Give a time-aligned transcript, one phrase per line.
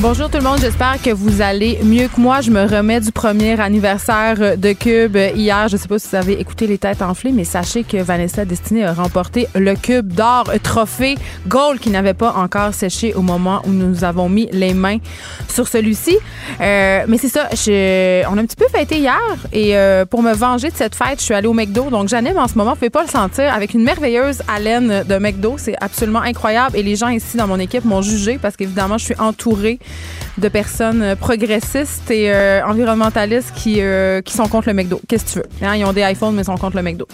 [0.00, 2.40] Bonjour tout le monde, j'espère que vous allez mieux que moi.
[2.40, 5.68] Je me remets du premier anniversaire de Cube hier.
[5.68, 8.84] Je sais pas si vous avez écouté les têtes enflées, mais sachez que Vanessa Destinée
[8.84, 11.14] a remporté le Cube d'or trophée
[11.46, 14.98] gold qui n'avait pas encore séché au moment où nous avons mis les mains
[15.48, 16.18] sur celui-ci.
[16.60, 20.22] Euh, mais c'est ça, je, on a un petit peu fêté hier et euh, pour
[20.22, 21.88] me venger de cette fête, je suis allée au McDo.
[21.90, 25.18] Donc j'anime en ce moment, vous pouvez pas le sentir, avec une merveilleuse haleine de
[25.18, 25.54] McDo.
[25.56, 29.04] C'est absolument incroyable et les gens ici dans mon équipe m'ont jugé parce qu'évidemment, je
[29.04, 29.73] suis entourée
[30.38, 35.00] de personnes progressistes et euh, environnementalistes qui, euh, qui sont contre le McDo.
[35.08, 35.66] Qu'est-ce que tu veux?
[35.66, 37.06] Hein, ils ont des iPhones, mais ils sont contre le McDo.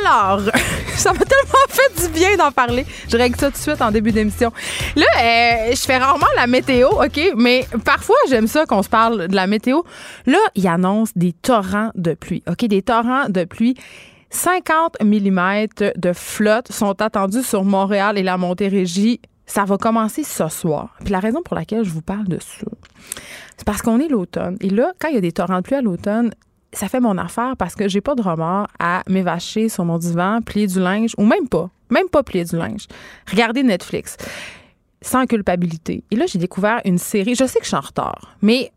[0.00, 0.40] Alors,
[0.96, 2.86] ça m'a tellement fait du bien d'en parler.
[3.08, 4.52] Je règle ça tout de suite en début d'émission.
[4.96, 7.20] Là, euh, je fais rarement la météo, OK?
[7.36, 9.82] Mais parfois, j'aime ça qu'on se parle de la météo.
[10.26, 12.64] Là, il annonce des torrents de pluie, OK?
[12.66, 13.76] Des torrents de pluie.
[14.30, 15.66] 50 mm
[15.96, 19.20] de flotte sont attendus sur Montréal et la Montérégie
[19.52, 20.96] ça va commencer ce soir.
[21.04, 22.66] Puis la raison pour laquelle je vous parle de ça,
[23.58, 24.56] c'est parce qu'on est l'automne.
[24.62, 26.32] Et là, quand il y a des torrents de pluie à l'automne,
[26.72, 30.40] ça fait mon affaire parce que j'ai pas de remords à m'évacher sur mon divan,
[30.40, 32.86] plier du linge, ou même pas, même pas plier du linge.
[33.30, 34.16] Regarder Netflix
[35.02, 36.02] sans culpabilité.
[36.10, 37.34] Et là, j'ai découvert une série.
[37.34, 38.72] Je sais que je suis en retard, mais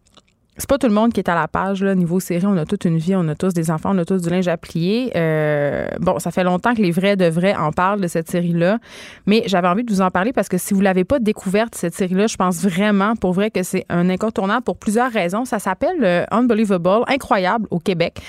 [0.57, 2.45] c'est pas tout le monde qui est à la page là, niveau série.
[2.45, 4.47] On a toute une vie, on a tous des enfants, on a tous du linge
[4.47, 5.11] à plier.
[5.15, 8.79] Euh, bon, ça fait longtemps que les vrais de vrais en parlent de cette série-là,
[9.25, 11.93] mais j'avais envie de vous en parler parce que si vous l'avez pas découverte cette
[11.93, 15.43] série-là, je pense vraiment pour vrai que c'est un incontournable pour plusieurs raisons.
[15.45, 18.21] Ça s'appelle euh, Unbelievable, incroyable au Québec.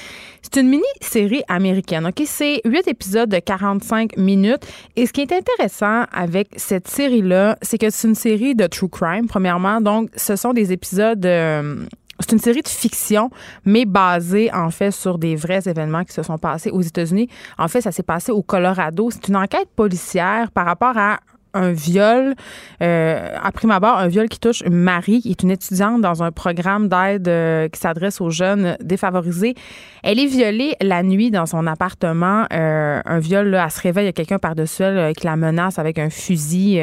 [0.53, 2.07] C'est une mini-série américaine.
[2.07, 4.65] Ok, c'est huit épisodes de 45 minutes.
[4.95, 8.89] Et ce qui est intéressant avec cette série-là, c'est que c'est une série de true
[8.89, 9.27] crime.
[9.27, 11.27] Premièrement, donc ce sont des épisodes.
[11.27, 11.85] Euh,
[12.21, 13.31] c'est une série de fiction,
[13.65, 17.29] mais basée en fait sur des vrais événements qui se sont passés aux États-Unis.
[17.59, 19.11] En fait, ça s'est passé au Colorado.
[19.11, 21.19] C'est une enquête policière par rapport à
[21.57, 22.35] un viol,
[22.83, 26.33] euh, à prime abord, un viol qui touche Marie, qui est une étudiante dans un
[26.33, 29.55] programme d'aide euh, qui s'adresse aux jeunes défavorisés.
[30.03, 32.45] Elle est violée la nuit dans son appartement.
[32.53, 35.37] Euh, un viol, là, elle se réveille, il y a quelqu'un par-dessus elle qui la
[35.37, 36.81] menace avec un fusil.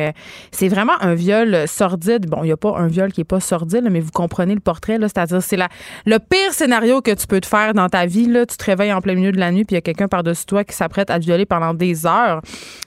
[0.51, 2.27] c'est vraiment un viol sordide.
[2.27, 4.59] Bon, il n'y a pas un viol qui n'est pas sordide, mais vous comprenez le
[4.59, 5.57] portrait, c'est-à-dire c'est
[6.05, 8.25] le pire scénario que tu peux te faire dans ta vie.
[8.25, 8.45] Là.
[8.45, 10.45] Tu te réveilles en plein milieu de la nuit, puis il y a quelqu'un par-dessus
[10.45, 12.41] toi qui s'apprête à te violer pendant des heures.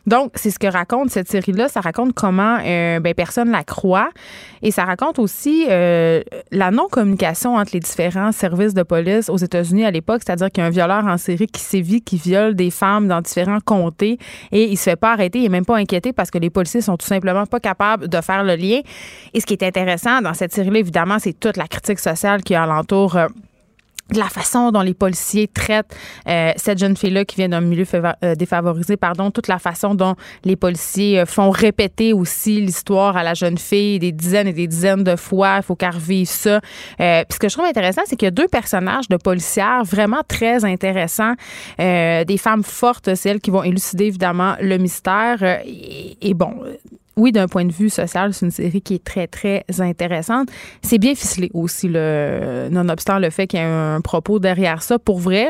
[0.06, 4.08] Donc, c'est ce que raconte cette série-là ça raconte comment euh, ben, personne la croit
[4.62, 9.84] et ça raconte aussi euh, la non-communication entre les différents services de police aux États-Unis
[9.84, 12.70] à l'époque, c'est-à-dire qu'il y a un violeur en série qui sévit, qui viole des
[12.70, 14.18] femmes dans différents comtés
[14.52, 16.80] et il se fait pas arrêter, il est même pas inquiété parce que les policiers
[16.80, 18.80] sont tout simplement pas capables de faire le lien.
[19.34, 22.54] Et ce qui est intéressant dans cette série-là, évidemment, c'est toute la critique sociale qui
[22.54, 23.16] est alentour.
[23.16, 23.26] Euh,
[24.10, 25.96] de la façon dont les policiers traitent
[26.28, 30.14] euh, cette jeune fille-là qui vient d'un milieu euh, défavorisé, pardon, toute la façon dont
[30.44, 34.68] les policiers euh, font répéter aussi l'histoire à la jeune fille des dizaines et des
[34.68, 35.56] dizaines de fois.
[35.58, 36.60] Il faut qu'elle revive ça.
[36.98, 40.22] puis ce que je trouve intéressant, c'est qu'il y a deux personnages de policières vraiment
[40.26, 41.34] très intéressants,
[41.78, 45.42] des femmes fortes, celles qui vont élucider évidemment le mystère.
[45.42, 46.54] et, et bon,
[47.16, 50.48] oui, d'un point de vue social, c'est une série qui est très, très intéressante.
[50.82, 54.98] C'est bien ficelé aussi, le, nonobstant le fait qu'il y ait un propos derrière ça.
[54.98, 55.48] Pour vrai,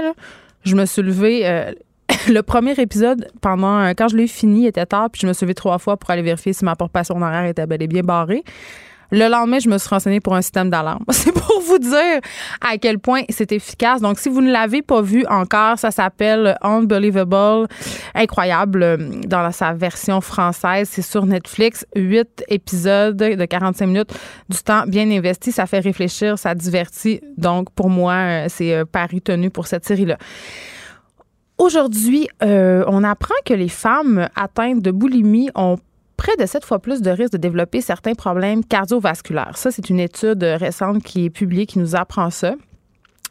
[0.65, 1.47] je me suis levée.
[1.47, 1.72] Euh,
[2.28, 5.45] le premier épisode, pendant quand je l'ai fini, il était tard, puis je me suis
[5.45, 8.45] levée trois fois pour aller vérifier si ma portation horaire était bel et bien barrée.
[9.10, 11.04] Le lendemain, je me suis renseignée pour un système d'alarme.
[11.10, 12.20] C'est pour vous dire
[12.60, 14.00] à quel point c'est efficace.
[14.00, 17.68] Donc, si vous ne l'avez pas vu encore, ça s'appelle Unbelievable,
[18.14, 20.88] incroyable euh, dans sa version française.
[20.91, 21.86] C'est sur Netflix.
[21.94, 24.14] Huit épisodes de 45 minutes,
[24.48, 25.53] du temps bien investi.
[25.53, 27.20] Ça fait réfléchir, ça divertit.
[27.36, 30.18] Donc, pour moi, euh, c'est euh, pari tenu pour cette série-là.
[31.58, 35.78] Aujourd'hui, on apprend que les femmes atteintes de boulimie ont
[36.16, 39.57] près de sept fois plus de risques de développer certains problèmes cardiovasculaires.
[39.57, 42.54] Ça, c'est une étude récente qui est publiée qui nous apprend ça.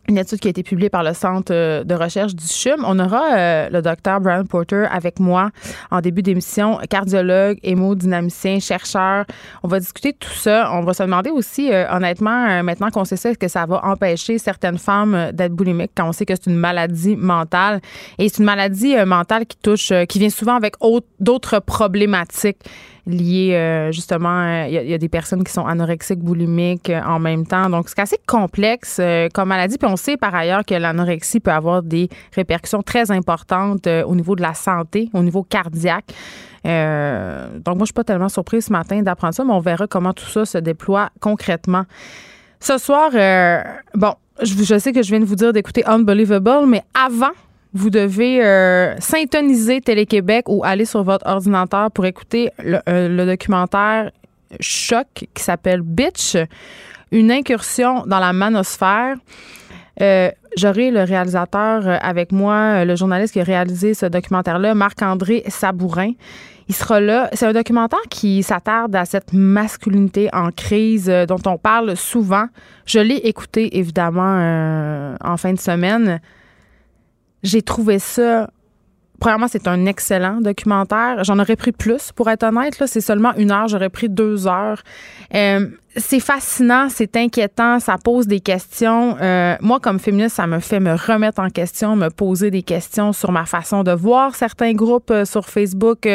[0.08, 2.84] Une étude qui a été publiée par le Centre euh, de recherche du CHUM.
[2.86, 5.50] On aura euh, le docteur Brian Porter avec moi
[5.92, 9.26] en début d'émission, cardiologue, hémodynamicien, chercheur.
[9.64, 10.72] On va discuter de tout ça.
[10.74, 13.84] On va se demander aussi, euh, honnêtement, maintenant qu'on sait ça, est-ce que ça va
[13.86, 17.82] empêcher certaines femmes d'être boulimiques quand on sait que c'est une maladie mentale?
[18.18, 20.76] Et c'est une maladie mentale qui touche, qui vient souvent avec
[21.20, 22.60] d'autres problématiques
[23.08, 27.20] liées euh, justement, il euh, y, a des personnes qui sont anorexiques, boulimiques euh, en
[27.20, 27.70] même temps.
[27.70, 29.00] Donc, c'est assez complexe
[29.34, 29.78] comme maladie.
[29.78, 34.36] Puis on sait par ailleurs que l'anorexie peut avoir des répercussions très importantes au niveau
[34.36, 36.06] de la santé, au niveau cardiaque.
[36.64, 40.14] donc, moi, je suis pas tellement surprise ce matin d'apprendre ça, mais on verra comment
[40.14, 41.86] tout ça se déploie concrètement.
[42.60, 43.12] Ce soir,
[43.94, 47.34] bon, je, sais que je viens de vous dire d'écouter Unbelievable, mais avant
[47.76, 48.96] vous devez euh,
[49.84, 54.12] Télé-Québec ou aller sur votre ordinateur pour écouter le, euh, documentaire
[54.62, 56.38] Choc qui s'appelle Bitch,
[57.12, 59.18] une incursion dans la manosphère.
[60.02, 65.44] Euh, J'aurai le réalisateur euh, avec moi, le journaliste qui a réalisé ce documentaire-là, Marc-André
[65.50, 66.14] Sabourin.
[66.70, 67.30] Il sera là.
[67.34, 72.46] C'est un documentaire qui s'attarde à cette masculinité en crise dont on parle souvent.
[72.86, 76.22] Je l'ai écouté, évidemment, en fin de semaine.
[77.46, 78.50] J'ai trouvé ça
[79.20, 81.24] Premièrement, c'est un excellent documentaire.
[81.24, 82.80] J'en aurais pris plus, pour être honnête.
[82.80, 83.68] Là, c'est seulement une heure.
[83.68, 84.82] J'aurais pris deux heures.
[85.34, 89.16] Euh, c'est fascinant, c'est inquiétant, ça pose des questions.
[89.22, 93.14] Euh, moi, comme féministe, ça me fait me remettre en question, me poser des questions
[93.14, 96.08] sur ma façon de voir certains groupes euh, sur Facebook,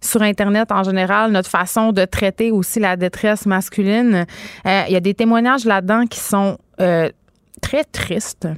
[0.00, 4.26] sur Internet en général, notre façon de traiter aussi la détresse masculine.
[4.64, 8.48] Il y a des témoignages là-dedans qui sont très tristes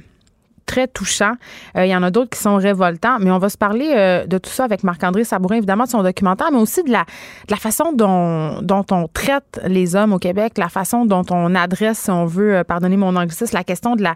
[0.73, 1.33] très touchant.
[1.77, 4.25] Euh, il y en a d'autres qui sont révoltants, mais on va se parler euh,
[4.25, 7.03] de tout ça avec Marc-André Sabourin, évidemment, de son documentaire, mais aussi de la,
[7.47, 11.53] de la façon dont, dont on traite les hommes au Québec, la façon dont on
[11.53, 14.15] adresse, si on veut, euh, pardonner mon anglicisme, la question de la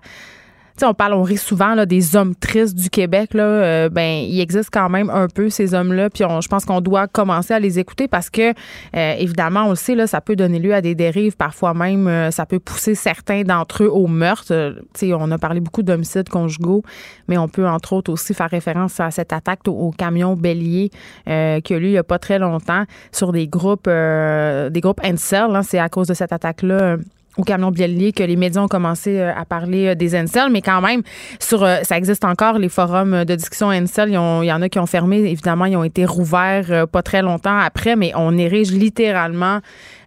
[0.86, 3.34] on parle, on rit souvent des hommes tristes du Québec.
[3.34, 6.10] Là, euh, ben, il existe quand même un peu ces hommes-là.
[6.10, 9.76] Puis je pense qu'on doit commencer à les écouter parce que, euh, évidemment, on le
[9.76, 11.36] sait, là, ça peut donner lieu à des dérives.
[11.36, 14.76] Parfois même, euh, ça peut pousser certains d'entre eux au meurtre.
[15.04, 16.84] on a parlé beaucoup d'homicides conjugaux,
[17.28, 20.92] mais on peut entre autres aussi faire référence à cette attaque au, camion bélier
[21.26, 25.56] qui a eu il n'y a pas très longtemps sur des groupes, des groupes Ansel.
[25.56, 25.64] Hein.
[25.64, 26.98] C'est à cause de cette attaque-là
[27.38, 30.62] au camion Biellier que les médias ont commencé euh, à parler euh, des Encel, mais
[30.62, 31.02] quand même,
[31.40, 34.10] sur euh, ça existe encore, les forums de discussion Encel.
[34.10, 37.58] Il y en a qui ont fermé, évidemment, ils ont été rouverts pas très longtemps
[37.58, 39.60] après, mais on érige littéralement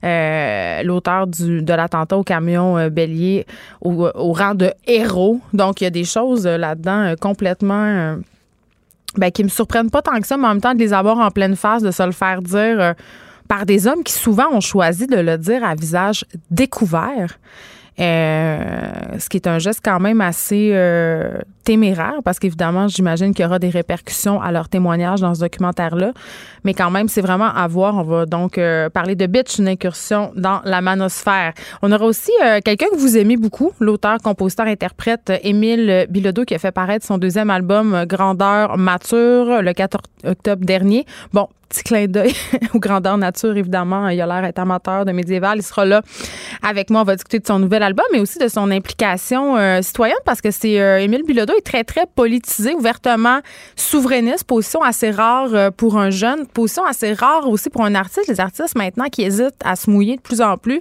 [0.02, 3.46] l'auteur de l'attentat au camion Bélier
[3.82, 5.40] au, rang de héros.
[5.52, 8.16] Donc, il y a des choses là-dedans complètement...
[9.16, 11.18] Ben, qui me surprennent pas tant que ça, mais en même temps, de les avoir
[11.18, 12.94] en pleine face, de se le faire dire
[13.50, 17.36] par des hommes qui souvent ont choisi de le dire à visage découvert.
[17.98, 23.44] Euh, ce qui est un geste quand même assez euh, téméraire parce qu'évidemment, j'imagine qu'il
[23.44, 26.12] y aura des répercussions à leur témoignage dans ce documentaire-là.
[26.64, 27.94] Mais quand même, c'est vraiment à voir.
[27.94, 31.52] On va donc euh, parler de Bitch, une incursion dans la manosphère.
[31.80, 32.32] On aura aussi
[32.64, 37.18] quelqu'un que vous aimez beaucoup, l'auteur, compositeur, interprète Émile Bilodeau qui a fait paraître son
[37.18, 41.06] deuxième album Grandeur mature le 4 octobre dernier.
[41.32, 42.34] Bon, petit clin d'œil
[42.74, 44.08] aux grandeurs nature, évidemment.
[44.08, 45.58] Il a l'air d'être amateur de médiéval.
[45.58, 46.02] Il sera là
[46.62, 47.00] avec moi.
[47.00, 50.40] On va discuter de son nouvel album, mais aussi de son implication euh, citoyenne parce
[50.40, 53.40] que c'est euh, Émile Bilodeau très, très politisé, ouvertement
[53.76, 58.28] souverainiste, position assez rare euh, pour un jeune, position assez rare aussi pour un artiste.
[58.28, 60.80] Les artistes maintenant qui hésitent à se mouiller de plus en plus.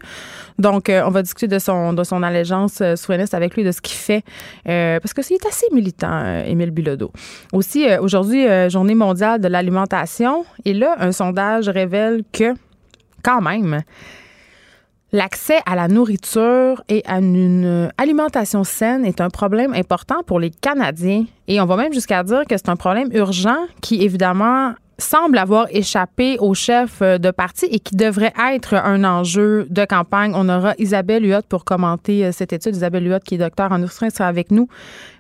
[0.58, 3.96] Donc, on va discuter de son, de son allégeance souverainiste avec lui, de ce qu'il
[3.96, 4.24] fait,
[4.66, 7.14] parce que c'est assez militant, Émile Bilodeau.
[7.54, 10.46] Aussi, aujourd'hui, journée mondiale de l'alimentation.
[10.66, 12.54] Et là, un sondage révèle que,
[13.24, 13.84] quand même,
[15.12, 20.52] L'accès à la nourriture et à une alimentation saine est un problème important pour les
[20.52, 21.26] Canadiens.
[21.48, 25.68] Et on va même jusqu'à dire que c'est un problème urgent qui, évidemment, semble avoir
[25.72, 30.34] échappé au chef de parti et qui devrait être un enjeu de campagne.
[30.36, 32.76] On aura Isabelle Huot pour commenter euh, cette étude.
[32.76, 34.68] Isabelle Huot, qui est docteur en industrie, sera avec nous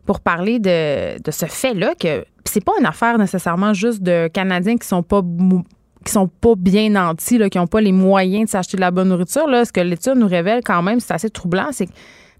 [0.05, 4.77] pour parler de, de ce fait-là que c'est pas une affaire nécessairement juste de Canadiens
[4.77, 5.21] qui sont pas
[6.05, 9.09] qui sont pas bien nantis, qui n'ont pas les moyens de s'acheter de la bonne
[9.09, 9.45] nourriture.
[9.65, 11.91] Ce que l'étude nous révèle quand même, c'est assez troublant, c'est que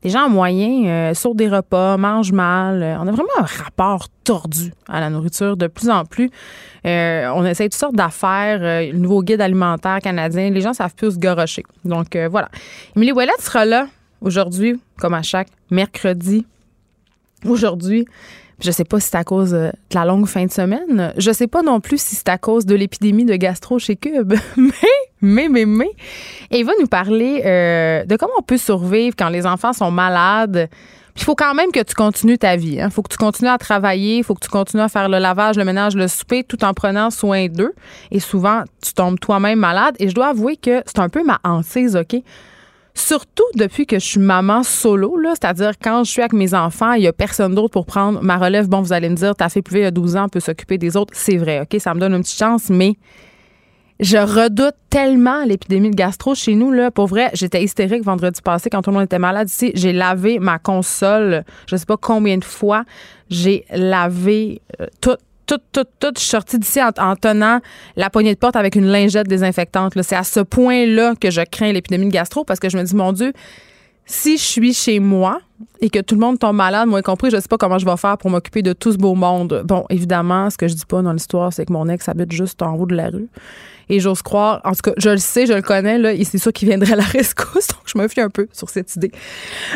[0.02, 2.82] des gens moyens euh, sautent des repas, mangent mal.
[2.82, 6.32] Euh, on a vraiment un rapport tordu à la nourriture de plus en plus.
[6.86, 8.60] Euh, on essaie toutes sortes d'affaires.
[8.60, 11.64] le nouveau guide alimentaire canadien, les gens savent plus se gorocher.
[11.84, 12.50] Donc voilà.
[12.96, 13.88] Émilie Ouellette sera là
[14.22, 16.46] aujourd'hui, comme à chaque mercredi.
[17.46, 18.06] Aujourd'hui,
[18.62, 21.14] je sais pas si c'est à cause euh, de la longue fin de semaine.
[21.18, 24.34] Je sais pas non plus si c'est à cause de l'épidémie de gastro chez Cube.
[24.58, 24.72] mais,
[25.22, 25.92] mais, mais, mais.
[26.52, 29.92] Et il va nous parler euh, de comment on peut survivre quand les enfants sont
[29.92, 30.70] malades
[31.20, 32.76] il faut quand même que tu continues ta vie.
[32.76, 32.90] Il hein.
[32.90, 35.58] faut que tu continues à travailler, il faut que tu continues à faire le lavage,
[35.58, 37.74] le ménage, le souper, tout en prenant soin d'eux.
[38.10, 39.96] Et souvent, tu tombes toi-même malade.
[40.00, 42.22] Et je dois avouer que c'est un peu ma hantise, OK?
[43.00, 47.00] Surtout depuis que je suis maman solo, c'est-à-dire quand je suis avec mes enfants, il
[47.00, 48.68] n'y a personne d'autre pour prendre ma relève.
[48.68, 50.98] Bon, vous allez me dire, ta fille plus vieille a 12 ans, peut s'occuper des
[50.98, 51.14] autres.
[51.16, 51.80] C'est vrai, OK?
[51.80, 52.98] Ça me donne une petite chance, mais
[54.02, 56.74] je redoute tellement l'épidémie de gastro chez nous.
[56.74, 56.92] Là.
[56.92, 59.72] Pour vrai, j'étais hystérique vendredi passé quand tout le monde était malade ici.
[59.76, 62.84] J'ai lavé ma console, je sais pas combien de fois.
[63.30, 65.16] J'ai lavé euh, tout,
[65.50, 66.12] tout, tout, tout.
[66.16, 67.60] Je suis sortie d'ici en, tenant
[67.96, 69.94] la poignée de porte avec une lingette désinfectante.
[70.04, 72.96] C'est à ce point-là que je crains l'épidémie de gastro parce que je me dis,
[72.96, 73.34] mon Dieu,
[74.06, 75.40] si je suis chez moi
[75.82, 77.86] et que tout le monde tombe malade, moi y compris, je sais pas comment je
[77.86, 79.64] vais faire pour m'occuper de tout ce beau monde.
[79.66, 82.62] Bon, évidemment, ce que je dis pas dans l'histoire, c'est que mon ex habite juste
[82.62, 83.28] en haut de la rue.
[83.90, 86.54] Et j'ose croire, en tout cas, je le sais, je le connais, là, c'est sûr
[86.54, 87.68] qu'il viendrait à la rescousse.
[87.68, 89.12] Donc, je me fie un peu sur cette idée.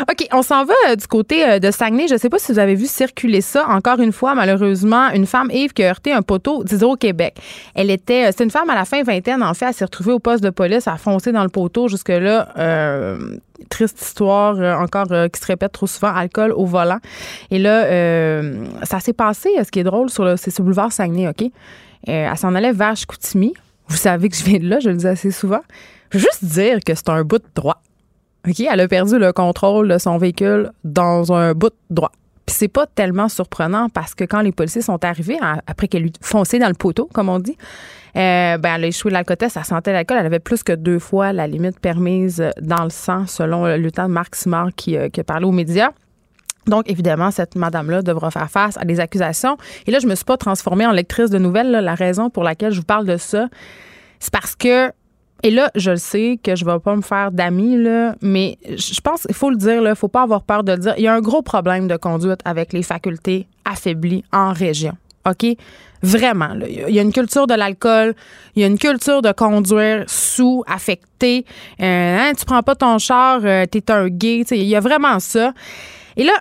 [0.02, 2.08] OK, on s'en va euh, du côté euh, de Saguenay.
[2.08, 3.68] Je ne sais pas si vous avez vu circuler ça.
[3.68, 7.36] Encore une fois, malheureusement, une femme, Yves, qui a heurté un poteau, disons au Québec.
[7.74, 10.14] Elle était, euh, c'est une femme à la fin vingtaine, en fait, elle s'est retrouvée
[10.14, 11.88] au poste de police, à foncer dans le poteau.
[11.88, 13.18] Jusque-là,
[13.70, 17.00] triste histoire encore qui se répète trop souvent, alcool au volant.
[17.50, 18.42] Et là,
[18.84, 21.50] ça s'est passé, ce qui est drôle, sur le, c'est sur le boulevard Saguenay, OK?
[22.06, 23.54] elle s'en allait vers Chicoutimi.
[23.88, 25.62] Vous savez que je viens de là, je le dis assez souvent.
[26.12, 27.82] Je veux juste dire que c'est un bout de droit.
[28.48, 28.60] OK?
[28.60, 32.12] Elle a perdu le contrôle de son véhicule dans un bout de droit.
[32.46, 36.12] Puis c'est pas tellement surprenant parce que quand les policiers sont arrivés, après qu'elle eut
[36.22, 37.58] foncé dans le poteau, comme on dit,
[38.16, 40.18] euh, ben, elle a échoué l'alcotest, elle sentait l'alcool.
[40.20, 44.10] Elle avait plus que deux fois la limite permise dans le sang, selon le lieutenant
[44.10, 45.92] Marc Simard qui, euh, qui a parlé aux médias.
[46.68, 49.58] Donc, évidemment, cette madame-là devra faire face à des accusations.
[49.88, 51.72] Et là, je me suis pas transformée en lectrice de nouvelles.
[51.72, 53.48] La raison pour laquelle je vous parle de ça,
[54.20, 54.92] c'est parce que
[55.46, 59.02] et là, je le sais que je vais pas me faire d'amis, là, mais je
[59.02, 60.94] pense qu'il faut le dire, il faut pas avoir peur de le dire.
[60.98, 64.94] Il y a un gros problème de conduite avec les facultés affaiblies en région.
[65.30, 65.46] OK?
[66.02, 66.50] Vraiment.
[66.68, 68.14] Il y a une culture de l'alcool,
[68.56, 71.46] il y a une culture de conduire sous, affecté.
[71.82, 74.44] Euh, hein, tu prends pas ton char, euh, tu es un gay.
[74.52, 75.54] Il y a vraiment ça.
[76.16, 76.34] Et là,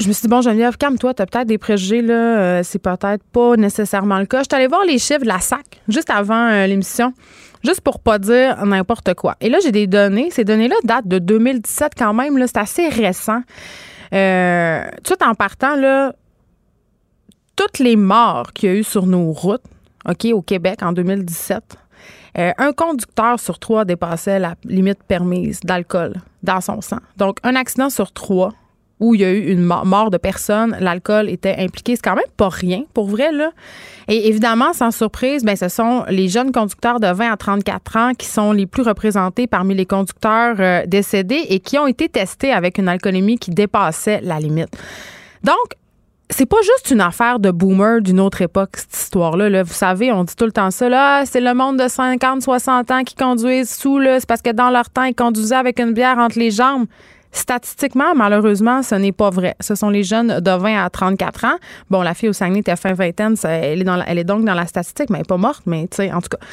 [0.00, 2.14] je me suis dit, bon, Geneviève, calme-toi, t'as peut-être des préjugés, là.
[2.14, 4.38] Euh, c'est peut-être pas nécessairement le cas.
[4.38, 7.12] Je suis allée voir les chiffres de la SAC juste avant euh, l'émission,
[7.62, 9.36] juste pour pas dire n'importe quoi.
[9.42, 10.30] Et là, j'ai des données.
[10.30, 12.46] Ces données-là datent de 2017 quand même, là.
[12.46, 13.42] C'est assez récent.
[14.14, 16.14] Euh, tout en partant, là,
[17.54, 19.64] toutes les morts qu'il y a eu sur nos routes,
[20.08, 21.76] OK, au Québec en 2017,
[22.36, 27.00] un conducteur sur trois dépassait la limite permise d'alcool dans son sang.
[27.18, 28.52] Donc, un accident sur trois
[29.00, 31.96] où il y a eu une mort de personne, l'alcool était impliqué.
[31.96, 33.50] C'est quand même pas rien, pour vrai, là.
[34.08, 38.12] Et évidemment, sans surprise, ben, ce sont les jeunes conducteurs de 20 à 34 ans
[38.16, 42.52] qui sont les plus représentés parmi les conducteurs euh, décédés et qui ont été testés
[42.52, 44.76] avec une alcoolémie qui dépassait la limite.
[45.44, 45.76] Donc,
[46.30, 49.48] c'est pas juste une affaire de boomer d'une autre époque, cette histoire-là.
[49.48, 49.62] Là.
[49.62, 50.88] Vous savez, on dit tout le temps ça.
[50.88, 53.98] Là, c'est le monde de 50, 60 ans qui conduisent sous.
[53.98, 54.20] Là.
[54.20, 56.86] C'est parce que dans leur temps, ils conduisaient avec une bière entre les jambes.
[57.32, 59.54] Statistiquement, malheureusement, ce n'est pas vrai.
[59.60, 61.56] Ce sont les jeunes de 20 à 34 ans.
[61.88, 64.54] Bon, la fille au Saguenay était fin vingtaine, elle est, dans elle est donc dans
[64.54, 66.44] la statistique, mais elle n'est pas morte, mais tu sais, en tout cas.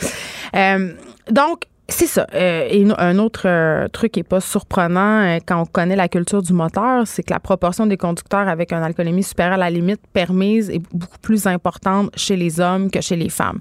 [0.55, 0.93] Euh,
[1.31, 2.27] donc, c'est ça.
[2.34, 6.10] Euh, et un autre euh, truc qui n'est pas surprenant euh, quand on connaît la
[6.10, 9.70] culture du moteur, c'est que la proportion des conducteurs avec un alcoolémie supérieure à la
[9.70, 13.60] limite permise est beaucoup plus importante chez les hommes que chez les femmes.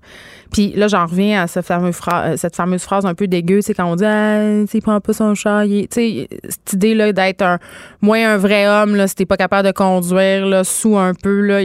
[0.50, 3.74] Puis là, j'en reviens à cette fameuse, phrase, cette fameuse phrase un peu dégueu, c'est
[3.74, 4.42] quand on dit ah,
[4.74, 7.58] il prend pas son chat, sais cette idée là d'être un
[8.00, 11.40] moins un vrai homme là, si t'es pas capable de conduire là, sous un peu
[11.42, 11.60] là,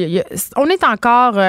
[0.57, 1.39] on est encore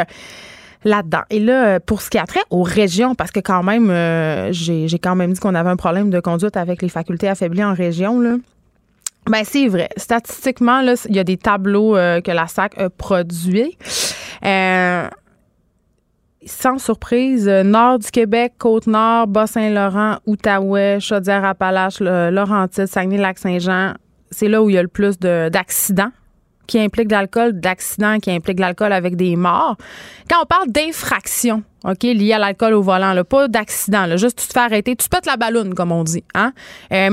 [0.85, 1.23] là-dedans.
[1.31, 4.99] Et là, pour ce qui a trait aux régions, parce que quand même, euh, j'ai
[4.99, 8.21] quand même dit qu'on avait un problème de conduite avec les facultés affaiblies en région,
[8.21, 8.37] là.
[9.31, 9.89] Ben, c'est vrai.
[9.97, 13.79] Statistiquement, là, il y a des tableaux euh, que la SAC a produits.
[14.45, 15.09] Euh,
[16.45, 23.95] sans surprise, nord du Québec, Côte-Nord, Bas-Saint-Laurent, Outaouais, Chaudière-Appalaches, Laurentides, Saguenay-Lac-Saint-Jean,
[24.33, 26.11] c'est là où il y a le plus d'accidents
[26.67, 29.77] qui implique de l'alcool, d'accidents qui impliquent de l'alcool avec des morts.
[30.31, 34.47] Quand on parle d'infraction, OK, liée à l'alcool au volant, là, pas d'accident, juste tu
[34.47, 36.25] te fais arrêter, tu pètes la ballonne, comme on dit.
[36.35, 36.53] Hein?
[36.93, 37.11] Euh,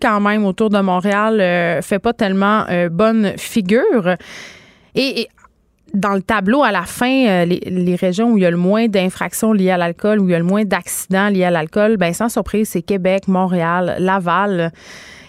[0.00, 4.16] quand même, autour de Montréal, euh, fait pas tellement euh, bonne figure.
[4.94, 5.28] Et,
[5.94, 8.56] dans le tableau, à la fin, euh, les, les, régions où il y a le
[8.56, 11.96] moins d'infractions liées à l'alcool, où il y a le moins d'accidents liés à l'alcool,
[11.96, 14.72] ben sans surprise, c'est Québec, Montréal, Laval.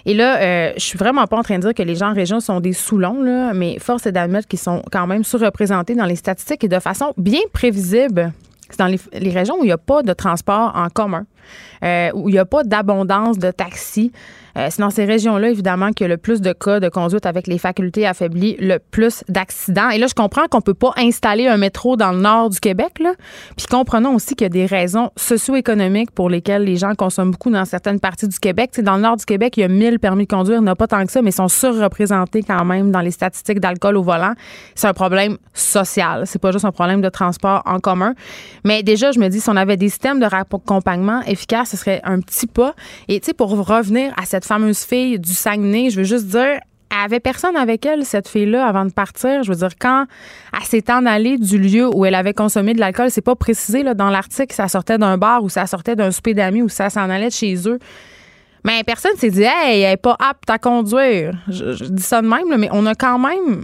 [0.05, 2.13] Et là, euh, je suis vraiment pas en train de dire que les gens en
[2.13, 6.05] région sont des soulons, là, mais force est d'admettre qu'ils sont quand même surreprésentés dans
[6.05, 8.31] les statistiques et de façon bien prévisible.
[8.69, 11.25] C'est dans les, régions où il n'y a pas de transport en commun.
[11.81, 14.11] où il n'y a pas d'abondance de taxis.
[14.59, 17.25] Euh, c'est dans ces régions-là, évidemment, qu'il y a le plus de cas de conduite
[17.25, 19.89] avec les facultés affaiblies, le plus d'accidents.
[19.89, 22.99] Et là, je comprends qu'on peut pas installer un métro dans le nord du Québec,
[22.99, 23.13] là.
[23.55, 27.49] Puis comprenons aussi qu'il y a des raisons socio-économiques pour lesquelles les gens consomment beaucoup
[27.49, 28.71] dans certaines parties du Québec.
[28.73, 30.69] C'est dans le nord du Québec, il y a 1000 permis de conduire, il n'y
[30.69, 33.95] a pas tant que ça, mais ils sont surreprésentés quand même dans les statistiques d'alcool
[33.95, 34.33] au volant.
[34.75, 36.23] C'est un problème social.
[36.25, 38.13] C'est pas juste un problème de transport en commun.
[38.65, 42.01] Mais déjà, je me dis, si on avait des systèmes de raccompagnement efficaces, ce serait
[42.03, 42.73] un petit pas.
[43.07, 46.59] Et tu sais, pour revenir à cette fameuse fille du Saguenay, je veux juste dire,
[46.91, 49.43] elle avait personne avec elle, cette fille-là, avant de partir?
[49.43, 50.05] Je veux dire, quand
[50.53, 53.83] elle s'est en allée du lieu où elle avait consommé de l'alcool, c'est pas précisé
[53.83, 56.89] là, dans l'article, ça sortait d'un bar ou ça sortait d'un souper d'amis ou ça
[56.89, 57.77] s'en allait de chez eux.
[58.65, 61.33] Mais personne s'est dit, hey, elle est pas apte à conduire.
[61.47, 63.63] Je, je dis ça de même, mais on a quand même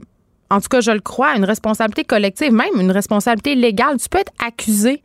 [0.51, 3.97] en tout cas, je le crois, une responsabilité collective, même une responsabilité légale.
[3.97, 5.01] Tu peux être accusé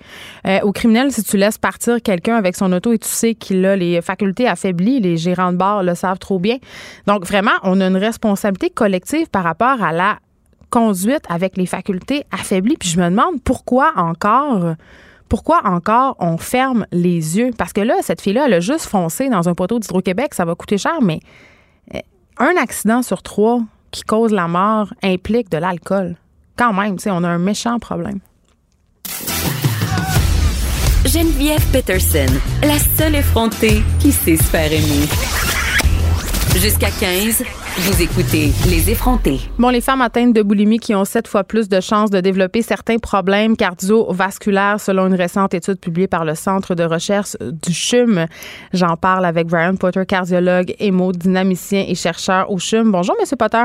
[0.46, 3.64] euh, au criminel si tu laisses partir quelqu'un avec son auto et tu sais qu'il
[3.64, 5.00] a les facultés affaiblies.
[5.00, 6.58] Les gérants de bar le savent trop bien.
[7.06, 10.18] Donc, vraiment, on a une responsabilité collective par rapport à la
[10.68, 12.76] conduite avec les facultés affaiblies.
[12.76, 14.74] Puis je me demande pourquoi encore
[15.30, 17.50] pourquoi encore on ferme les yeux?
[17.56, 20.56] Parce que là, cette fille-là, elle a juste foncé dans un poteau d'Hydro-Québec, ça va
[20.56, 21.20] coûter cher, mais
[21.94, 22.00] euh,
[22.38, 26.16] un accident sur trois, qui cause la mort implique de l'alcool.
[26.56, 28.20] Quand même, on a un méchant problème.
[31.06, 32.32] Geneviève Peterson,
[32.62, 35.08] la seule effrontée qui sait se faire aimer.
[36.56, 37.42] Jusqu'à 15,
[37.78, 39.38] vous écoutez Les effrontés.
[39.58, 42.62] Bon, les femmes atteintes de boulimie qui ont sept fois plus de chances de développer
[42.62, 48.26] certains problèmes cardiovasculaires selon une récente étude publiée par le Centre de recherche du CHUM.
[48.72, 52.90] J'en parle avec Brian Potter, cardiologue, hémodynamicien et chercheur au CHUM.
[52.90, 53.64] Bonjour, Monsieur Potter.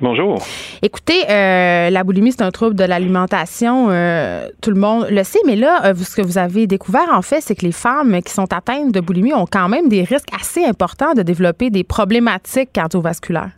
[0.00, 0.42] Bonjour.
[0.82, 3.86] Écoutez, euh, la boulimie, c'est un trouble de l'alimentation.
[3.88, 7.22] Euh, tout le monde le sait, mais là, euh, ce que vous avez découvert, en
[7.22, 10.28] fait, c'est que les femmes qui sont atteintes de boulimie ont quand même des risques
[10.38, 13.52] assez importants de développer des problématiques cardiovasculaires.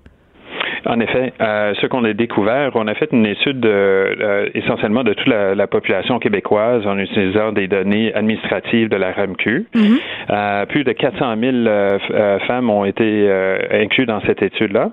[0.87, 5.15] En effet, euh, ce qu'on a découvert, on a fait une étude euh, essentiellement de
[5.15, 9.67] toute la, population québécoise en utilisant des données administratives de la RAMQ.
[9.75, 9.99] Mm-hmm.
[10.31, 13.31] Euh, plus de 400 000 femmes ont été
[13.71, 14.91] incluses dans cette étude-là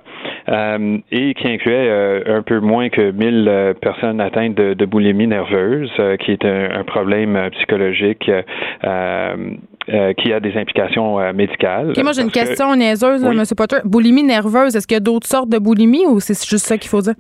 [1.12, 6.46] et qui incluait un peu moins que 1000 personnes atteintes de, boulimie nerveuse, qui est
[6.46, 8.30] un, problème psychologique
[9.86, 11.94] qui a des implications médicales.
[12.02, 13.44] moi, j'ai une question niaiseuse, M.
[13.56, 13.78] Potter.
[13.86, 16.06] Boulimie nerveuse, est-ce qu'il y a d'autres sortes de boulimie?
[16.06, 17.16] ou c'est juste ça qu'il faut dire?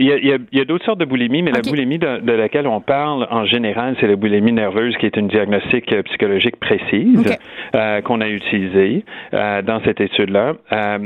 [0.00, 0.06] Il
[0.52, 3.96] y, a, d'autres sortes de boulimie, mais la boulimie de, laquelle on parle en général,
[3.98, 7.36] c'est la boulimie nerveuse, qui est une diagnostic euh, psychologique précise
[7.74, 10.52] euh, qu'on a utilisée euh, dans cette étude-là.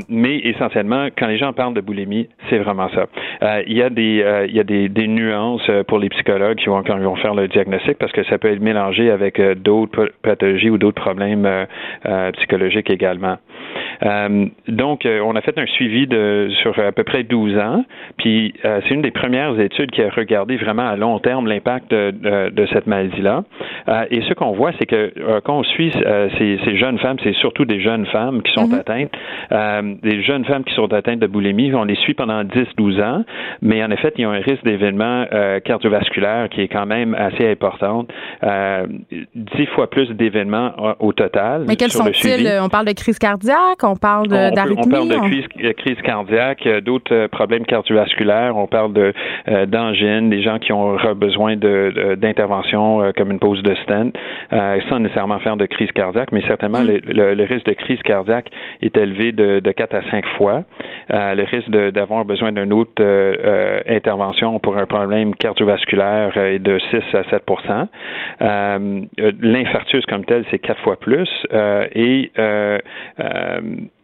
[0.09, 3.07] mais essentiellement, quand les gens parlent de boulimie, c'est vraiment ça.
[3.65, 6.83] il y a des il y a des, des, nuances pour les psychologues qui vont
[6.83, 10.69] quand ils vont faire le diagnostic parce que ça peut être mélangé avec d'autres pathologies
[10.69, 11.47] ou d'autres problèmes
[12.33, 13.37] psychologiques également.
[14.67, 17.85] Donc, on a fait un suivi de sur à peu près 12 ans,
[18.17, 22.67] puis c'est une des premières études qui a regardé vraiment à long terme l'impact de,
[22.71, 23.43] cette maladie-là.
[23.87, 27.17] Euh, et ce qu'on voit, c'est que euh, quand on suit euh, ces, jeunes femmes,
[27.23, 28.79] c'est surtout des jeunes femmes qui sont mhm.
[28.79, 33.23] atteintes, des jeunes femmes qui sont atteintes de boulimie, on les suit pendant 10-12 ans,
[33.61, 35.25] mais en effet, il y a un risque d'événement
[35.63, 38.05] cardiovasculaire qui est quand même assez important,
[38.41, 41.65] 10 fois plus d'événements au total.
[41.67, 42.59] Mais quels sont-ils?
[42.61, 44.83] On parle de crise cardiaque, on parle d'arythmie?
[44.85, 49.13] On, parle de crise, crise cardiaque, d'autres problèmes cardiovasculaires, on parle de
[49.49, 54.13] euh, d'angines, des gens qui ont besoin d'intervention euh, comme une pose de stent,
[54.53, 56.99] euh, sans nécessairement faire de crise cardiaque, mais certainement mm.
[57.07, 58.49] le, risque de crise cardiaque
[58.81, 60.63] est élevé de, de 4 à 5 fois.
[61.09, 63.03] le risque d'avoir besoin d'une autre
[63.87, 67.87] intervention pour un problème cardiovasculaire est de 6 à 7%
[69.41, 71.29] L'infarctus comme tel, c'est quatre fois plus.
[71.51, 72.31] et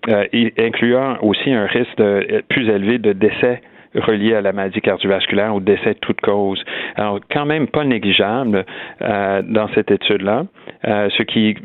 [0.08, 2.02] incluant aussi un risque
[2.50, 3.62] plus élevé de décès
[3.96, 6.64] reliés à la maladie cardiovasculaire ou décès de toute cause.
[6.96, 8.66] Alors, quand même pas négligeable
[9.02, 10.46] euh, dans cette étude-là,
[10.88, 11.56] euh, ce qui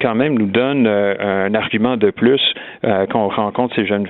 [0.00, 2.40] quand même nous donne euh, un argument de plus
[3.10, 4.06] qu'on rencontre ces jeunes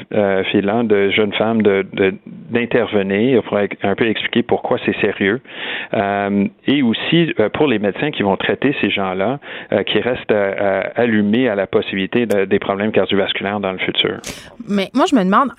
[0.50, 5.40] filles-là, de jeunes femmes, d'intervenir de, pour un peu expliquer pourquoi c'est sérieux.
[5.92, 9.38] et aussi pour les médecins qui vont traiter ces gens-là,
[9.86, 10.34] qui restent
[10.96, 14.16] allumés à la possibilité de, des problèmes cardiovasculaires dans le futur.
[14.68, 15.50] Mais moi, je me demande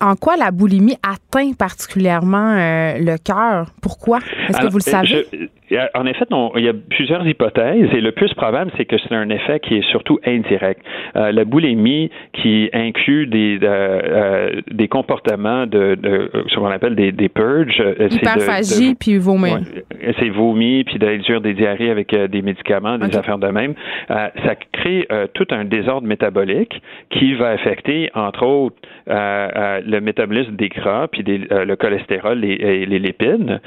[0.00, 3.72] en quoi la boulimie atteint particulièrement euh, le cœur?
[3.82, 4.18] Pourquoi?
[4.48, 5.26] Est-ce que vous le savez?
[5.94, 6.24] En effet,
[6.56, 9.76] il y a plusieurs hypothèses et le plus probable, c'est que c'est un effet qui
[9.76, 10.80] est surtout indirect.
[11.16, 15.98] Euh, la boulimie qui inclut des, euh, des comportements de,
[16.48, 17.82] ce qu'on appelle des, des purges.
[18.10, 19.58] Hyperphagie puis vomir.
[20.18, 23.74] c'est vomi, puis d'induire des diarrhées avec des médicaments, des affaires de même,
[24.08, 28.76] ça crée tout un désordre métabolique qui va affecter, entre autres,
[29.06, 33.60] le métabolisme des gras, puis le cholestérol et les lipides.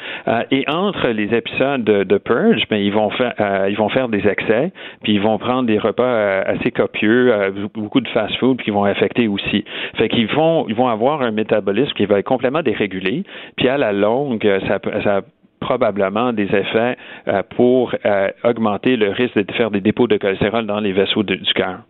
[0.52, 3.34] et entre les épisodes de, purge, ben, ils vont faire
[3.70, 4.72] ils vont faire des excès,
[5.04, 7.34] puis ils vont prendre des repas assez copieux,
[7.74, 9.64] beaucoup de fast-food, qui vont affecter aussi.
[9.96, 13.24] Fait qu'ils vont ils vont avoir un métabolisme qui va être complètement dérégulé,
[13.58, 15.22] puis à la longue, ça, ça
[15.62, 16.98] probablement des effets
[17.28, 21.24] euh, pour euh, augmenter le risque de faire des dépôts de cholestérol dans les vaisseaux
[21.24, 21.82] du cœur.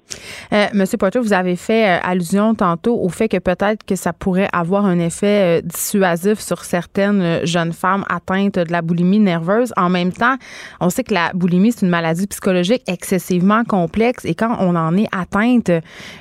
[0.51, 4.49] Euh, Monsieur Potter, vous avez fait allusion tantôt au fait que peut-être que ça pourrait
[4.51, 9.73] avoir un effet dissuasif sur certaines jeunes femmes atteintes de la boulimie nerveuse.
[9.77, 10.35] En même temps,
[10.81, 14.97] on sait que la boulimie, c'est une maladie psychologique excessivement complexe et quand on en
[14.97, 15.71] est atteinte,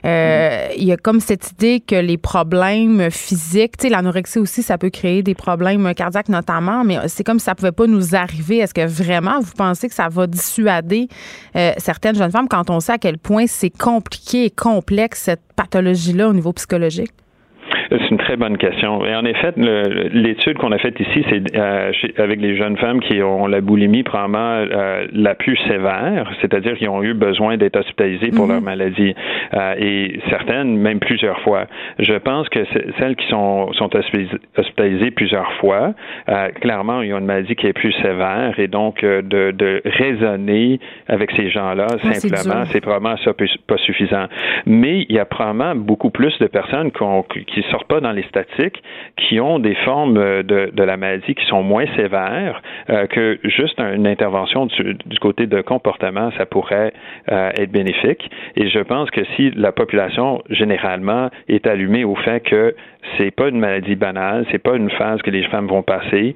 [0.04, 4.78] il y a comme cette idée que les problèmes physiques, tu sais, l'anorexie aussi, ça
[4.78, 8.58] peut créer des problèmes cardiaques notamment, mais c'est comme ça pouvait pas nous arriver.
[8.58, 11.08] Est-ce que vraiment vous pensez que ça va dissuader
[11.56, 15.42] euh, certaines jeunes femmes quand on sait à quel point c'est compliqué et complexe cette
[15.56, 17.12] pathologie-là au niveau psychologique?
[17.90, 19.04] C'est une très bonne question.
[19.04, 23.20] Et en effet, l'étude qu'on a faite ici, c'est euh, avec les jeunes femmes qui
[23.20, 28.30] ont la boulimie probablement euh, la plus sévère, c'est-à-dire qui ont eu besoin d'être hospitalisées
[28.30, 28.64] pour leur mhm.
[28.64, 29.14] maladie,
[29.54, 31.66] euh, et certaines même plusieurs fois.
[31.98, 32.60] Je pense que
[32.98, 33.90] celles qui sont, sont
[34.56, 35.94] hospitalisées plusieurs fois,
[36.60, 41.32] clairement, ils ont une maladie qui est plus sévère, et donc de, de raisonner avec
[41.32, 43.32] ces gens-là, simplement, c'est probablement ça
[43.66, 44.26] pas suffisant.
[44.66, 46.90] Mais il y a probablement beaucoup plus de personnes
[47.46, 48.82] qui sortent pas dans les statistiques,
[49.16, 53.78] qui ont des formes euh, de, la maladie qui sont moins sévères, euh, que juste
[53.80, 56.92] une intervention du, côté de comportement, ça pourrait
[57.30, 58.30] euh, être bénéfique.
[58.56, 62.74] Et je pense que si la population généralement est allumée au fait que
[63.16, 66.34] c'est pas une maladie banale, c'est pas une phase que les femmes vont passer,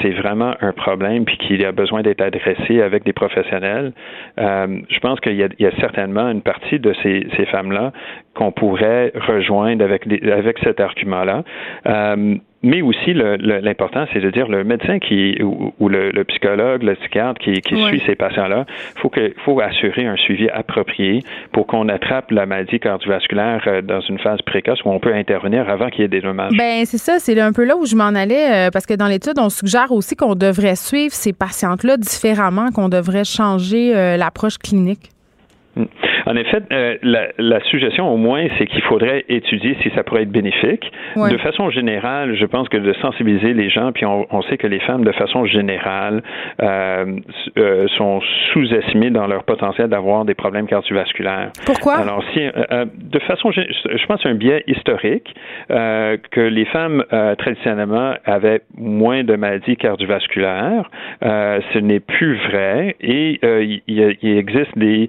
[0.00, 3.92] c'est vraiment un problème puis qu'il y a besoin d'être adressé avec des professionnels.
[4.38, 7.92] je pense qu'il y, a certainement une partie de ces, femmes-là
[8.34, 11.42] qu'on pourrait rejoindre avec, avec cet argument-là.
[11.86, 17.40] Euh, mais aussi, l'important, c'est de dire le médecin qui ou, le, psychologue, le psychiatre
[17.40, 22.46] qui, suit ces patients-là, faut que faut assurer un suivi approprié pour qu'on attrape la
[22.46, 26.08] maladie cardiovasculaire euh, dans une phase précoce où on peut intervenir avant qu'il y ait
[26.08, 26.50] des dommages.
[26.58, 29.06] Ben c'est ça, c'est un peu là où je m'en allais euh, parce que dans
[29.06, 35.10] l'étude, on suggère aussi qu'on devrait suivre ces patientes-là différemment, qu'on devrait changer l'approche clinique.
[36.28, 36.96] En effet, euh,
[37.38, 40.92] la, suggestion au moins, c'est qu'il faudrait étudier si ça pourrait être bénéfique.
[41.16, 44.80] De façon générale, je pense que de sensibiliser les gens, puis on, sait que les
[44.80, 46.22] femmes, de façon générale,
[46.60, 47.16] euh,
[47.56, 48.20] euh, sont
[48.52, 51.50] sous-estimées dans leur potentiel d'avoir des problèmes cardiovasculaires.
[51.64, 51.96] Pourquoi?
[51.96, 55.34] Alors, si, de façon, je pense, c'est un biais historique
[55.68, 57.04] que les femmes
[57.38, 60.90] traditionnellement avaient moins de maladies cardiovasculaires.
[61.22, 65.08] ce n'est plus vrai et il, il, existe des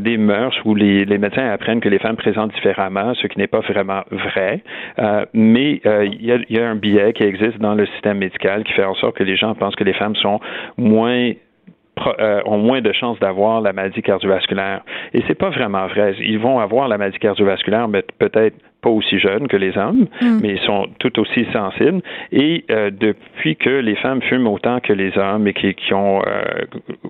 [0.00, 3.60] des mœurs où les, médecins apprennent que les femmes présentent différemment, ce qui n'est pas
[3.60, 4.62] vraiment vrai.
[4.98, 8.72] Euh, mais euh, il y, a, un biais qui existe dans le système médical qui
[8.72, 10.40] fait en sorte que les gens pensent que les femmes sont
[10.76, 11.32] moins
[12.18, 14.80] euh, ont moins de chances d'avoir la maladie cardiovasculaire.
[15.12, 16.14] Et c'est pas vraiment vrai.
[16.20, 20.40] Ils vont avoir la maladie cardiovasculaire, mais peut-être pas aussi jeunes que les hommes, mm.
[20.42, 22.00] mais ils sont tout aussi sensibles.
[22.32, 26.22] Et euh, depuis que les femmes fument autant que les hommes et qui, qui ont,
[26.26, 26.64] euh,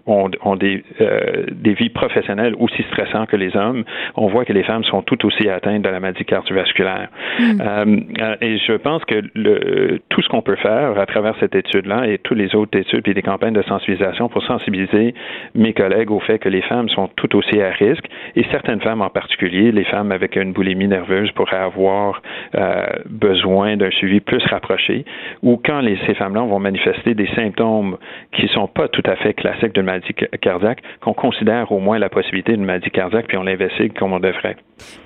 [0.06, 3.84] ont, ont, des, euh, des vies professionnelles aussi stressantes que les hommes,
[4.16, 7.08] on voit que les femmes sont tout aussi atteintes de la maladie cardiovasculaire.
[7.38, 7.60] Mm.
[7.60, 12.06] Euh, et je pense que le, tout ce qu'on peut faire à travers cette étude-là
[12.08, 15.14] et toutes les autres études et des campagnes de sensibilisation pour sensibiliser
[15.54, 18.06] mes collègues au fait que les femmes sont tout aussi à risque
[18.36, 22.22] et certaines femmes en particulier, les femmes avec une boulimie nerveuse pourraient avoir
[22.54, 25.04] euh, besoin d'un suivi plus rapproché,
[25.42, 27.96] ou quand les, ces femmes-là vont manifester des symptômes
[28.32, 31.98] qui ne sont pas tout à fait classiques d'une maladie cardiaque, qu'on considère au moins
[31.98, 34.56] la possibilité d'une maladie cardiaque, puis on l'investigue comme on devrait.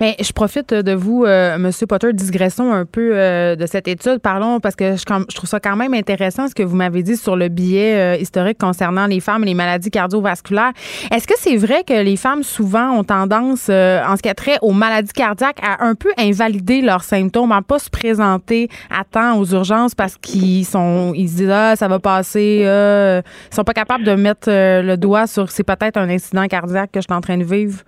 [0.01, 1.69] Mais je profite de vous, euh, M.
[1.87, 4.19] Potter, digressons un peu euh, de cette étude.
[4.19, 7.17] Parlons, parce que je, je, trouve ça quand même intéressant ce que vous m'avez dit
[7.17, 10.71] sur le billet euh, historique concernant les femmes et les maladies cardiovasculaires.
[11.11, 14.57] Est-ce que c'est vrai que les femmes, souvent, ont tendance, en ce qui a trait
[14.61, 19.03] aux maladies cardiaques, à un peu invalider valider leurs symptômes, à pas se présenter à
[19.03, 23.55] temps aux urgences parce qu'ils sont, ils se disent ah ça va passer, euh, ils
[23.55, 26.99] sont pas capables de mettre euh, le doigt sur c'est peut-être un incident cardiaque que
[26.99, 27.79] je suis en train de vivre.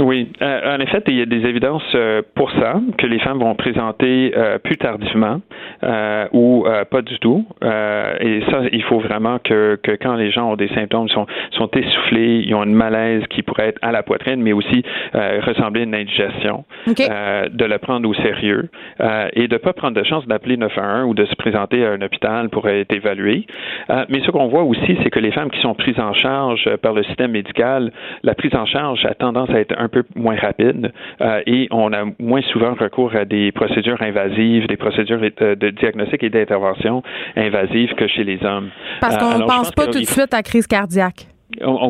[0.00, 3.38] Oui, euh, en effet, il y a des évidences euh, pour ça, que les femmes
[3.38, 5.40] vont présenter euh, plus tardivement
[6.32, 7.46] ou pas du tout.
[7.62, 11.70] et ça, il faut vraiment que, que quand les gens ont des symptômes, sont, sont
[11.70, 14.82] essoufflés, ils ont une malaise qui pourrait être à la poitrine, mais aussi
[15.14, 18.68] ressembler à une indigestion, de le prendre au sérieux
[19.32, 22.02] et de ne pas prendre de chance d'appeler 911 ou de se présenter à un
[22.02, 23.46] hôpital pour être évalué.
[24.08, 26.92] mais ce qu'on voit aussi, c'est que les femmes qui sont prises en charge par
[26.92, 27.90] le système médical,
[28.22, 31.92] la prise en charge a tendance à être un peu moins rapide euh, et on
[31.92, 37.02] a moins souvent recours à des procédures invasives, des procédures de diagnostic et d'intervention
[37.36, 38.70] invasives que chez les hommes.
[39.00, 41.26] Parce qu'on ne pense pas tout de suite à crise cardiaque.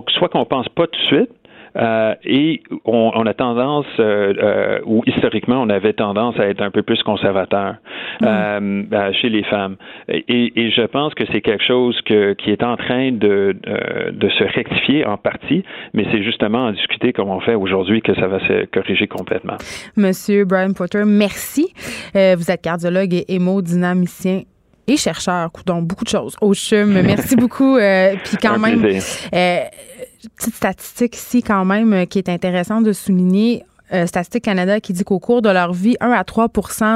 [0.08, 1.30] soit qu'on pense pas tout de suite,
[1.76, 6.62] euh, et on, on, a tendance, euh, euh, ou historiquement, on avait tendance à être
[6.62, 7.76] un peu plus conservateur
[8.20, 9.12] mm.
[9.20, 9.76] chez les femmes.
[10.08, 13.56] Et, et je pense que c'est quelque chose que, qui est en train de,
[14.12, 18.14] de se rectifier en partie, mais c'est justement en discuter comme on fait aujourd'hui que
[18.14, 19.56] ça va se corriger complètement.
[19.96, 21.72] Monsieur Brian Potter, merci.
[22.14, 24.42] vous êtes cardiologue et hémodynamicien
[24.88, 27.00] et chercheur, donc beaucoup de choses au CHUM.
[27.02, 27.76] Merci beaucoup.
[27.76, 28.84] Puis quand même,
[30.28, 33.64] petite statistique ici quand même euh, qui est intéressante de souligner.
[33.92, 36.48] Euh, Statistique Canada qui dit qu'au cours de leur vie, 1 à 3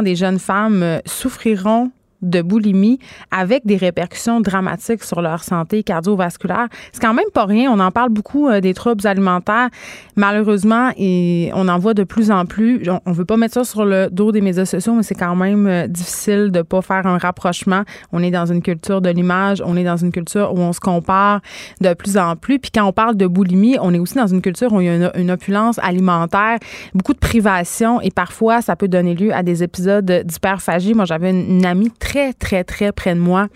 [0.05, 1.91] des jeunes femmes euh, souffriront
[2.25, 2.99] de boulimie
[3.31, 6.69] avec des répercussions dramatiques sur leur santé cardiovasculaire.
[6.93, 7.71] C'est quand même pas rien.
[7.71, 9.69] On en parle beaucoup euh, des troubles alimentaires.
[10.17, 12.83] Malheureusement, et on en voit de plus en plus.
[13.07, 15.67] On, veut pas mettre ça sur le dos des médias sociaux, mais c'est quand même
[15.67, 17.83] euh, difficile de pas faire un rapprochement.
[18.13, 19.63] On est dans une culture de l'image.
[19.65, 21.41] On est dans une culture où on se compare
[21.81, 22.59] de plus en plus.
[22.59, 24.89] Puis quand on parle de boulimie, on est aussi dans une culture où il y
[24.89, 26.59] a une, une opulence alimentaire,
[26.95, 30.95] beaucoup de privation et parfois ça peut donner lieu à des épisodes d'hyperphagie.
[30.95, 33.49] Moi, j'avais une, une amie très très, très, très près de moi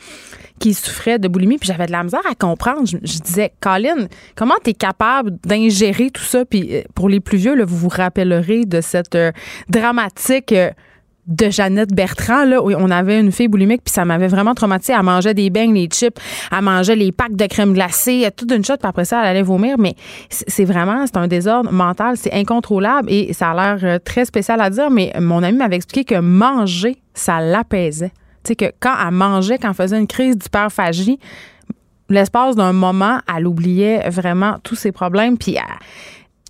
[0.58, 2.82] qui souffrait de boulimie, puis j'avais de la misère à comprendre.
[2.84, 6.44] Je, disais, Colin, comment tu es capable d'ingérer tout ça?
[6.44, 9.32] Puis euh, pour les plus vieux, vous vous rappellerez de cette euh,
[9.68, 10.52] dramatique...
[10.52, 10.70] Euh,
[11.26, 14.94] de Jeannette Bertrand, là, où on avait une fille boulimique, puis ça m'avait vraiment traumatisée.
[14.96, 16.18] Elle mangeait des beignes, les chips,
[16.50, 19.42] elle mangeait les packs de crème glacée, toute une shot, puis après ça, elle allait
[19.42, 19.76] vomir.
[19.78, 19.94] Mais
[20.30, 24.70] c'est vraiment, c'est un désordre mental, c'est incontrôlable et ça a l'air très spécial à
[24.70, 28.12] dire, mais mon ami m'avait expliqué que manger, ça l'apaisait
[28.56, 31.18] que quand elle mangeait, quand elle faisait une crise d'hyperphagie,
[32.08, 35.62] l'espace d'un moment, elle oubliait vraiment tous ses problèmes, puis elle,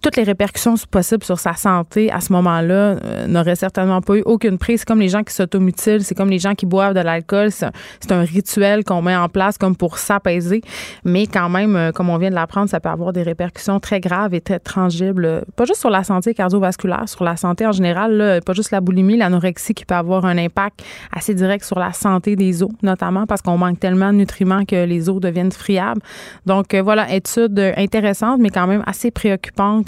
[0.00, 4.22] toutes les répercussions possibles sur sa santé à ce moment-là euh, n'auraient certainement pas eu
[4.24, 4.80] aucune prise.
[4.80, 7.50] C'est comme les gens qui s'automutilent, c'est comme les gens qui boivent de l'alcool.
[7.50, 10.60] C'est un, rituel qu'on met en place comme pour s'apaiser.
[11.04, 14.00] Mais quand même, euh, comme on vient de l'apprendre, ça peut avoir des répercussions très
[14.00, 17.72] graves et très tangibles, euh, pas juste sur la santé cardiovasculaire, sur la santé en
[17.72, 20.82] général, là, pas juste la boulimie, l'anorexie qui peut avoir un impact
[21.12, 24.84] assez direct sur la santé des os, notamment parce qu'on manque tellement de nutriments que
[24.84, 26.00] les os deviennent friables.
[26.46, 29.87] Donc voilà, étude intéressante, mais quand même assez préoccupante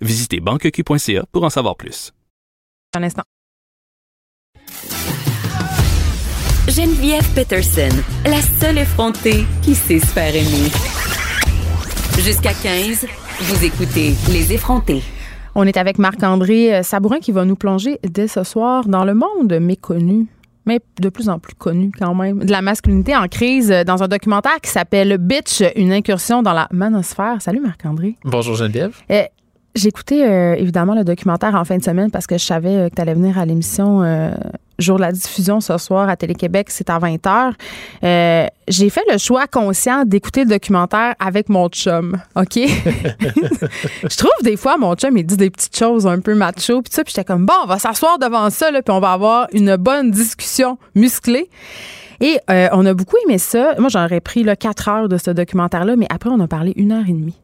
[0.00, 2.12] Visitez banqueq.ca pour en savoir plus.
[2.94, 3.22] Un instant.
[6.68, 10.70] Geneviève Peterson, la seule effrontée qui sait se faire aimer.
[12.18, 13.06] Jusqu'à 15,
[13.40, 15.02] vous écoutez Les effrontés.
[15.54, 19.58] On est avec Marc-André Sabourin qui va nous plonger dès ce soir dans le monde
[19.60, 20.26] méconnu
[20.66, 24.08] mais de plus en plus connu quand même, de la masculinité en crise dans un
[24.08, 27.40] documentaire qui s'appelle Bitch, une incursion dans la manosphère.
[27.40, 28.16] Salut Marc-André.
[28.24, 28.96] Bonjour Geneviève.
[29.08, 29.26] Eh,
[29.76, 32.88] j'ai écouté euh, évidemment le documentaire en fin de semaine parce que je savais euh,
[32.88, 34.30] que tu allais venir à l'émission euh,
[34.78, 37.52] jour de la diffusion ce soir à Télé-Québec, c'est à 20h.
[38.68, 42.54] j'ai fait le choix conscient d'écouter le documentaire avec mon chum, OK?
[42.56, 46.92] je trouve des fois mon chum il dit des petites choses un peu macho puis
[46.92, 49.46] ça puis j'étais comme bon, on va s'asseoir devant ça là, puis on va avoir
[49.52, 51.48] une bonne discussion musclée.
[52.20, 53.74] Et on a beaucoup aimé ça.
[53.78, 56.92] Moi, j'aurais pris là, 4 heures de ce documentaire-là, mais après, on a parlé une
[56.92, 57.36] heure et demie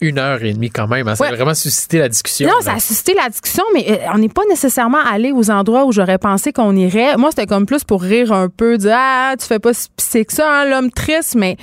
[0.00, 1.08] une heure et demie quand même.
[1.08, 1.14] Hein.
[1.14, 2.48] Ça a vraiment suscité la discussion.
[2.48, 5.84] Non, ça a suscité la discussion, mais euh, on n'est pas nécessairement allé aux endroits
[5.84, 7.16] où j'aurais pensé qu'on irait.
[7.16, 10.32] Moi, c'était comme plus pour rire un peu, dire Ah, tu fais pas si que
[10.32, 11.56] ça, hein, l'homme triste, mais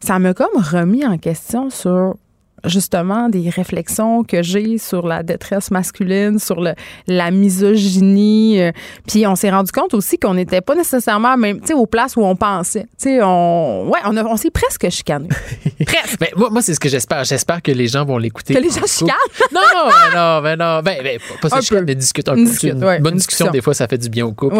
[0.00, 2.16] ça m'a comme remis en question sur
[2.64, 6.74] justement des réflexions que j'ai sur la détresse masculine, sur le,
[7.06, 8.60] la misogynie.
[8.60, 8.72] Euh,
[9.06, 12.16] puis on s'est rendu compte aussi qu'on n'était pas nécessairement même, tu sais, aux places
[12.16, 12.86] où on pensait.
[12.98, 15.28] Tu sais, on, ouais, on, on s'est presque chicané.
[15.86, 16.20] presque.
[16.20, 17.24] Mais moi, moi c'est ce que j'espère.
[17.24, 18.54] J'espère que les gens vont l'écouter.
[18.54, 19.14] Que les gens chicanent?
[19.52, 20.80] Non, non, ben non, ben non.
[20.82, 22.66] Ben, ben pas se chicaner, mais discuter un peu.
[22.66, 24.56] Une, bonne discussion, des fois, ça fait du bien au couple.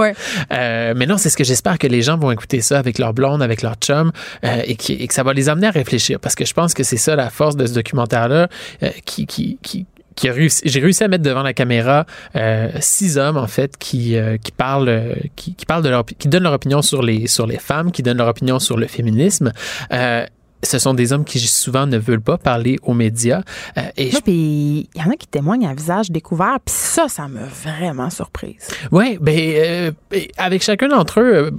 [0.52, 3.12] Euh, mais non, c'est ce que j'espère que les gens vont écouter ça avec leur
[3.12, 4.12] blonde, avec leur chum,
[4.44, 6.20] euh, et, et, que ça va les amener à réfléchir.
[6.20, 8.48] Parce que je pense que c'est ça la force de ce documentaire-là,
[8.82, 9.86] euh, qui, qui, qui
[10.22, 14.52] j'ai réussi à mettre devant la caméra euh, six hommes en fait qui euh, qui
[14.52, 17.90] parlent qui, qui parlent de leur qui donnent leur opinion sur les sur les femmes,
[17.90, 19.52] qui donnent leur opinion sur le féminisme.
[19.92, 20.24] Euh,
[20.62, 23.42] ce sont des hommes qui souvent ne veulent pas parler aux médias.
[23.76, 27.28] Euh, et puis il y en a qui témoignent à visage découvert, puis ça, ça
[27.28, 28.68] m'a vraiment surprise.
[28.90, 29.90] Oui, ben euh,
[30.38, 31.50] avec chacun d'entre eux,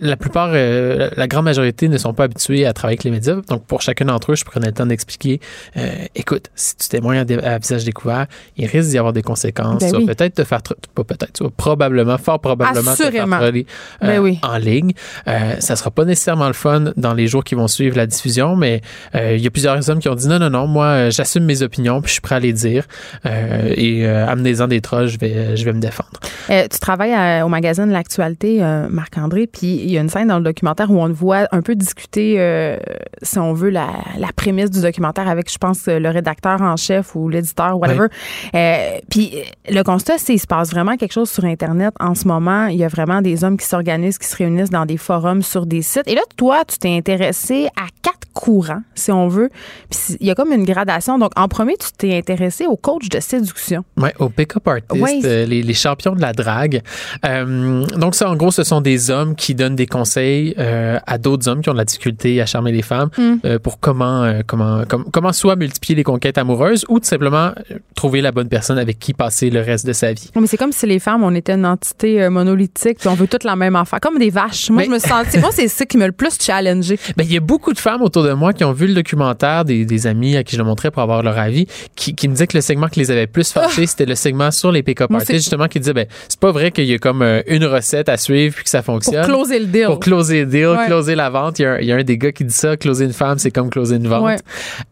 [0.00, 3.36] la plupart, euh, la grande majorité ne sont pas habitués à travailler avec les médias.
[3.48, 5.40] Donc, pour chacun d'entre eux, je prenais le temps d'expliquer
[5.76, 9.82] euh, écoute, si tu témoignes à, visage découvert, il risque d'y avoir des conséquences.
[9.90, 13.66] Ben peut-être te faire, pas peut-être, tu vas probablement, fort probablement te faire troller
[14.00, 14.92] ben euh, en ligne.
[15.26, 18.80] ça sera pas nécessairement le fun dans les jours qui vont suivre la diffusion, mais
[19.14, 22.00] il y a plusieurs hommes qui ont dit non, non, non, moi, j'assume mes opinions,
[22.00, 22.86] puis je suis prêt à les dire.
[23.24, 26.20] et amenez-en des trolls, je vais, je vais me défendre.
[26.48, 28.60] tu travailles au magazine L'actualité,
[28.90, 31.62] Marc-André, puis il y a une scène dans le documentaire où on le voit un
[31.62, 32.78] peu discuter, euh,
[33.22, 37.14] si on veut, la, la, prémisse du documentaire avec, je pense, le rédacteur en chef
[37.14, 38.06] ou l'éditeur, whatever.
[38.54, 39.32] Euh, puis
[39.68, 42.66] le constat, c'est qu'il se passe vraiment quelque chose sur Internet en ce moment.
[42.66, 45.66] Il y a vraiment des hommes qui s'organisent, qui se réunissent dans des forums, sur
[45.66, 46.06] des sites.
[46.06, 49.48] Et là, toi, tu t'es intéressé à quatre courants, si on veut.
[49.90, 51.18] Puis il y a comme une gradation.
[51.18, 53.84] Donc, en premier, tu t'es intéressé aux coachs de séduction.
[53.96, 56.82] Oui, aux pick-up artists, euh, les, les, champions de la drague.
[57.24, 61.48] donc, ça, en gros, ce sont des hommes qui donne des conseils euh, à d'autres
[61.48, 63.34] hommes qui ont de la difficulté à charmer les femmes mm.
[63.44, 67.52] euh, pour comment, euh, comment, comment soit multiplier les conquêtes amoureuses ou tout simplement
[67.94, 70.30] trouver la bonne personne avec qui passer le reste de sa vie.
[70.38, 73.44] mais c'est comme si les femmes, on était une entité monolithique puis on veut toutes
[73.44, 74.70] la même affaire, comme des vaches.
[74.70, 76.98] Moi, je me sentais, moi, c'est ça qui me le plus challengé.
[77.16, 79.64] Ben, il y a beaucoup de femmes autour de moi qui ont vu le documentaire,
[79.64, 82.34] des, des amis à qui je le montrais pour avoir leur avis, qui, qui me
[82.34, 83.86] disaient que le segment qui les avait plus fâchés, ah!
[83.86, 86.84] c'était le segment sur les pick-up artists, justement, qui disait, ben, c'est pas vrai qu'il
[86.84, 89.24] y a comme une recette à suivre puis que ça fonctionne.
[89.36, 89.86] Closer le deal.
[89.86, 91.58] Pour closer le deal, closer la vente.
[91.58, 93.12] Il y, a un, il y, a un, des gars qui dit ça, closer une
[93.12, 94.40] femme, c'est comme closer une vente.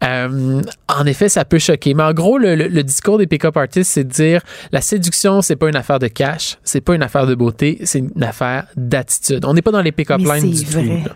[0.03, 1.93] Euh, en effet, ça peut choquer.
[1.93, 5.55] Mais en gros, le, le, discours des pick-up artists, c'est de dire la séduction, c'est
[5.55, 9.45] pas une affaire de cash, c'est pas une affaire de beauté, c'est une affaire d'attitude.
[9.45, 11.03] On n'est pas dans les pick-up lines du vrai.
[11.03, 11.11] tout.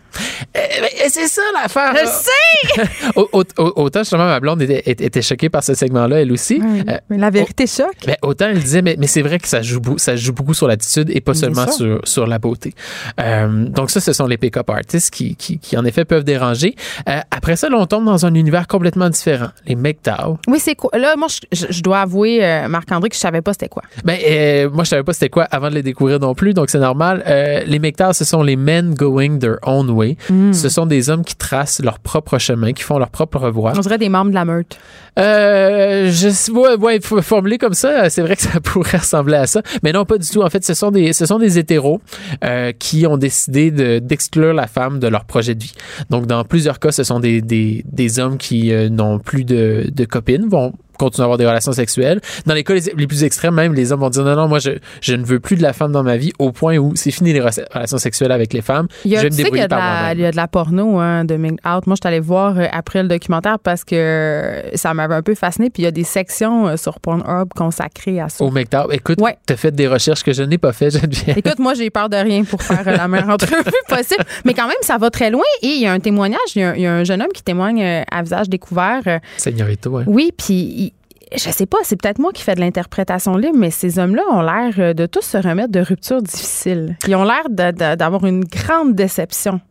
[1.09, 1.93] Euh, c'est ça l'affaire.
[1.95, 3.19] Je sais!
[3.55, 6.61] autant justement ma blonde était, était, choquée par ce segment-là, elle aussi.
[6.61, 7.97] Euh, mais la vérité choque.
[8.05, 10.67] Ben, autant elle disait, mais, mais c'est vrai que ça joue, ça joue beaucoup sur
[10.67, 12.73] l'attitude et pas seulement sur, sur la beauté.
[13.19, 16.75] Euh, donc ça, ce sont les pick-up artists qui, qui, qui, en effet peuvent déranger.
[17.07, 19.49] Euh, après ça, là, on tombe dans un univers complètement différent.
[19.65, 20.37] Les MGTOW.
[20.47, 20.91] Oui, c'est quoi?
[20.97, 23.83] Là, moi, je, je dois avouer, Marc-André, que je savais pas c'était quoi.
[24.03, 26.79] Ben, moi, je savais pas c'était quoi avant de les découvrir non plus, donc c'est
[26.79, 27.23] normal.
[27.65, 30.17] Les MGTOW, ce sont les men going their own way.
[30.29, 30.53] Mm.
[30.53, 33.71] Ce sont des hommes qui tracent leur propre chemin, qui font leur propre voie.
[33.75, 34.77] On dirait des membres de la meute.
[35.17, 39.61] Euh, je ouais, ouais, formulé comme ça, c'est vrai que ça pourrait ressembler à ça,
[39.83, 40.41] mais non, pas du tout.
[40.41, 42.01] En fait, ce sont des, ce sont des hétéros
[42.43, 45.73] euh, qui ont décidé d'exclure la femme de leur projet de vie.
[46.09, 49.89] Donc, dans plusieurs cas, ce sont des, des, des hommes qui euh, n'ont plus de,
[49.91, 52.21] de copines, vont continuer à avoir des relations sexuelles.
[52.45, 54.71] Dans les cas les, plus extrêmes, même, les hommes vont dire non, non, moi, je,
[55.01, 57.33] je ne veux plus de la femme dans ma vie au point où c'est fini
[57.33, 58.87] les relations sexuelles avec les femmes.
[59.05, 60.99] Il y a, je vais me débrouiller par moi Il y a de la porno
[60.99, 61.87] hein, de Ming Out.
[61.87, 65.35] Moi, je suis allée voir euh, après le documentaire parce que ça m'avait un peu
[65.35, 65.69] fasciné.
[65.69, 68.43] Puis il y a des sections euh, sur Pornhub consacrées à ça.
[68.43, 68.91] Au Make Out.
[68.91, 69.37] Écoute, ouais.
[69.47, 71.37] tu as fait des recherches que je n'ai pas fait, Geneviève.
[71.37, 74.23] Écoute, moi, j'ai peur de rien pour faire euh, la meilleure entrevue possible.
[74.45, 75.43] Mais quand même, ça va très loin.
[75.61, 76.39] Et il y a un témoignage.
[76.55, 79.01] Il y a, un jeune homme qui témoigne à visage découvert.
[79.37, 80.03] Seigneurito, oui.
[80.07, 80.88] Oui, puis
[81.33, 84.41] je sais pas, c'est peut-être moi qui fais de l'interprétation libre, mais ces hommes-là ont
[84.41, 86.97] l'air euh, de tous se remettre de ruptures difficiles.
[87.07, 89.61] Ils ont l'air d'avoir une grande déception.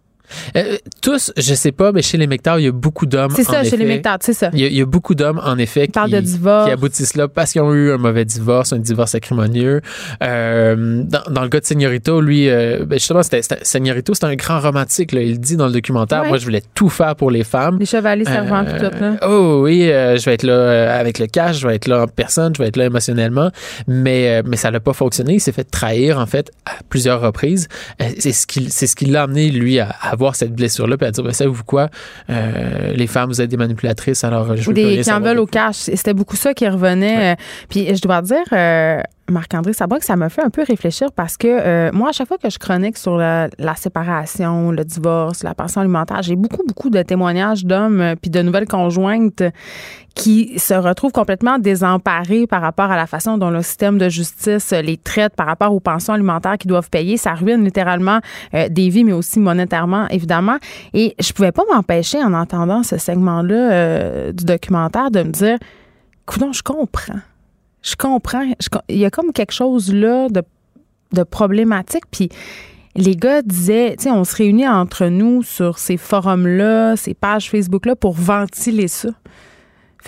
[0.56, 3.32] Euh, tous, je sais pas, mais chez les Mectars, il y a beaucoup d'hommes.
[3.34, 4.50] C'est ça, chez les Mectars, c'est ça.
[4.52, 7.92] Il y, a, beaucoup d'hommes, en effet, qui, qui, aboutissent là parce qu'ils ont eu
[7.92, 9.80] un mauvais divorce, un divorce acrimonieux.
[10.22, 14.60] Euh, dans, le cas de Señorito, lui, euh, ben justement, c'était, Señorito, c'est un grand
[14.60, 15.12] romantique.
[15.12, 15.22] Là.
[15.22, 17.78] Il dit dans le documentaire, moi, je voulais tout faire pour les femmes.
[17.78, 18.82] Les chevaliers servants, tout.
[18.82, 19.16] Là.
[19.26, 22.54] Oh oui, je vais être là avec le cash, je vais être là en personne,
[22.54, 23.50] je vais être là émotionnellement.
[23.86, 25.34] Mais, mais ça n'a pas fonctionné.
[25.34, 27.68] Il s'est fait trahir, en fait, à plusieurs reprises.
[28.18, 31.06] c'est ce qui, c'est ce qui l'a amené, lui, à, à voir cette blessure-là puis
[31.06, 31.88] à dire, ben, savez-vous quoi,
[32.30, 35.46] euh, les femmes, vous êtes des manipulatrices, alors je veux Des qui en veulent au
[35.46, 35.76] cash.
[35.76, 37.32] C'était beaucoup ça qui revenait.
[37.32, 37.36] Euh,
[37.68, 39.00] puis je dois dire, euh,
[39.30, 42.38] Marc-André que ça m'a fait un peu réfléchir parce que euh, moi, à chaque fois
[42.38, 47.02] que je chronique sur la, séparation, le divorce, la pension alimentaire, j'ai beaucoup, beaucoup de
[47.02, 49.42] témoignages d'hommes puis de nouvelles conjointes
[50.18, 54.72] qui se retrouvent complètement désemparés par rapport à la façon dont le système de justice
[54.72, 57.16] les traite par rapport aux pensions alimentaires qu'ils doivent payer.
[57.16, 58.18] Ça ruine littéralement
[58.52, 60.58] euh, des vies, mais aussi monétairement, évidemment.
[60.92, 65.56] Et je pouvais pas m'empêcher, en entendant ce segment-là du documentaire, de me dire
[66.28, 67.20] écoute, je comprends.
[67.82, 68.44] Je comprends.
[68.88, 70.42] il y a comme quelque chose là de,
[71.12, 72.04] de problématique.
[72.10, 72.28] Puis
[72.96, 77.50] les gars disaient, tu sais, on se réunit entre nous sur ces forums-là, ces pages
[77.50, 79.10] Facebook-là pour ventiler ça.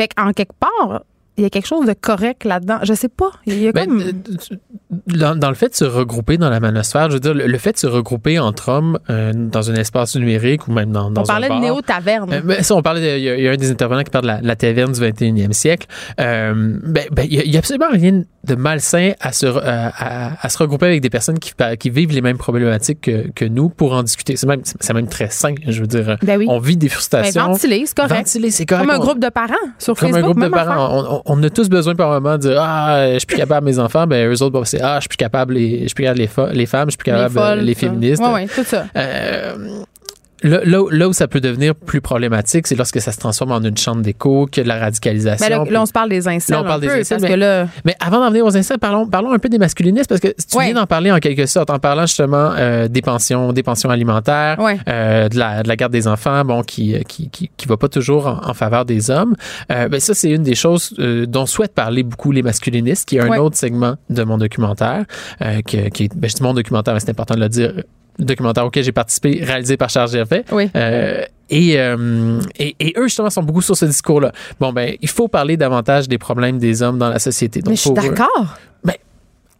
[0.01, 1.03] Fait qu'en quelque part,
[1.41, 2.79] il y a quelque chose de correct là-dedans.
[2.83, 3.31] Je sais pas.
[3.47, 4.01] Il y a ben, comme...
[4.01, 7.73] Euh, dans, le fait de se regrouper dans la manosphère, je veux dire, le, fait
[7.73, 11.25] de se regrouper entre hommes euh, dans un espace numérique ou même dans, dans on
[11.25, 12.33] parlait de néo-taverne.
[12.33, 14.57] Euh, ben, ça, on parlait, il y, a un des intervenants qui parle de la,
[14.57, 15.87] taverne du 21e siècle.
[16.19, 21.01] ben, ben il n'y a, absolument rien de malsain à se, à, se regrouper avec
[21.01, 24.37] des personnes qui, qui vivent les mêmes problématiques que, que nous pour en discuter.
[24.37, 25.55] C'est même, c'est même très sain.
[25.67, 27.47] Je veux dire, ben on vit des frustrations.
[27.47, 28.15] Ventiler, c'est correct.
[28.15, 28.87] Ventiler, c'est correct.
[28.87, 30.35] Comme un groupe de parents sur Comme Facebook.
[30.35, 31.23] Comme un groupe de parents.
[31.27, 33.79] On, on, a tous besoin par moment de dire Ah, je suis plus capable mes
[33.79, 34.07] enfants.
[34.07, 36.59] Ben, eux autres, c'est Ah, je suis plus capable les, je suis plus capable les,
[36.59, 38.23] les femmes, je suis plus capable les, féministes.
[38.25, 38.87] Oui, oui, tout ça.
[38.97, 39.83] Euh,
[40.43, 44.03] Là, où ça peut devenir plus problématique, c'est lorsque ça se transforme en une chambre
[44.03, 45.65] d'écho, a de la radicalisation.
[45.65, 46.55] Mais là, on se parle des incels.
[46.55, 47.69] Là, on parle des incels, mais, que là...
[47.85, 50.59] mais, avant d'en venir aux incels, parlons, parlons un peu des masculinistes, parce que tu
[50.59, 54.59] viens d'en parler en quelque sorte, en parlant justement euh, des pensions, des pensions alimentaires,
[54.89, 57.89] euh, de, la, de la garde des enfants, bon, qui, qui, qui, qui va pas
[57.89, 59.37] toujours en, faveur des hommes.
[59.71, 63.17] Euh, ben ça, c'est une des choses euh, dont souhaitent parler beaucoup les masculinistes, qui
[63.17, 65.05] est un autre segment de mon documentaire,
[65.43, 67.73] euh, qui, qui est, ben, je dis mon documentaire, mais c'est important de le dire,
[68.19, 70.45] documentaire auquel j'ai participé, réalisé par Charles Gervais.
[70.53, 70.71] Oui.
[70.77, 74.33] Euh, et, euh, et, et, eux, justement, sont beaucoup sur ce discours-là.
[74.61, 77.61] Bon, ben, il faut parler davantage des problèmes des hommes dans la société.
[77.61, 78.57] Donc, Mais je suis d'accord.
[78.85, 78.95] Ben,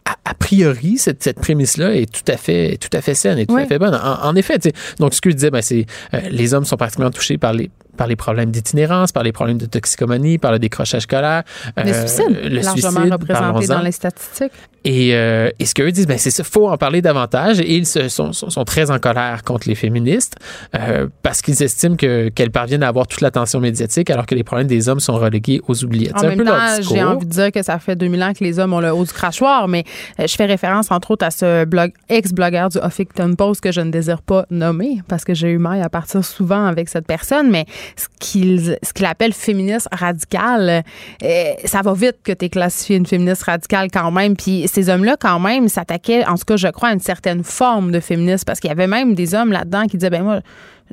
[0.05, 3.57] a, priori, cette, cette prémisse-là est tout à fait, tout à fait saine et tout
[3.57, 3.95] à fait bonne.
[3.95, 4.57] En, effet,
[4.99, 7.69] donc ce que je disais, ben, c'est euh, les hommes sont particulièrement touchés par les
[7.97, 11.43] par les problèmes d'itinérance, par les problèmes de toxicomanie, par le décrochage scolaire.
[11.77, 14.51] Euh, le suicide, le largement représenté dans les statistiques.
[14.83, 17.59] Et, euh, et ce qu'eux disent, ben c'est ça, faut en parler davantage.
[17.59, 20.37] Et ils sont, sont, sont très en colère contre les féministes
[20.75, 24.43] euh, parce qu'ils estiment que qu'elles parviennent à avoir toute l'attention médiatique alors que les
[24.43, 26.17] problèmes des hommes sont relégués aux oubliettes.
[26.17, 28.73] En même temps, j'ai envie de dire que ça fait 2000 ans que les hommes
[28.73, 29.83] ont le haut du crachoir, mais
[30.19, 33.81] euh, je fais référence entre autres à ce blog ex-blogueur du Huffington Post que je
[33.81, 37.51] ne désire pas nommer parce que j'ai eu mal à partir souvent avec cette personne,
[37.51, 40.83] mais ce qu'il ce appelle féministe radical,
[41.23, 44.35] euh, ça va vite que tu es classifié une féministe radicale quand même.
[44.35, 47.91] Puis ces hommes-là, quand même, s'attaquaient, en tout cas, je crois, à une certaine forme
[47.91, 50.39] de féminisme parce qu'il y avait même des hommes là-dedans qui disaient, ben moi,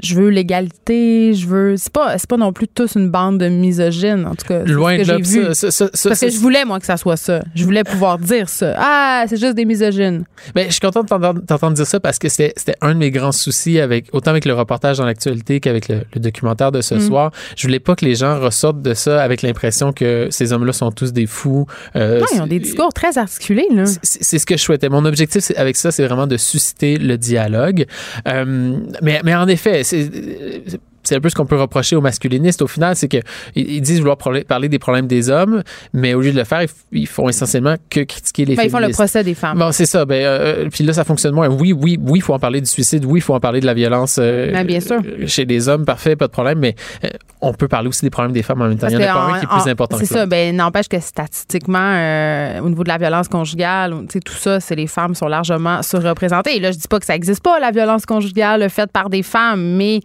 [0.03, 1.77] je veux l'égalité, je veux.
[1.77, 4.65] C'est pas, c'est pas non plus tous une bande de misogynes, en tout cas.
[4.65, 5.17] Loin de là.
[5.19, 7.43] Parce que je voulais, moi, que ça soit ça.
[7.55, 8.75] Je voulais pouvoir dire ça.
[8.79, 10.25] Ah, c'est juste des misogynes.
[10.55, 13.11] Mais ben, je suis content de t'entendre dire ça parce que c'était un de mes
[13.11, 17.01] grands soucis avec, autant avec le reportage dans l'actualité qu'avec le, documentaire de ce mm.
[17.01, 17.33] soir.
[17.57, 20.91] Je voulais pas que les gens ressortent de ça avec l'impression que ces hommes-là sont
[20.91, 21.67] tous des fous.
[21.97, 23.85] Euh, non, ils ont des discours très articulés, là.
[24.03, 24.89] C'est ce que je souhaitais.
[24.89, 27.87] Mon objectif avec ça, c'est vraiment de susciter le dialogue.
[28.27, 32.61] Euh, mais, mais en effet, c'est c'est un peu ce qu'on peut reprocher aux masculinistes
[32.61, 33.23] au final, c'est qu'ils
[33.55, 35.63] ils disent vouloir parler des problèmes des hommes,
[35.95, 38.77] mais au lieu de le faire, ils, font essentiellement que critiquer les ben, féministes.
[38.77, 39.59] Ils font le procès des femmes.
[39.59, 40.05] Bon, c'est ça.
[40.05, 41.49] Ben, euh, puis là, ça fonctionne moins.
[41.49, 43.07] Oui, oui, oui, il faut en parler du suicide.
[43.07, 45.01] Oui, il faut en parler de la violence euh, ben, bien sûr.
[45.27, 45.87] chez les hommes.
[45.87, 46.59] Parfait, pas de problème.
[46.59, 47.09] Mais euh,
[47.41, 48.89] on peut parler aussi des problèmes des femmes en même temps.
[48.89, 50.27] il y en a pas un qui est plus important C'est ça.
[50.27, 55.15] Ben, n'empêche que statistiquement, au niveau de la violence conjugale, tout ça, c'est les femmes
[55.15, 56.57] sont largement surreprésentées.
[56.57, 59.23] Et là, je dis pas que ça n'existe pas, la violence conjugale faite par des
[59.23, 60.01] femmes, mais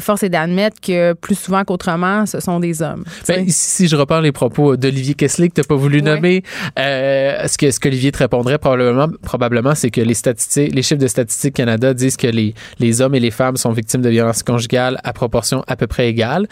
[0.00, 3.04] force est d'admettre que plus souvent qu'autrement, ce sont des hommes.
[3.28, 6.42] Ben, si je reprends les propos d'Olivier Kessler que tu n'as pas voulu nommer,
[6.76, 11.00] euh, ce que ce qu'Olivier te répondrait probablement, probablement c'est que les statistiques, les chiffres
[11.00, 14.42] de Statistique Canada disent que les, les hommes et les femmes sont victimes de violences
[14.42, 16.48] conjugales à proportion à peu près égale.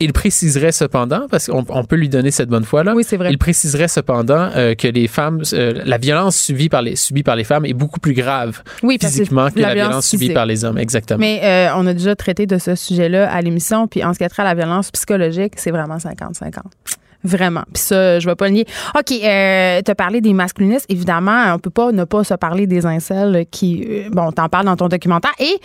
[0.00, 3.30] Il préciserait cependant, parce qu'on peut lui donner cette bonne foi-là, oui, c'est vrai.
[3.30, 7.34] il préciserait cependant euh, que les femmes, euh, la violence subie par les, subie par
[7.34, 8.62] les femmes est beaucoup plus grave
[9.00, 10.78] physiquement que la, violence, subie par les hommes.
[10.78, 11.18] Exactement.
[11.18, 14.24] Mais euh, on a déjà traité de ce sujet-là à l'émission, puis en ce qui
[14.24, 16.60] a trait à la violence psychologique, c'est vraiment 50-50.
[17.24, 17.64] Vraiment.
[17.72, 18.66] Puis ça, je vais pas le nier.
[18.96, 20.86] OK, euh, tu as parlé des masculinistes.
[20.88, 24.66] Évidemment, on peut pas ne pas se parler des incels qui, euh, bon, t'en parles
[24.66, 25.32] dans ton documentaire.
[25.40, 25.58] Et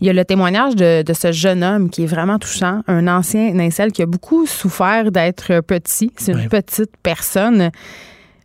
[0.00, 3.08] il y a le témoignage de, de, ce jeune homme qui est vraiment touchant, un
[3.08, 6.12] ancien incel qui a beaucoup souffert d'être petit.
[6.16, 7.70] C'est une petite personne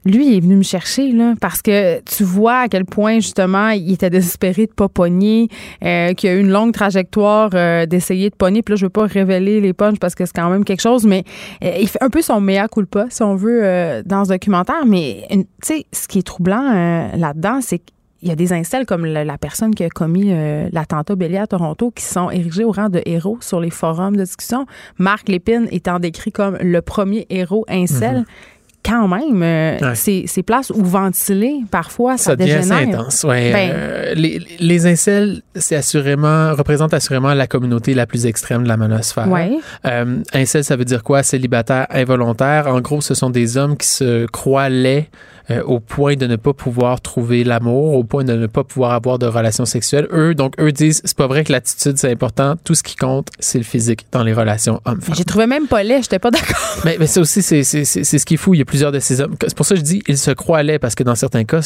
[0.06, 3.92] lui, est venu me chercher, là, parce que tu vois à quel point, justement, il
[3.92, 5.50] était désespéré de pas pogner,
[5.84, 8.62] euh, qu'il a eu une longue trajectoire euh, d'essayer de pogner.
[8.62, 11.06] Puis là, je veux pas révéler les punches parce que c'est quand même quelque chose,
[11.06, 11.24] mais
[11.64, 14.86] euh, il fait un peu son mea culpa, si on veut, dans ce documentaire.
[14.86, 19.06] Mais, tu sais, ce qui est troublant là-dedans, c'est qu'il y a des incels comme
[19.06, 20.32] la, personne qui a commis
[20.72, 24.24] l'attentat bélier à Toronto qui sont érigés au rang de héros sur les forums de
[24.24, 24.66] discussion.
[25.00, 28.20] Marc Lépine étant décrit comme le premier héros incel.
[28.20, 28.55] Mm-hmm
[28.86, 33.00] quand même, euh, ces, places où ventiler, parfois, ça, ça devient dégénère.
[33.00, 33.52] intense, ouais.
[33.52, 33.72] Ben.
[33.74, 38.78] Euh, les, les incels, c'est assurément, représentent assurément la communauté la plus extrême de la
[38.78, 39.30] manosphère.
[39.30, 39.58] Ouais.
[39.86, 41.24] Euh, incel, ça veut dire quoi?
[41.24, 42.68] Célibataire involontaire.
[42.68, 45.10] En gros, ce sont des hommes qui se croient laids
[45.52, 48.94] euh, au point de ne pas pouvoir trouver l'amour, au point de ne pas pouvoir
[48.94, 50.08] avoir de relations sexuelles.
[50.12, 52.56] Eux, donc, eux disent, c'est pas vrai que l'attitude, c'est important.
[52.64, 55.16] Tout ce qui compte, c'est le physique dans les relations hommes-femmes.
[55.16, 56.58] J'ai trouvé même pas laid, j'étais pas d'accord.
[56.86, 58.54] Mais, mais ça aussi, c'est ce qui est fou.
[58.54, 59.36] Il y a plusieurs de ces hommes.
[59.42, 61.62] C'est pour ça que je dis, ils se croient laids, parce que dans certains cas,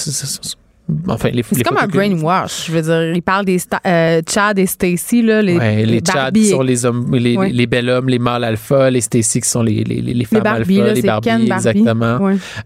[1.08, 2.68] Enfin, les, c'est comme un brainwash.
[2.68, 6.34] Je veux dire, il parle des euh, Chad et Stacy, là, les, ouais, les, Chad
[6.34, 9.64] qui sont les hommes, les, les, bel hommes, les mâles alpha, les Stacy qui sont
[9.64, 12.20] les, les, les femmes Barbie, alpha, les Barbie, exactement.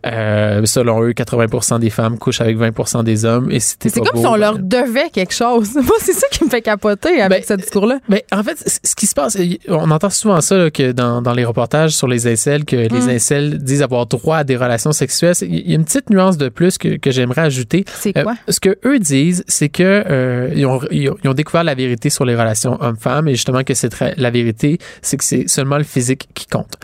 [0.06, 3.52] Euh, selon eux, 80% des femmes couchent avec 20% des hommes.
[3.52, 5.74] Et c'est comme si on leur devait quelque chose.
[5.76, 8.00] Moi, c'est ça qui me fait capoter avec ben, ce discours-là.
[8.10, 11.22] Mais ben, en fait, ce qui se passe, on entend souvent ça là, que dans,
[11.22, 13.10] dans les reportages sur les incels, que les hum.
[13.10, 15.36] incels disent avoir droit à des relations sexuelles.
[15.42, 17.86] Il y a une petite nuance de plus que, que j'aimerais ajouter.
[17.94, 18.34] C'est quoi?
[18.34, 22.10] Euh, ce que eux disent, c'est que euh, ils, ont, ils, ont, découvert la vérité
[22.10, 25.84] sur les relations hommes-femmes et justement que c'est la vérité, c'est que c'est seulement le
[25.84, 26.76] physique qui compte.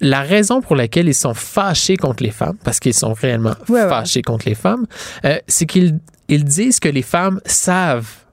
[0.00, 4.22] La raison pour laquelle ils sont fâchés contre les femmes, parce qu'ils sont réellement fâchés
[4.22, 4.86] contre les femmes,
[5.24, 8.25] euh, c'est qu'ils ils disent que les femmes savent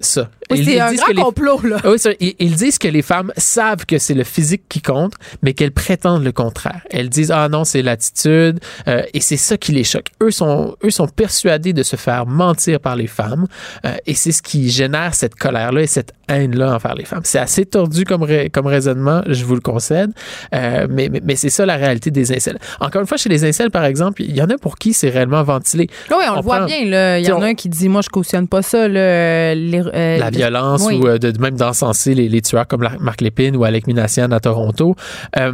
[0.00, 0.30] ça.
[0.50, 1.76] Oui, c'est un grand complot, là.
[1.84, 5.52] Oui, ça, ils, disent que les femmes savent que c'est le physique qui compte, mais
[5.52, 6.80] qu'elles prétendent le contraire.
[6.90, 10.06] Elles disent, ah non, c'est l'attitude, euh, et c'est ça qui les choque.
[10.22, 13.46] Eux sont, eux sont persuadés de se faire mentir par les femmes,
[13.84, 17.22] euh, et c'est ce qui génère cette colère-là et cette haine-là envers les femmes.
[17.24, 20.12] C'est assez tordu comme, comme raisonnement, je vous le concède,
[20.54, 22.58] euh, mais, mais, c'est ça la réalité des incels.
[22.80, 25.10] Encore une fois, chez les incels, par exemple, il y en a pour qui c'est
[25.10, 25.88] réellement ventilé.
[26.10, 27.18] Oui, on, le voit bien, là.
[27.18, 30.30] Il y en a un qui dit, moi, je cautionne pas ça, là, les, la
[30.30, 34.30] violence ou euh, de, même d'encenser les, les, tueurs comme Marc Lépine ou Alec Minassian
[34.30, 34.94] à Toronto.
[35.38, 35.52] Euh,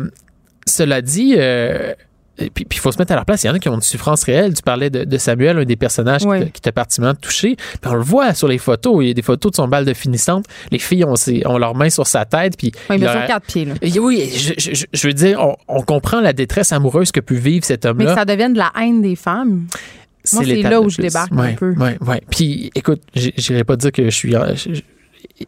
[0.67, 1.93] cela dit, euh,
[2.37, 3.45] puis il faut se mettre à leur place.
[3.45, 4.55] Il y en a qui ont une souffrance réelle.
[4.55, 6.23] Tu parlais de, Samuel, un des personnages
[6.53, 7.57] qui t'a particulièrement touché.
[7.57, 8.99] Puis on le voit sur les photos.
[9.03, 10.47] Il y a des photos de son bal de finissante.
[10.71, 11.15] Les filles ont,
[11.47, 12.57] ont leurs mains sur sa tête.
[12.57, 13.65] Puis oui, mais sur quatre pieds.
[13.67, 13.75] Là.
[14.01, 17.85] Oui, je, je, veux dire, on, on, comprend la détresse amoureuse que peut vivre cet
[17.85, 18.05] homme-là.
[18.05, 19.67] Mais que ça devienne de la haine des femmes.
[20.25, 21.75] C'est là où je débarque un peu.
[21.79, 22.17] Oui, oui.
[22.31, 24.35] Puis, écoute, j'irai pas dire que je suis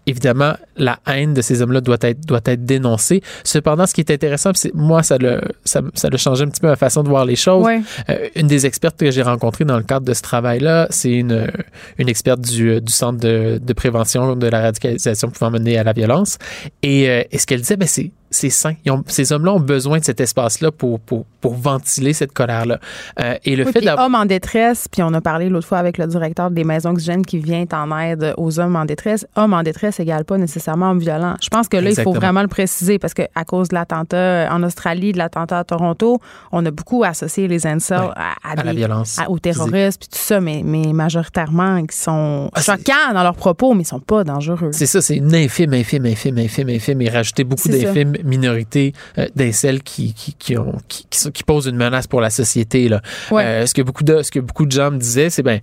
[0.07, 3.23] évidemment, la haine de ces hommes-là doit être, doit être dénoncée.
[3.45, 6.61] Cependant, ce qui est intéressant, c'est moi, ça le, ça, ça a changé un petit
[6.61, 7.67] peu ma façon de voir les choses.
[8.09, 11.51] Euh, une des expertes que j'ai rencontrées dans le cadre de ce travail-là, c'est une,
[11.99, 15.93] une experte du, du Centre de, de prévention de la radicalisation pouvant mener à la
[15.93, 16.39] violence.
[16.83, 18.75] Et, euh, et ce qu'elle disait, ben, c'est c'est sain.
[19.07, 22.79] ces hommes-là ont besoin de cet espace-là pour, pour, pour, ventiler cette colère-là.
[23.21, 24.07] Euh, et le fait d'avoir.
[24.07, 27.25] hommes en détresse, puis on a parlé l'autre fois avec le directeur des maisons oxygènes
[27.25, 29.27] qui vient en aide aux hommes en détresse.
[29.37, 31.37] Homme en détresse égale pas nécessairement homme violent.
[31.41, 34.63] Je pense que là, il faut vraiment le préciser parce qu'à cause de l'attentat en
[34.63, 36.21] Australie, de l'attentat à Toronto,
[36.53, 39.19] on a beaucoup associé les incels à, la violence.
[39.29, 43.75] aux terroristes, puis tout ça, mais, mais majoritairement, qui sont ah, choquants dans leurs propos,
[43.75, 44.71] mais ils sont pas dangereux.
[44.73, 49.27] C'est ça, c'est une infime, infime, infime, infime, infime, et rajouter beaucoup d'infimes minorité euh,
[49.35, 52.89] d'incels qui, qui, qui, ont, qui, qui, posent une menace pour la société.
[52.89, 53.01] Là.
[53.33, 55.61] Euh, ce, que beaucoup de, ce que beaucoup de gens me disaient, c'est ben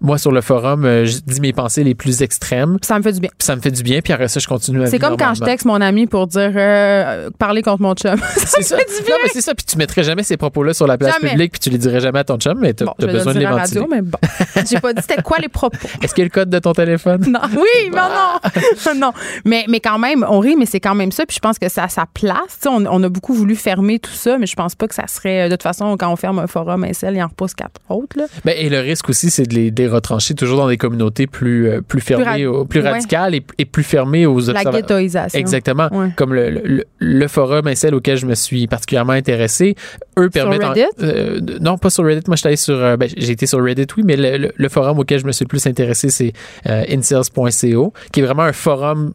[0.00, 2.78] moi, sur le forum, euh, je dis mes pensées les plus extrêmes.
[2.82, 3.30] Ça me fait du bien.
[3.38, 5.42] ça me fait du bien, puis après ça, je continue à C'est comme quand je
[5.42, 8.16] texte mon ami pour dire euh, parler contre mon chum.
[8.36, 8.76] ça, ça.
[8.76, 9.14] fait du bien.
[9.14, 9.54] Non, mais c'est ça.
[9.54, 12.18] Puis tu mettrais jamais ces propos-là sur la place publique, puis tu les dirais jamais
[12.18, 13.80] à ton chum, mais tu as, besoin de les ventiler.
[13.80, 14.18] radio, mais bon.
[14.70, 15.76] J'ai pas dit c'était quoi les propos.
[16.02, 17.24] Est-ce qu'il y a le code de ton téléphone?
[17.26, 17.40] Non.
[17.52, 18.94] Oui, mais non.
[18.96, 19.12] non.
[19.44, 21.26] Mais, mais quand même, on rit, mais c'est quand même ça.
[21.26, 22.58] Puis je pense que c'est à sa place.
[22.66, 25.48] On, on, a beaucoup voulu fermer tout ça, mais je pense pas que ça serait.
[25.48, 28.18] De toute façon, quand on ferme un forum SL, il en repousse quatre autres.
[28.18, 28.24] Là.
[28.44, 31.80] Ben, et le risque aussi, c'est de les, retrancher toujours dans des communautés plus, euh,
[31.80, 34.40] plus fermées, plus, radicales et, plus fermées aux.
[34.52, 35.38] La ghettoisation.
[35.38, 35.88] Exactement.
[36.16, 39.74] Comme le, le, le forum celle auquel je me suis particulièrement intéressé,
[40.18, 40.62] eux permettent.
[40.62, 40.86] Sur Reddit?
[41.02, 42.24] Euh, non, pas sur Reddit.
[42.26, 42.76] Moi, j'étais sur.
[42.76, 45.48] Euh, ben, j'ai été sur Reddit, oui, mais le, forum auquel je me suis le
[45.48, 46.32] plus intéressé, c'est
[46.66, 49.12] incels.co, qui est vraiment un forum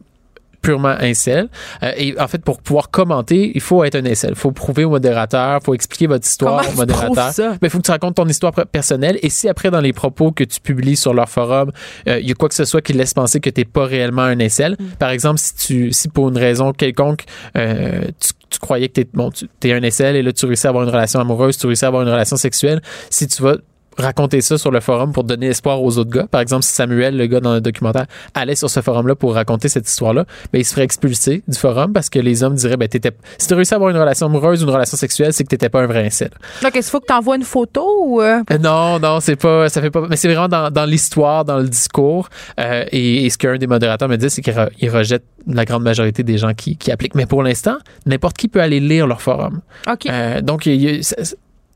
[0.62, 1.48] purement incel.
[1.82, 4.30] Euh, et en fait, pour pouvoir commenter, il faut être un incel.
[4.30, 7.54] Il faut prouver au modérateur, il faut expliquer votre histoire au modérateur.
[7.62, 9.18] Mais il faut que tu racontes ton histoire personnelle.
[9.22, 11.72] Et si après, dans les propos que tu publies sur leur forum,
[12.08, 13.84] euh, il y a quoi que ce soit qui laisse penser que tu n'es pas
[13.84, 14.84] réellement un incel, mm.
[14.98, 17.24] par exemple, si, tu, si pour une raison quelconque,
[17.56, 19.30] euh, tu tu croyais que tu bon,
[19.62, 21.88] es un incel et là tu réussis à avoir une relation amoureuse, tu réussis à
[21.88, 23.56] avoir une relation sexuelle, si tu vas
[24.00, 26.26] raconter ça sur le forum pour donner espoir aux autres gars.
[26.30, 29.68] Par exemple, si Samuel, le gars dans le documentaire, allait sur ce forum-là pour raconter
[29.68, 32.88] cette histoire-là, ben, il se ferait expulser du forum parce que les hommes diraient, ben,
[32.88, 35.48] t'étais, si tu réussi à avoir une relation amoureuse ou une relation sexuelle, c'est que
[35.48, 36.30] t'étais pas un vrai incel.
[36.62, 38.20] Donc, est-ce qu'il faut que tu envoies une photo ou.
[38.20, 38.42] Euh?
[38.50, 41.58] Euh, non, non, c'est pas, ça fait pas, mais c'est vraiment dans, dans l'histoire, dans
[41.58, 42.28] le discours.
[42.58, 46.38] Euh, et, ce qu'un des modérateurs me dit, c'est qu'il rejette la grande majorité des
[46.38, 47.14] gens qui, qui appliquent.
[47.14, 47.76] Mais pour l'instant,
[48.06, 49.60] n'importe qui peut aller lire leur forum.
[49.88, 50.08] OK.
[50.42, 51.02] donc, il,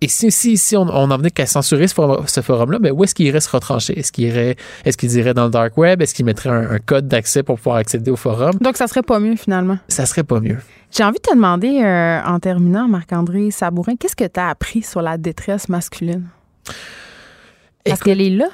[0.04, 2.92] et si, si, si on, on en venait qu'à censurer ce, forum, ce forum-là, ben
[2.92, 3.98] où est-ce qu'il irait se retrancher?
[3.98, 6.02] Est-ce qu'il irait, est-ce qu'il irait dans le dark web?
[6.02, 8.52] Est-ce qu'il mettrait un, un code d'accès pour pouvoir accéder au forum?
[8.60, 9.78] Donc, ça serait pas mieux, finalement.
[9.88, 10.58] Ça serait pas mieux.
[10.90, 14.82] J'ai envie de te demander, euh, en terminant, Marc-André Sabourin, qu'est-ce que tu as appris
[14.82, 16.26] sur la détresse masculine?
[17.86, 18.48] Parce qu'elle est là.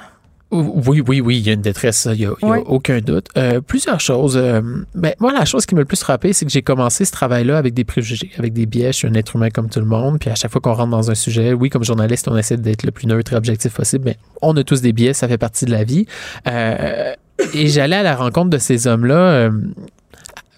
[0.51, 2.33] Oui, oui, oui, il y a une détresse, il n'y a,
[2.65, 3.27] aucun doute.
[3.37, 4.35] Euh, plusieurs choses.
[4.35, 4.61] Euh,
[4.93, 7.57] ben, moi, la chose qui m'a le plus frappé, c'est que j'ai commencé ce travail-là
[7.57, 8.91] avec des préjugés, avec des biais.
[8.91, 10.19] Je suis un être humain comme tout le monde.
[10.19, 12.83] Puis à chaque fois qu'on rentre dans un sujet, oui, comme journaliste, on essaie d'être
[12.83, 15.63] le plus neutre et objectif possible, mais on a tous des biais, ça fait partie
[15.63, 16.05] de la vie.
[16.47, 17.13] Euh,
[17.53, 19.15] et j'allais à la rencontre de ces hommes-là.
[19.15, 19.51] euh,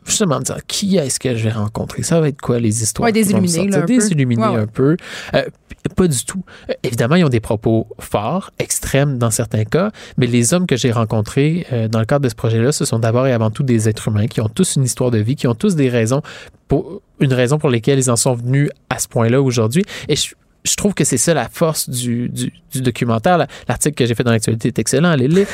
[0.05, 2.03] Justement, me dire qui est-ce que je vais rencontrer?
[2.03, 3.05] Ça va être quoi les histoires?
[3.05, 3.77] Ouais, désilluminés, sortir?
[3.77, 4.37] là, un peu.
[4.37, 4.57] Ouais.
[4.57, 4.97] un peu.
[5.35, 5.43] Euh,
[5.89, 6.43] pas du tout.
[6.69, 10.75] Euh, évidemment, ils ont des propos forts, extrêmes dans certains cas, mais les hommes que
[10.77, 13.63] j'ai rencontrés euh, dans le cadre de ce projet-là, ce sont d'abord et avant tout
[13.63, 16.21] des êtres humains qui ont tous une histoire de vie, qui ont tous des raisons,
[16.67, 19.83] pour, une raison pour lesquelles ils en sont venus à ce point-là aujourd'hui.
[20.07, 23.37] Et je, je trouve que c'est ça la force du, du, du documentaire.
[23.37, 25.15] La- L'article que j'ai fait dans l'actualité est excellent.
[25.17, 25.45] Mais le-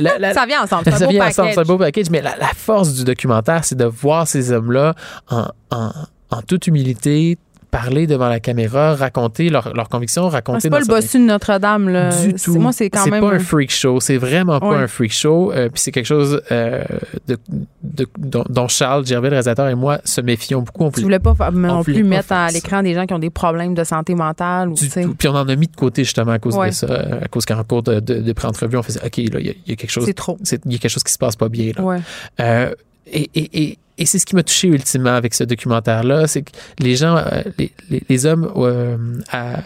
[0.00, 0.84] la- la- Ça vient ensemble.
[0.92, 2.10] Ça vient ensemble, c'est un beau package.
[2.10, 4.94] Mais la, la force du documentaire, c'est de voir ces hommes-là
[5.30, 5.90] en, en,
[6.30, 7.38] en toute humilité
[7.72, 11.24] parler devant la caméra, raconter leurs leurs convictions, Ah, raconter C'est pas le bossu de
[11.24, 11.88] Notre-Dame.
[11.88, 12.10] là.
[12.10, 12.58] du C'est- tout.
[12.60, 13.20] Moi, c'est quand même.
[13.22, 13.98] pas un freak show.
[13.98, 14.76] C'est vraiment pas Ouais.
[14.76, 15.50] un freak show.
[15.52, 16.84] Euh, puis c'est quelque chose euh,
[17.26, 17.36] de,
[17.82, 20.84] de- dont, dont Charles Gervais, le réalisateur, et moi se méfions beaucoup.
[20.84, 23.18] On Tu voulais pas fa- non voulait plus mettre à l'écran des gens qui ont
[23.18, 24.68] des problèmes de santé mentale.
[24.68, 24.74] Ou.
[24.74, 26.68] Puis on en a mis de côté justement à cause Ouais.
[26.68, 26.86] de ça,
[27.22, 29.72] à cause qu'en cours de, de, de pré-entrevue, on faisait OK, là, il y, y
[29.72, 30.04] a quelque chose.
[30.04, 30.36] C'est trop.
[30.42, 31.72] c'est- Il y a quelque chose qui se passe pas bien.
[31.74, 31.82] Là.
[31.82, 31.98] Ouais.
[32.40, 32.70] Euh,
[33.06, 36.50] et et, et, et c'est ce qui m'a touché ultimement avec ce documentaire-là, c'est que
[36.78, 38.96] les gens, euh, les, les, les hommes, euh,
[39.30, 39.60] à-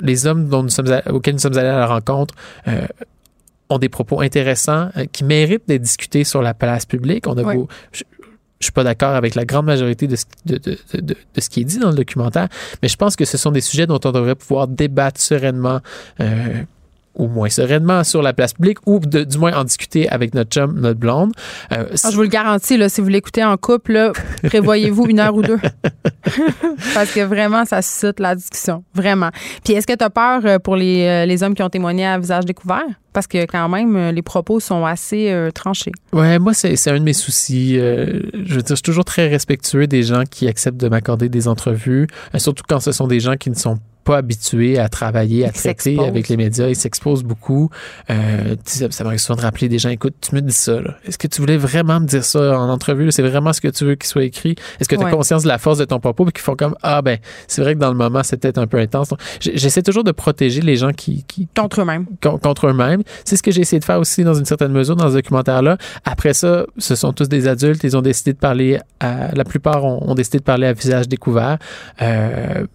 [0.00, 2.34] les hommes dont nous sommes à- auxquels nous sommes allés à la rencontre
[2.68, 2.86] euh,
[3.68, 7.26] ont des propos intéressants qui méritent d'être discutés sur la place publique.
[7.26, 7.54] On a Ouais.
[7.54, 8.02] beau- je,
[8.60, 11.40] je suis pas d'accord avec la grande majorité de ce, de, de, de, de- de
[11.40, 12.48] ce qui est dit dans le documentaire,
[12.82, 15.80] mais je pense que ce sont des sujets dont on devrait pouvoir débattre sereinement.
[17.14, 20.50] Ou moins sereinement sur la place publique, ou de- du moins en discuter avec notre
[20.50, 21.32] chum, notre blonde.
[21.72, 24.12] Euh, Ah, je vous le garantis, là, si vous l'écoutez en couple,
[24.44, 25.58] prévoyez-vous une heure ou deux.
[26.94, 28.84] Parce que vraiment, ça suscite la discussion.
[28.94, 29.30] Vraiment.
[29.64, 32.06] Puis est-ce que tu as peur euh, pour les, euh, les hommes qui ont témoigné
[32.06, 32.82] à visage découvert?
[33.12, 35.90] Parce que quand même, euh, les propos sont assez euh, tranchés.
[36.12, 37.76] Ouais, moi, c'est un de mes soucis.
[37.78, 41.28] Euh, je veux dire, je suis toujours très respectueux des gens qui acceptent de m'accorder
[41.28, 42.06] des entrevues,
[42.36, 45.98] surtout quand ce sont des gens qui ne sont pas habitués à travailler, à traiter
[46.00, 46.68] avec les médias.
[46.68, 47.70] Ils s'exposent beaucoup.
[48.10, 50.78] Euh, ça m'arrive souvent de rappeler des gens, écoute, tu me dis ça.
[51.04, 53.10] Est-ce que tu voulais vraiment me dire ça en entrevue?
[53.12, 54.54] C'est vraiment ce que tu veux qu'il soit écrit?
[54.80, 55.10] Est-ce que tu as Ouais.
[55.12, 56.26] conscience de la force de ton propos?
[56.28, 58.66] Et qu'ils font comme, ah ben, c'est vrai que dans le moment, c'était peut-être un
[58.66, 59.10] peu intense.
[59.40, 62.06] J'essaie toujours de protéger les gens qui, qui, Contre eux-mêmes.
[62.22, 63.02] con- contre eux-mêmes.
[63.24, 65.76] C'est ce que j'ai essayé de faire aussi dans une certaine mesure dans ce documentaire-là.
[66.04, 67.84] Après ça, ce sont tous des adultes.
[67.84, 71.08] Ils ont décidé de parler à, la plupart ont, ont décidé de parler à visage
[71.08, 71.58] découvert.
[72.02, 72.66] Euh,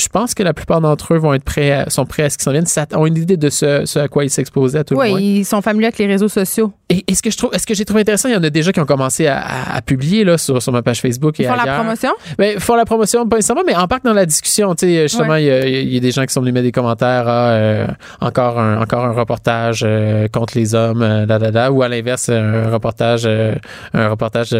[0.00, 2.36] je pense que la plupart d'entre eux vont être prêts, à- sont prêts à ce
[2.38, 4.94] qu'ils s'en viennent, ont une idée de ce, ce à quoi ils s'exposaient à tout
[4.94, 5.20] le Oui, moins.
[5.20, 6.72] ils sont familiers avec les réseaux sociaux.
[6.88, 8.50] Et, et ce que je trouve, est-ce que j'ai trouvé intéressant, il y en a
[8.50, 11.44] déjà qui ont commencé à, à- à publier là sur, sur ma page Facebook Ils
[11.44, 12.10] et font la promotion?
[12.38, 14.74] Ben, font la promotion, pas nécessairement, mais embarquent dans la discussion.
[14.74, 16.64] Tu sais, justement, il y a- il y, a des gens qui sont venus mettre
[16.66, 17.24] des commentaires.
[17.28, 17.86] ah, euh,
[18.20, 23.26] encore, un, encore un reportage euh, contre les hommes, euh, ou à l'inverse, un reportage,
[23.26, 24.50] un reportage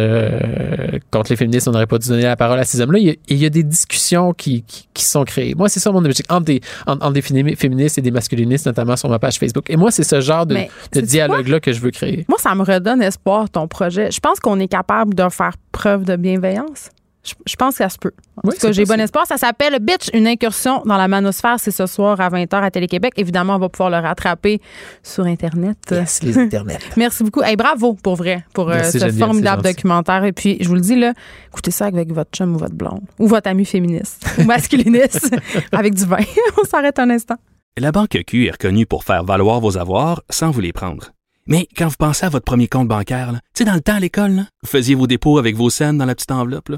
[1.11, 1.67] contre les féministes.
[1.67, 2.99] On n'aurait pas dû donner la parole à ces hommes-là.
[2.99, 5.23] Il y a, il y a des discussions qui, qui, qui sont
[5.57, 8.65] Moi, c'est ça mon objectif entre des, entre, entre des fémi- féministes et des masculinistes,
[8.65, 9.65] notamment sur ma page Facebook.
[9.69, 10.55] Et moi, c'est ce genre de,
[10.93, 12.25] de dialogue-là que je veux créer.
[12.29, 14.11] Moi, ça me redonne espoir, ton projet.
[14.11, 16.89] Je pense qu'on est capable de faire preuve de bienveillance.
[17.23, 18.11] Je, je pense que ça se peut.
[18.37, 19.27] En Oui, tout cas, j'ai bon espoir.
[19.27, 21.57] Ça s'appelle Bitch, une incursion dans la manosphère.
[21.59, 23.13] C'est ce soir à 20h à Télé-Québec.
[23.17, 24.59] Évidemment, on va pouvoir le rattraper
[25.03, 25.77] sur Internet.
[25.91, 26.79] Yes, les internets.
[26.97, 27.43] Merci beaucoup.
[27.43, 30.23] Hey, bravo pour vrai pour euh, Merci, ce Geneviève, formidable documentaire.
[30.25, 31.13] Et puis, je vous le dis, là,
[31.49, 35.35] écoutez ça avec votre chum ou votre blonde ou votre ami féministe ou masculiniste
[35.71, 36.17] avec du vin.
[36.61, 37.35] on s'arrête un instant.
[37.77, 41.11] La Banque Q est reconnue pour faire valoir vos avoirs sans vous les prendre.
[41.47, 43.95] Mais quand vous pensez à votre premier compte bancaire, là, tu sais, dans le temps
[43.95, 46.69] à l'école, vous faisiez vos dépôts avec vos scènes dans la petite enveloppe.
[46.69, 46.77] là.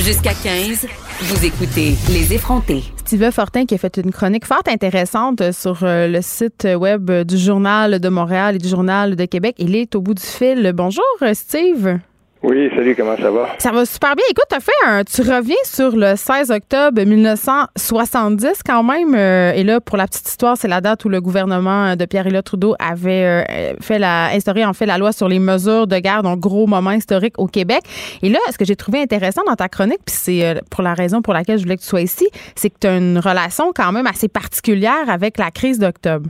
[0.00, 0.86] Jusqu'à 15,
[1.20, 2.82] vous écoutez Les effrontés.
[3.04, 7.38] Steve Fortin qui a fait une chronique fort intéressante sur euh, le site web du
[7.38, 9.54] Journal de Montréal et du Journal de Québec.
[9.58, 10.72] Il est au bout du fil.
[10.74, 11.98] Bonjour, euh, Steve.
[12.44, 13.50] Oui, salut, comment ça va?
[13.58, 14.24] Ça va super bien.
[14.28, 19.14] Écoute, as fait un, tu reviens sur le 16 octobre 1970 quand même.
[19.14, 22.44] Euh, et là, pour la petite histoire, c'est la date où le gouvernement de Pierre-Éliott
[22.44, 26.24] Trudeau avait euh, fait la, instauré en fait la loi sur les mesures de guerre,
[26.24, 27.82] donc gros moment historique au Québec.
[28.22, 30.94] Et là, ce que j'ai trouvé intéressant dans ta chronique, puis c'est euh, pour la
[30.94, 33.72] raison pour laquelle je voulais que tu sois ici, c'est que tu as une relation
[33.72, 36.28] quand même assez particulière avec la crise d'octobre.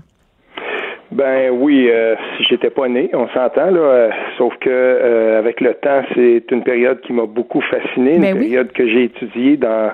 [1.13, 2.15] Ben oui, euh,
[2.49, 3.81] j'étais pas né, on s'entend là.
[3.81, 8.23] Euh, sauf que euh, avec le temps, c'est une période qui m'a beaucoup fasciné, une
[8.23, 9.93] ben période que j'ai étudiée dans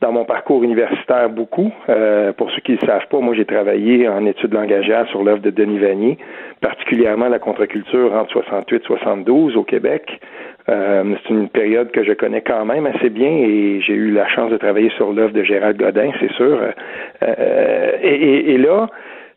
[0.00, 1.72] dans mon parcours universitaire beaucoup.
[1.88, 5.22] Euh, pour ceux qui ne le savent pas, moi j'ai travaillé en études langagières sur
[5.22, 6.18] l'œuvre de Denis Vanier,
[6.60, 10.20] particulièrement la contre-culture entre 68 72 au Québec.
[10.66, 14.50] c'est une période que je connais quand même assez bien et j'ai eu la chance
[14.50, 16.60] de travailler sur l'œuvre de Gérald Godin, c'est sûr.
[18.02, 18.88] et, et, là,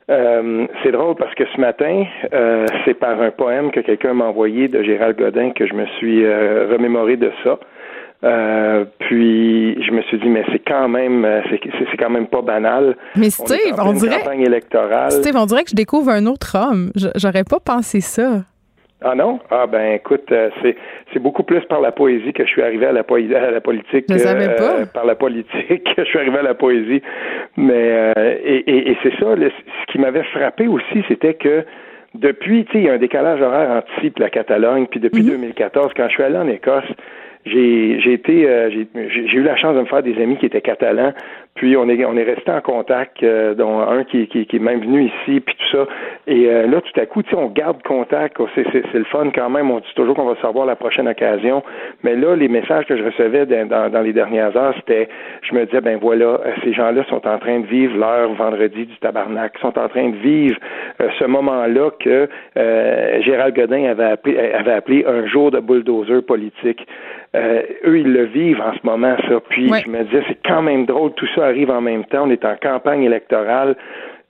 [0.09, 4.25] euh, c'est drôle parce que ce matin, euh, c'est par un poème que quelqu'un m'a
[4.25, 7.59] envoyé de Gérald Godin que je me suis euh, remémoré de ça.
[8.99, 12.95] puis je me suis dit mais c'est quand même c'est quand même pas banal.
[13.15, 14.21] Mais Steve, on, dirait
[15.09, 16.91] Steve, on dirait que je découvre un autre homme.
[17.15, 18.43] J'aurais pas pensé ça.
[19.03, 19.39] Ah non?
[19.49, 20.75] Ah ben écoute, euh, c'est
[21.11, 24.05] c'est beaucoup plus par la poésie que je suis arrivé à la, à la politique.
[24.07, 24.85] Je savais pas.
[24.93, 27.01] par la politique que je suis arrivé à la poésie.
[27.57, 31.65] Mais euh, et, et, c'est ça, ce qui m'avait frappé aussi, c'était que
[32.13, 34.99] depuis, tu sais, il y a un décalage horaire entre ici et la Catalogne, puis
[34.99, 35.91] depuis 2014, mhm.
[35.95, 36.83] quand je suis allé en Écosse,
[37.45, 40.61] j'ai j'ai été euh, j'ai eu la chance de me faire des amis qui étaient
[40.61, 41.13] catalans
[41.55, 44.59] puis on est on est resté en contact euh, dont un qui, qui, qui, est
[44.59, 45.85] même venu ici puis tout ça.
[46.27, 49.29] Et euh, là tout à coup tu sais on garde contact c'est c'est le fun
[49.33, 49.69] quand même.
[49.69, 51.63] On dit toujours qu'on va savoir la prochaine occasion.
[52.03, 55.09] Mais là les messages que je recevais dans, dans, les dernières heures c'était
[55.41, 58.97] je me disais ben voilà ces gens-là sont en train de vivre leur vendredi du
[58.97, 59.57] tabarnak.
[59.59, 60.57] Sont en train de vivre
[61.19, 62.29] ce moment-là que
[63.21, 66.87] Gérald Godin avait appelé, avait appelé un jour de bulldozer politique.
[67.33, 69.39] Euh, eux, ils le vivent en ce moment, ça.
[69.49, 72.23] Puis je me disais, c'est quand même drôle, tout ça arrive en même temps.
[72.25, 73.75] On est en campagne électorale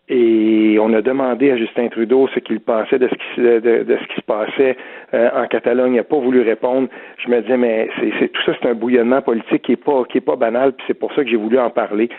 [0.09, 4.07] et on a demandé à Justin Trudeau ce qu'il pensait de ce qui, de, ce
[4.07, 4.75] qui se passait
[5.13, 5.93] euh, en Catalogne.
[5.93, 6.89] Il n'a pas voulu répondre.
[7.17, 7.89] Je me disais, mais
[8.19, 10.73] c'est tout ça, c'est un bouillonnement politique qui est pas qui est pas banal.
[10.73, 12.09] Puis c'est pour ça que j'ai voulu en parler.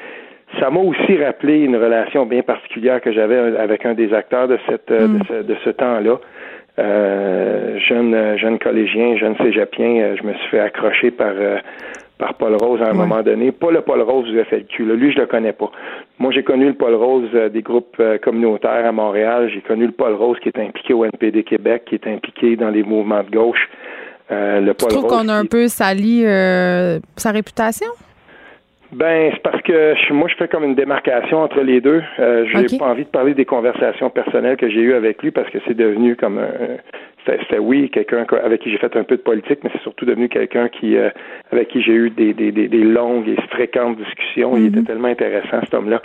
[0.60, 4.58] Ça m'a aussi rappelé une relation bien particulière que j'avais avec un des acteurs de
[4.68, 5.22] cette de mm.
[5.28, 6.18] ce, de ce temps-là.
[6.78, 11.58] Euh, jeune jeune collégien, jeune cégepien, euh, je me suis fait accrocher par euh,
[12.22, 13.50] par Paul Rose à un moment donné.
[13.50, 14.94] Pas le Paul Rose du FLQ, là.
[14.94, 15.70] lui je le connais pas.
[16.18, 19.50] Moi j'ai connu le Paul Rose des groupes communautaires à Montréal.
[19.52, 22.70] J'ai connu le Paul Rose qui est impliqué au NPD Québec, qui est impliqué dans
[22.70, 23.68] les mouvements de gauche.
[24.30, 26.22] le Paul tu trouves qu'on a un peu sali
[27.16, 27.88] sa réputation?
[28.92, 32.02] Ben, c'est parce que moi, je fais comme une démarcation entre les deux.
[32.18, 35.48] Euh, j'ai pas envie de parler des conversations personnelles que j'ai eues avec lui parce
[35.48, 36.76] que c'est devenu comme un.
[37.24, 40.28] C'était oui, quelqu'un avec qui j'ai fait un peu de politique, mais c'est surtout devenu
[40.28, 41.10] quelqu'un qui euh,
[41.52, 44.56] avec qui j'ai eu des, des, des, longues et fréquentes discussions.
[44.56, 44.68] Il mm-hmm.
[44.68, 46.02] était tellement intéressant, cet homme-là.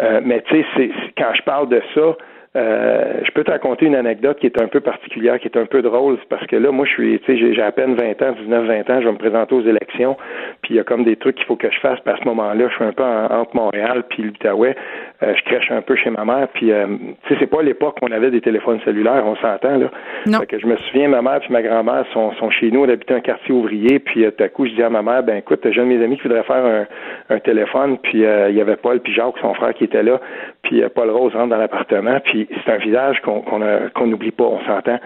[0.00, 2.16] Euh, mais tu sais, quand je parle de ça,
[2.58, 5.66] euh, je peux te raconter une anecdote qui est un peu particulière, qui est un
[5.66, 8.34] peu drôle, parce que là, moi, je suis, tu sais, j'ai à peine 20 ans,
[8.40, 10.16] 19, 20 ans, je vais me présenter aux élections,
[10.62, 12.24] puis il y a comme des trucs qu'il faut que je fasse, puis à ce
[12.24, 14.74] moment-là, je suis un peu entre Montréal puis l'Outaouais,
[15.22, 16.86] euh, je crèche un peu chez ma mère, puis euh,
[17.26, 19.90] tu sais, c'est pas l'époque où on avait des téléphones cellulaires, on s'entend, là.
[20.26, 20.40] Non.
[20.40, 23.14] que je me souviens, ma mère puis ma grand-mère sont, sont chez nous, on habitait
[23.14, 25.80] un quartier ouvrier, puis tout à coup, je dis à ma mère, ben écoute, j'ai
[25.80, 26.86] un de mes amis qui voudrait faire un,
[27.30, 30.20] un téléphone, puis il y avait Paul puis Jacques, son frère, qui était là,
[30.68, 34.60] puis Paul Rose rentre dans l'appartement, puis c'est un visage qu'on qu'on n'oublie pas, on
[34.66, 34.98] s'entend.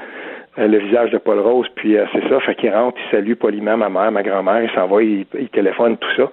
[0.58, 3.34] Euh, le visage de Paul Rose, puis euh, c'est ça, fait qu'il rentre, il salue
[3.34, 6.30] poliment ma mère, ma grand-mère, il s'en va, il, téléphone, tout ça.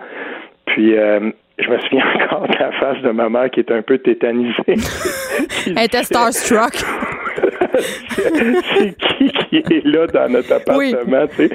[0.65, 3.81] Puis euh, je me souviens encore de la face de ma mère qui est un
[3.81, 4.55] peu tétanisée.
[5.67, 6.73] Elle était starstruck.
[7.77, 11.49] C'est qui qui est là dans notre appartement, tu sais?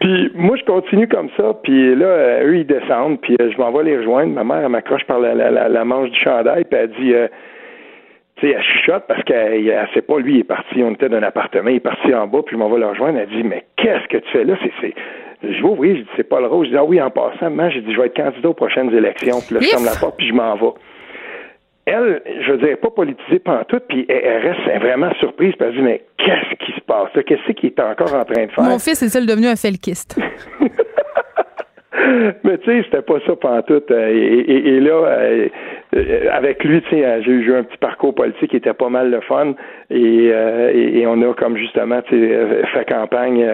[0.00, 3.84] Puis moi, je continue comme ça, puis là, eux, ils descendent, puis je m'en vais
[3.84, 4.32] les rejoindre.
[4.32, 7.14] Ma mère, elle m'accroche par la, la, la, manche du chandail, puis elle dit
[8.38, 11.08] tu sais, elle chuchote parce qu'elle ne sait pas, lui, il est parti, on était
[11.08, 13.18] dans un appartement, il est parti en bas, puis je m'en vais le rejoindre.
[13.18, 14.54] Elle dit, mais qu'est-ce que tu fais là?
[14.80, 14.94] C'est,
[15.42, 16.66] Je vais ouvrir, je dis, c'est pas le rose.
[16.66, 18.94] Je dis, ah oui, en passant, moi, j'ai dit, je vais être candidat aux prochaines
[18.94, 20.72] élections, puis là, je ferme la porte, puis je m'en vais.
[21.90, 25.82] Elle, je veux dire, pas politisée tout, puis elle, reste vraiment surprise, puis elle dit,
[25.82, 27.08] mais qu'est-ce qui se passe?
[27.26, 28.64] Qu'est-ce qu'il est encore en train de faire?
[28.64, 30.20] Mon fils est-il devenu un felkiste?
[32.44, 33.90] Mais tu sais, c'était pas ça pantoute.
[33.90, 35.48] Euh, et, et, là, euh,
[35.96, 39.10] euh, avec lui, tu sais, j'ai eu un petit parcours politique qui était pas mal
[39.10, 39.54] le fun.
[39.90, 43.44] Et, et, on a comme justement fait campagne.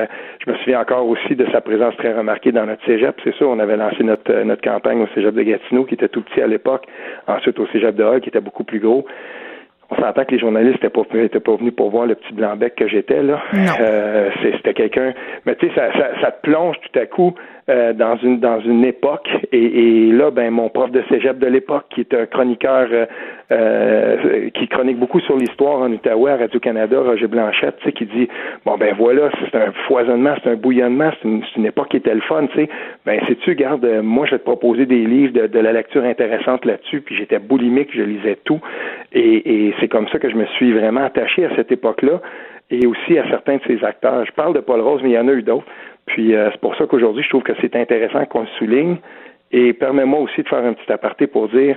[0.44, 3.16] je me souviens encore aussi de sa présence très remarquée dans notre cégep.
[3.24, 6.22] C'est ça, on avait lancé notre, notre campagne au cégep de Gatineau, qui était tout
[6.22, 6.86] petit à l'époque.
[7.26, 9.06] Ensuite au cégep de Hall, qui était beaucoup plus gros
[9.90, 12.74] on s'entend que les journalistes n'étaient pas, étaient pas venus pour voir le petit blanc-bec
[12.74, 13.40] que j'étais, là.
[13.80, 15.12] Euh, c'était quelqu'un.
[15.44, 17.34] Mais tu sais, ça, ça, ça, te plonge tout à coup
[17.70, 19.26] euh, dans une dans une époque.
[19.50, 23.06] Et, et, là, ben mon prof de cégep de l'époque, qui est un chroniqueur euh,
[23.52, 28.04] euh qui chronique beaucoup sur l'histoire en Outaouais à Radio-Canada, Roger Blanchette, tu sais, qui
[28.04, 28.28] dit
[28.66, 32.14] Bon ben voilà, c'est un foisonnement, c'est un bouillonnement, c'est une, une, époque qui était
[32.14, 32.68] le fun, tu sais.
[33.06, 36.66] Ben sais-tu, garde, moi je vais te proposer des livres de, de la lecture intéressante
[36.66, 38.60] là-dessus, puis j'étais boulimique, je lisais tout.
[39.14, 42.20] Et, et c'est comme ça que je me suis vraiment attaché à cette époque-là
[42.70, 44.24] et aussi à certains de ses acteurs.
[44.26, 45.66] Je parle de Paul Rose, mais il y en a eu d'autres.
[46.06, 48.96] Puis euh, c'est pour ça qu'aujourd'hui, je trouve que c'est intéressant qu'on le souligne.
[49.52, 51.76] Et permets-moi aussi de faire un petit aparté pour dire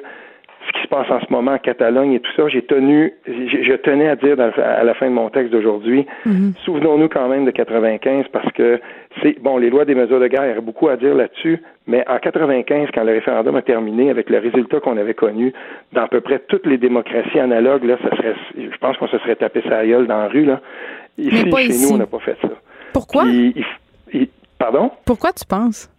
[0.67, 3.73] ce qui se passe en ce moment en Catalogne et tout ça, j'ai tenu, je,
[3.75, 6.57] tenais à dire à la fin de mon texte d'aujourd'hui, mm-hmm.
[6.65, 8.81] souvenons-nous quand même de 95 parce que
[9.21, 11.61] c'est bon, les lois des mesures de guerre, il y a beaucoup à dire là-dessus,
[11.85, 15.53] mais en 95, quand le référendum a terminé, avec le résultat qu'on avait connu
[15.93, 19.17] dans à peu près toutes les démocraties analogues, là, ça serait, je pense qu'on se
[19.19, 20.59] serait tapé sa gueule dans la rue là.
[21.17, 22.49] Ici, chez nous, on n'a pas fait ça.
[22.93, 23.23] Pourquoi?
[24.57, 24.91] Pardon?
[25.05, 25.89] Pourquoi tu penses?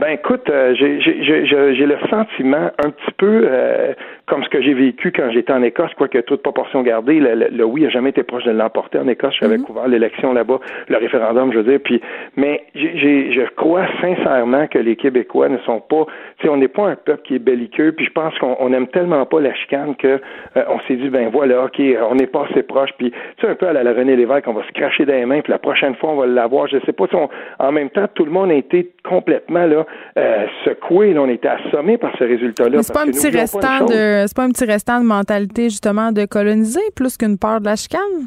[0.00, 3.92] Ben écoute, euh, j'ai le sentiment un petit peu euh,
[4.24, 7.64] comme ce que j'ai vécu quand j'étais en Écosse, quoique toute proportion gardée, le, le,
[7.64, 9.34] oui a jamais été proche de l'emporter en Écosse.
[9.38, 9.62] J'avais mm-hmm.
[9.62, 11.80] couvert l'élection là-bas, le référendum, je veux dire.
[11.84, 12.00] Puis,
[12.36, 16.06] mais j'ai, je crois sincèrement que les Québécois ne sont pas,
[16.38, 17.92] tu sais, on n'est pas un peuple qui est belliqueux.
[17.92, 20.18] Puis je pense qu'on n'aime tellement pas la chicane que
[20.56, 21.78] euh, on s'est dit ben voilà, ok,
[22.10, 22.90] on n'est pas assez proche.
[22.96, 25.26] Puis tu sais un peu à la, René Lévesque, on va se cracher dans les
[25.26, 25.42] mains.
[25.42, 26.68] Puis la prochaine fois on va l'avoir.
[26.68, 27.06] Je sais pas.
[27.08, 27.16] Si
[27.58, 29.84] en même temps, tout le monde a été complètement là
[30.16, 31.16] euh, secoué.
[31.18, 32.82] on était assommé par ce résultat-là.
[32.82, 36.24] C'est pas un petit restant de, c'est pas un petit restant de mentalité justement de
[36.26, 38.26] coloniser plus qu'une peur de la chicane?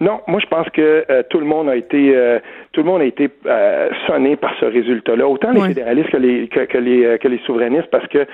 [0.00, 2.38] Non, moi je pense que euh, tout le monde a été euh,
[2.72, 3.30] tout le monde a été
[4.06, 8.06] sonné par ce résultat-là, autant les fédéralistes que les que, les que les souverainistes, parce
[8.08, 8.26] que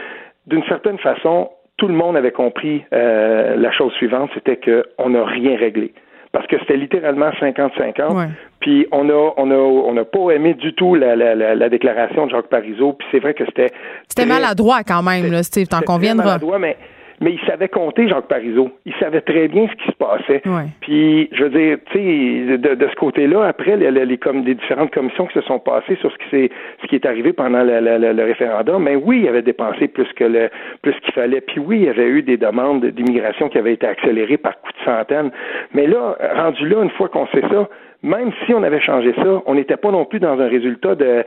[0.46, 5.56] d'une certaine façon, tout le monde avait compris la chose suivante, c'était qu'on n'a rien
[5.56, 5.92] réglé
[6.36, 8.28] parce que c'était littéralement 50-50.
[8.66, 12.26] Puis on a on a on n'a pas aimé du tout la, la, la, déclaration
[12.26, 12.94] de Jacques Parizeau.
[12.94, 13.70] Puis c'est vrai que c'était
[14.08, 16.24] c'était maladroit quand même, là, Steve, t'en conviendras.
[16.24, 16.76] Maladroit, mais
[17.20, 18.70] mais il savait compter, Jacques Parizeau.
[18.84, 20.42] Il savait très bien ce qui se passait.
[20.80, 24.54] Puis, je veux dire, tu sais, de, de, ce côté-là, après, les, les, comme, les
[24.54, 26.52] différentes commissions qui se sont passées sur ce qui, est,
[26.82, 30.12] ce qui est arrivé pendant le, le, le, référendum, mais oui, il avait dépensé plus
[30.14, 30.50] que le
[30.82, 31.40] plus qu'il fallait.
[31.40, 34.74] Puis oui, il y avait eu des demandes d'immigration qui avaient été accélérées par coups
[34.78, 35.30] de centaines.
[35.72, 37.68] Mais là, rendu là, une fois qu'on sait ça,
[38.06, 41.24] même si on avait changé ça, on n'était pas non plus dans un résultat de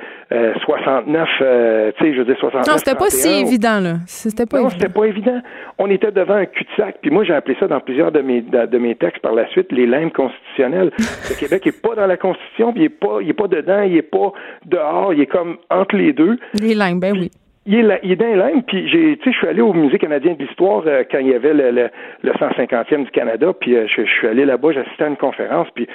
[0.64, 2.68] 69, euh, euh, tu sais, je veux dire 69.
[2.68, 3.96] Non, c'était pas si évident, là.
[4.08, 5.42] C'était pas non, c'était pas évident.
[5.78, 7.00] On était devant un cul-de-sac.
[7.02, 9.72] Puis moi, j'ai appelé ça dans plusieurs de mes, de, mes textes par la suite,
[9.72, 10.92] les limbes constitutionnelles.
[10.98, 13.82] Le Québec n'est pas dans la Constitution, puis il n'est pas, il est pas dedans,
[13.82, 14.32] il n'est pas
[14.66, 16.38] dehors, il est comme entre les deux.
[16.62, 17.30] Les limbes, ben oui.
[17.66, 19.74] Il est, il est, dans les limbes, puis j'ai, tu sais, je suis allé au
[19.74, 21.90] Musée canadien de l'histoire euh, quand il y avait le, le,
[22.24, 25.88] le 150e du Canada, puis je, je, suis allé là-bas, j'assistais à une conférence, puis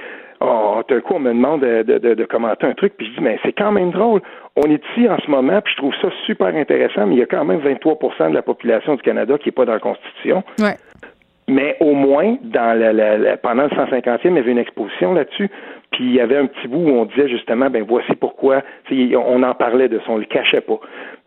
[0.44, 3.20] oh, d'un coup, on me demande de, de, de, commenter un truc, puis je dis,
[3.20, 4.20] mais c'est quand même drôle.
[4.56, 7.22] On est ici en ce moment, puis je trouve ça super intéressant, mais il y
[7.22, 10.42] a quand même 23% de la population du Canada qui n'est pas dans la Constitution.
[10.58, 10.76] Ouais.
[11.46, 15.50] Mais au moins, dans la, pendant le 150e, il y avait une exposition là-dessus.
[15.90, 18.62] Puis il y avait un petit bout où on disait justement, ben voici pourquoi.
[18.90, 20.80] On en parlait de ça, on le cachait pas.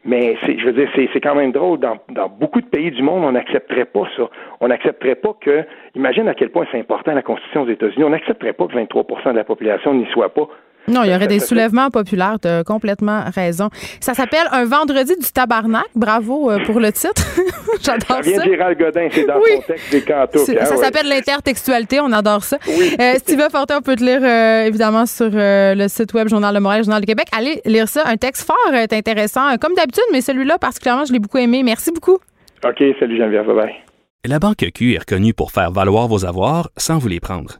[0.08, 1.80] Mais je veux dire, c'est quand même drôle.
[1.80, 4.30] Dans, dans beaucoup de pays du monde, on n'accepterait pas ça.
[4.62, 8.10] On n'accepterait pas que, imagine à quel point c'est important la Constitution des États-Unis, on
[8.10, 10.48] n'accepterait pas que 23% de la population n'y soit pas.
[10.90, 13.70] Non, il y aurait des soulèvements populaires, tu as complètement raison.
[14.00, 15.88] Ça s'appelle Un vendredi du tabarnak.
[15.96, 17.22] Bravo euh, pour le titre.
[17.82, 18.24] J'adore ça.
[18.24, 20.46] Ça vient Gérald Godin, c'est dans le contexte des cantos.
[20.46, 22.58] Ça ah s'appelle l'intertextualité, on adore ça.
[22.68, 22.96] Oui.
[23.00, 26.60] Euh, Steve Fortin, on peut te lire euh, évidemment sur le site web Journal de
[26.60, 27.28] Montréal, Journal du Québec.
[27.38, 31.38] Allez lire ça, un texte fort intéressant, comme d'habitude, mais celui-là particulièrement, je l'ai beaucoup
[31.38, 31.64] aimé.
[31.64, 32.18] Merci beaucoup.
[32.66, 33.74] OK, salut Geneviève, bye-bye.
[34.26, 37.60] La Banque Q est reconnue pour faire valoir vos avoirs sans vous les prendre.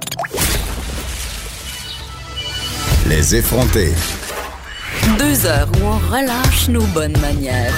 [3.09, 3.91] Les effronter.
[5.17, 7.73] Deux heures où on relâche nos bonnes manières.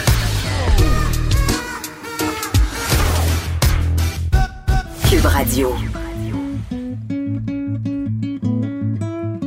[5.09, 5.73] Cube Radio.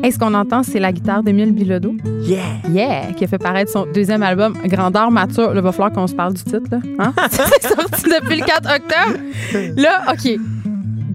[0.03, 1.97] Et ce qu'on entend, c'est la guitare d'Émile Bilodeau.
[2.22, 2.41] Yeah!
[2.70, 3.12] Yeah!
[3.12, 5.53] Qui a fait paraître son deuxième album, Grandeur mature.
[5.53, 6.79] Là, il va falloir qu'on se parle du titre, là.
[6.99, 7.12] Hein?
[7.31, 9.77] c'est sorti depuis le 4 octobre.
[9.77, 10.39] Là, OK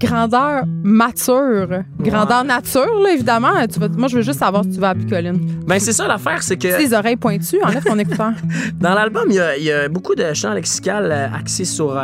[0.06, 1.68] grandeur mature.
[2.00, 3.66] Grandeur nature, là, évidemment.
[3.72, 5.38] Tu vas- moi, je veux juste savoir si tu vas à Picoline.
[5.66, 6.68] Ben, c'est ça l'affaire, c'est que.
[6.78, 8.32] Les oreilles pointues, enlève ton écouteur.
[8.80, 11.96] Dans l'album, il y, a, il y a beaucoup de chants lexicales euh, axés sur
[11.96, 12.02] euh,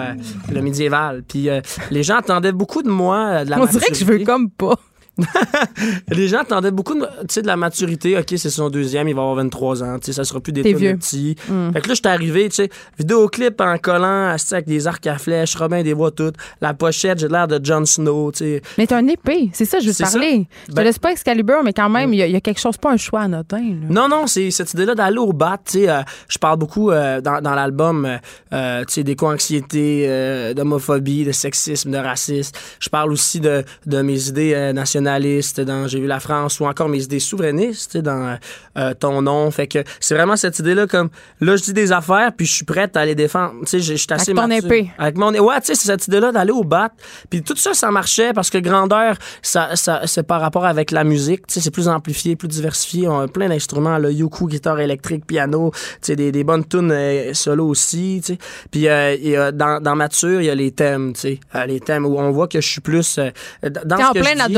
[0.53, 1.23] le médiéval.
[1.27, 4.05] Puis euh, les gens attendaient beaucoup de moi, euh, de la On dirait que je
[4.05, 4.25] veux maturité.
[4.25, 4.75] comme pas.
[6.11, 7.01] Les gens attendaient beaucoup de,
[7.41, 8.17] de la maturité.
[8.19, 9.97] OK, c'est son deuxième, il va avoir 23 ans.
[10.01, 10.93] Ça sera plus des T'es tonnes vieux.
[10.93, 11.37] de petits.
[11.73, 15.55] Fait que là, j'étais arrivé, tu sais, vidéoclip en collant, avec des arcs à flèches,
[15.57, 16.37] Robin des voix toutes.
[16.61, 18.63] La pochette, j'ai l'air de Jon Snow, tu sais.
[18.79, 20.47] Mais t'as un épée, c'est ça, je veux te parler.
[20.67, 22.41] Je te Ben- laisse pas Excalibur, mais quand même, il y, a- il y a
[22.41, 23.59] quelque chose, pas un choix anodin.
[23.59, 23.87] là.
[23.91, 25.59] Non, non, c'est cette idée-là d'aller au bat.
[25.65, 28.19] Tu sais, euh, je parle beaucoup euh, dans, dans l'album,
[28.53, 32.53] euh, tu sais, d'éco-anxiété, d'homophobie, de sexisme, de racisme.
[32.81, 34.73] Je parle aussi de, de mes idées euh,
[35.09, 38.37] nationalistes dans J'ai vu la France ou encore mes idées souverainistes, dans
[38.77, 39.51] euh, Ton nom.
[39.51, 41.09] Fait que c'est vraiment cette idée-là comme,
[41.41, 43.55] là, je dis des affaires, puis je suis prête à les défendre.
[43.63, 44.91] Tu sais, je suis assez Avec ton épée.
[44.99, 46.91] Avec mon ouais, tu sais, c'est cette idée-là d'aller au bat.
[47.31, 51.05] Puis tout ça, ça marchait parce que grandeur, ça, ça c'est par rapport avec la
[51.05, 51.47] musique.
[51.47, 53.09] Tu sais, c'est plus amplifié, plus diversifié.
[53.09, 55.71] On a plein d'instruments, là, uku, guitare électrique, piano.
[55.75, 58.21] Tu sais, des, des bonnes tunes euh, solo aussi.
[58.25, 58.39] Tu sais.
[58.71, 61.13] Puis euh, dans, dans Mature, il y a les thèmes.
[61.15, 63.31] Tu sais, Euh, les thèmes où on voit que je suis plus euh,
[63.63, 64.53] dans T'es ce en plein dis.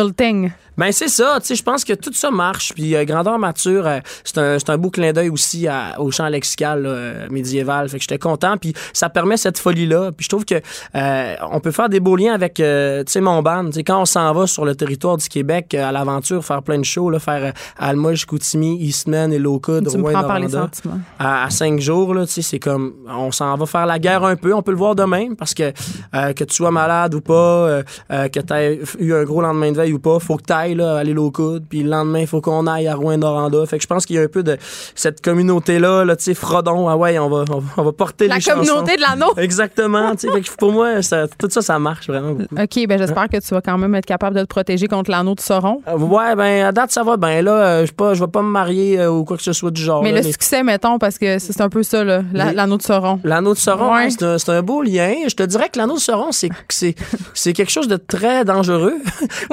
[0.46, 0.52] Adulting.
[0.78, 2.72] Ben c'est ça, tu sais, je pense que tout ça marche.
[2.74, 6.26] Puis euh, grandeur mature, euh, c'est un, un beau clin d'œil aussi à- au champ
[6.28, 7.88] lexical là, euh, médiéval.
[7.90, 8.56] Fait que j'étais content.
[8.56, 10.10] Puis ça permet cette folie-là.
[10.12, 10.54] Puis je trouve que
[10.94, 12.62] euh, on peut faire des beaux liens avec, tu
[13.06, 13.66] sais, mon band.
[13.66, 16.78] Tu sais, quand on s'en va sur le territoire du Québec à l'aventure, faire plein
[16.78, 21.00] de shows, là, faire Alma, Chicoutimi, Eastman et Rouen-Noranda sentiments.
[21.18, 24.24] à, à cinq jours, là, tu sais, c'est comme, on s'en va faire la guerre
[24.24, 25.72] un peu, on peut le voir demain, parce que
[26.12, 29.92] que tu sois malade ou pas, que tu aies eu un gros lendemain de veille
[29.92, 32.40] ou pas, faut que tu ailles là, aller au coude, puis le lendemain, il faut
[32.40, 33.64] qu'on aille à Rouen-Noranda.
[33.66, 34.56] Fait que je pense qu'il y a un peu de
[34.94, 38.28] cette communauté-là, là, tu sais, Frodon, ah ouais, on va, on, va- on va porter
[38.28, 38.56] La les chansons.
[38.60, 39.32] communauté de l'anneau.
[39.36, 42.54] Exactement, tu sais, fait que pour moi, ça- tout ça, ça marche vraiment beaucoup.
[42.54, 45.34] OK, ben j'espère que tu vas quand même être capable de te protéger contre l'anneau
[45.34, 45.82] de Sauron.
[45.88, 47.42] Euh, Ouais, ben, à date, ça va bien.
[47.42, 49.80] Là, euh, je je vais pas me marier euh, ou quoi que ce soit du
[49.82, 50.02] genre.
[50.02, 52.52] Mais là, le succès, mettons, parce que c'est c'est un peu ça, là, la- Mais-
[52.54, 53.20] l'anneau de Sauron.
[53.24, 54.04] L'anneau de Sauron, Ouais.
[54.04, 55.12] hein, c'est un, c'est un beau lien.
[55.28, 56.94] Je te dirais que l'anneau de Sauron, c'est c'est
[57.34, 58.94] c'est quelque chose de très dangereux.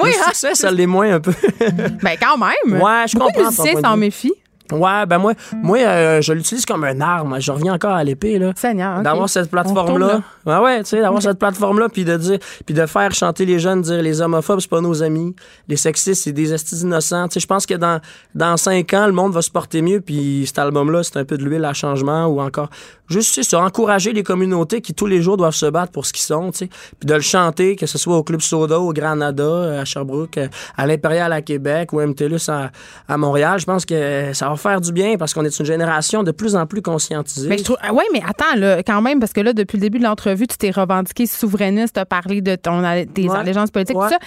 [0.02, 0.22] Oui, le hein?
[0.28, 1.32] succès, ça l'est moins un peu.
[2.02, 2.80] Ben quand même.
[2.80, 4.32] Ouais, je Beaucoup comprends de s'en méfient.
[4.72, 7.40] ouais, ben moi, moi euh, je l'utilise comme un arme.
[7.40, 8.52] Je reviens encore à l'épée là.
[8.56, 9.00] Seigneur.
[9.02, 10.20] D'avoir cette plateforme-là.
[10.46, 13.58] Ouais, ouais, tu sais, d'avoir cette plateforme-là, puis de dire, puis de faire chanter les
[13.58, 15.34] jeunes, dire les homophobes, c'est pas nos amis,
[15.68, 17.28] les sexistes, c'est des estis innocents.
[17.28, 18.00] Tu sais, je pense que dans,
[18.34, 21.36] dans cinq ans, le monde va se porter mieux, puis cet album-là, c'est un peu
[21.38, 22.68] de l'huile à changement, ou encore,
[23.08, 26.22] juste, sur encourager les communautés qui tous les jours doivent se battre pour ce qu'ils
[26.24, 26.66] sont, tu sais,
[26.98, 30.38] puis de le chanter, que ce soit au Club Soda, au Granada, à Sherbrooke,
[30.76, 32.70] à l'Impérial à Québec, ou MTLUS à,
[33.08, 36.22] à Montréal, je pense que ça va faire du bien, parce qu'on est une génération
[36.22, 37.48] de plus en plus conscientisée.
[37.48, 39.98] Mais je trouve, ouais, mais attends, là, quand même, parce que là, depuis le début
[39.98, 42.82] de l'entrevue, tu t'es revendiqué souverainiste, tu as parlé de ton,
[43.14, 43.36] tes Ouais.
[43.36, 44.08] allégeances politiques, Ouais.
[44.08, 44.18] tout ça.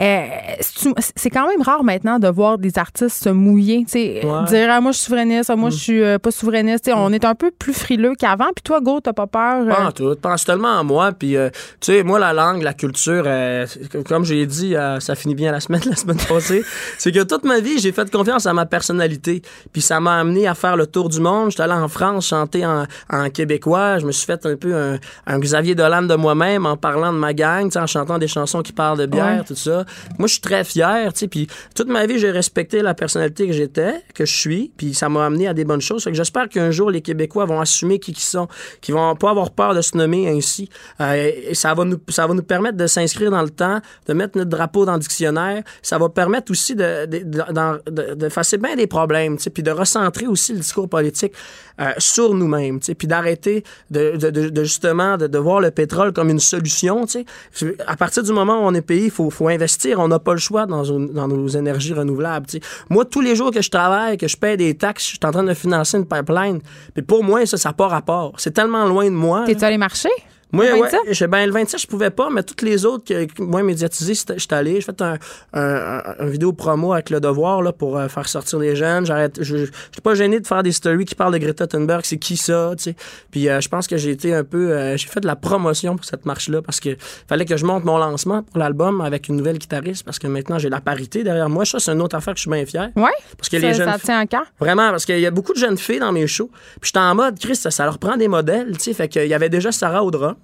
[0.00, 0.26] Euh,
[0.60, 4.40] c'est- quand même rare maintenant de voir des artistes se mouiller, tu sais, Ouais.
[4.42, 4.44] Mm.
[4.46, 6.84] dire ah, moi je suis souverainiste, ah, moi je suis euh, pas souverainiste.
[6.86, 8.50] Tu sais, On est un peu plus frileux qu'avant.
[8.54, 9.66] Puis toi, Go, t'as pas peur?
[9.66, 10.14] Pas euh, en tout.
[10.20, 11.12] Pense tellement à moi.
[11.12, 11.50] Puis, euh,
[11.80, 13.66] tu sais, moi, la langue, la culture, euh,
[14.08, 16.64] comme j'ai dit, euh, ça finit bien la semaine, la semaine passée.
[16.98, 19.42] c'est que toute ma vie, j'ai fait confiance à ma personnalité.
[19.72, 21.50] Puis ça m'a amené à faire le tour du monde.
[21.50, 23.98] J'étais allé en France chanter en, en québécois.
[23.98, 27.18] Je me suis fait un peu un, un Xavier Dolan de moi-même en parlant de
[27.18, 29.44] ma gang, en chantant des chansons qui parlent de bière, Ouais.
[29.46, 29.84] tout ça.
[30.18, 31.28] Moi, je suis très fier, tu sais.
[31.28, 34.72] Puis toute ma vie, j'ai respecté la personnalité que j'étais, que je suis.
[34.76, 36.04] Puis ça m'a amené à des bonnes choses.
[36.04, 38.48] Fait que j'espère qu'un jour, les Québécois vont assumer qui ils sont,
[38.80, 40.68] qui vont pas avoir peur de se nommer ainsi.
[41.00, 44.12] Euh, et ça va nous, ça va nous permettre de s'inscrire dans le temps, de
[44.12, 45.62] mettre notre drapeau dans le dictionnaire.
[45.82, 49.70] Ça va permettre aussi de, de, de, de- de effacer bien des problèmes, puis de
[49.70, 51.32] recentrer aussi le discours politique
[51.80, 57.06] euh, sur nous-mêmes, puis d'arrêter de, de, justement de, voir le pétrole comme une solution,
[57.06, 57.76] tu sais.
[57.86, 59.98] À partir du moment où on est payé, il faut, faut investir.
[59.98, 62.64] On n'a pas le choix dans, dans nos énergies renouvelables, tu sais.
[62.90, 65.30] Moi, tous les jours que je travaille, que je paye des taxes, je suis en
[65.32, 66.60] train de financer une pipeline.
[66.96, 68.32] Mais pour moi, ça, ça n'a pas rapport.
[68.38, 69.44] C'est tellement loin de moi.
[69.46, 70.10] T'es-tu allé marcher?
[70.54, 71.00] Moi, Le ouais, 27?
[71.10, 74.14] j'ai- ben, le 27, je pouvais pas, mais toutes les autres, que, que moi, médiatisées,
[74.14, 74.74] j'étais allé.
[74.76, 75.18] J'ai fait un,
[75.52, 79.06] un, un- un vidéo promo avec Le Devoir là, pour euh, faire sortir les jeunes.
[79.06, 82.02] J'arrête, je suis pas gêné de faire des stories qui parlent de Greta Thunberg.
[82.04, 82.96] C'est qui ça, tu sais?
[83.30, 84.72] Puis euh, je pense que j'ai été un peu...
[84.72, 86.96] euh, j'ai fait de la promotion pour cette marche-là parce que
[87.28, 90.58] fallait que je monte mon lancement pour l'album avec une nouvelle guitariste parce que maintenant,
[90.58, 91.64] j'ai la parité derrière moi.
[91.64, 92.90] Ça, c'est une autre affaire que je suis bien fier.
[92.96, 93.10] Ouais.
[93.36, 94.44] Parce que ça, les jeunes ça tient à cœur?
[94.60, 96.50] Vraiment, parce qu'il y a beaucoup de jeunes filles dans mes shows.
[96.80, 98.92] Puis j'étais en mode, Chris, ça, ça leur prend des modèles, tu sais.
[98.94, 100.36] Fait qu'il y avait déjà Sarah Audra.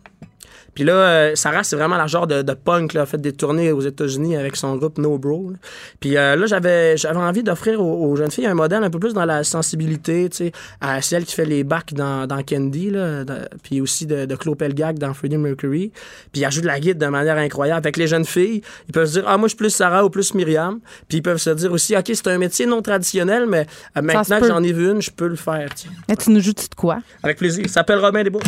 [0.72, 3.32] Puis là, euh, Sarah, c'est vraiment la genre de, de punk, là, a fait des
[3.32, 5.50] tournées aux États-Unis avec son groupe No Bro.
[5.50, 5.56] là.
[5.98, 9.00] Puis euh, là, j'avais, j'avais envie d'offrir aux, aux jeunes filles un modèle un peu
[9.00, 12.90] plus dans la sensibilité, tu sais, à celle qui fait les bacs dans, dans Candy,
[12.90, 15.90] là, de- puis aussi de, de Claude Pelgag dans Freddie Mercury.
[16.32, 17.78] Puis elle joue de la guide de manière incroyable.
[17.78, 20.08] Avec les jeunes filles, ils peuvent se dire, ah, moi, je suis plus Sarah ou
[20.08, 20.78] plus Myriam.
[21.08, 24.38] Puis ils peuvent se dire aussi, OK, c'est un métier non traditionnel, mais euh, maintenant
[24.40, 25.94] que j'en ai vu une, je peux le faire, tu sais.
[26.12, 27.00] Et tu nous joues de quoi?
[27.24, 27.64] Avec plaisir.
[27.64, 28.42] Il s'appelle Robin Desbois.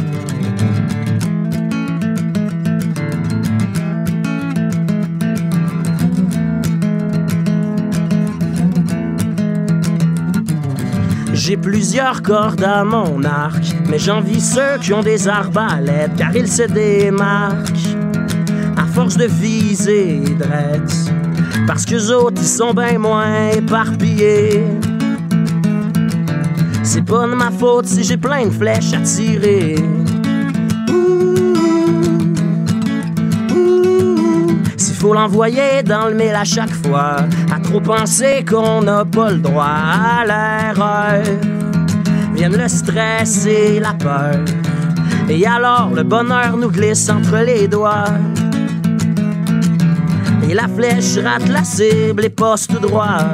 [11.44, 16.46] J'ai plusieurs cordes à mon arc, mais j'envie ceux qui ont des arbalètes, car ils
[16.46, 17.96] se démarquent
[18.76, 21.12] à force de viser drette.
[21.66, 24.62] Parce que autres, ils sont bien moins éparpillés.
[26.84, 29.74] C'est pas de ma faute si j'ai plein de flèches à tirer.
[35.02, 37.16] Faut l'envoyer dans le mille à chaque fois,
[37.52, 41.24] à trop penser qu'on n'a pas le droit à l'erreur,
[42.32, 44.36] viennent le stress et la peur.
[45.28, 48.14] Et alors le bonheur nous glisse entre les doigts.
[50.48, 53.26] Et la flèche rate la cible et passe tout droit.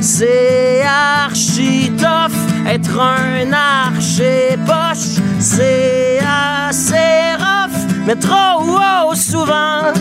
[0.00, 5.20] C'est archi tough être un archer poche.
[5.52, 6.20] C'est
[6.68, 9.92] assez rough, mais trop wow souvent.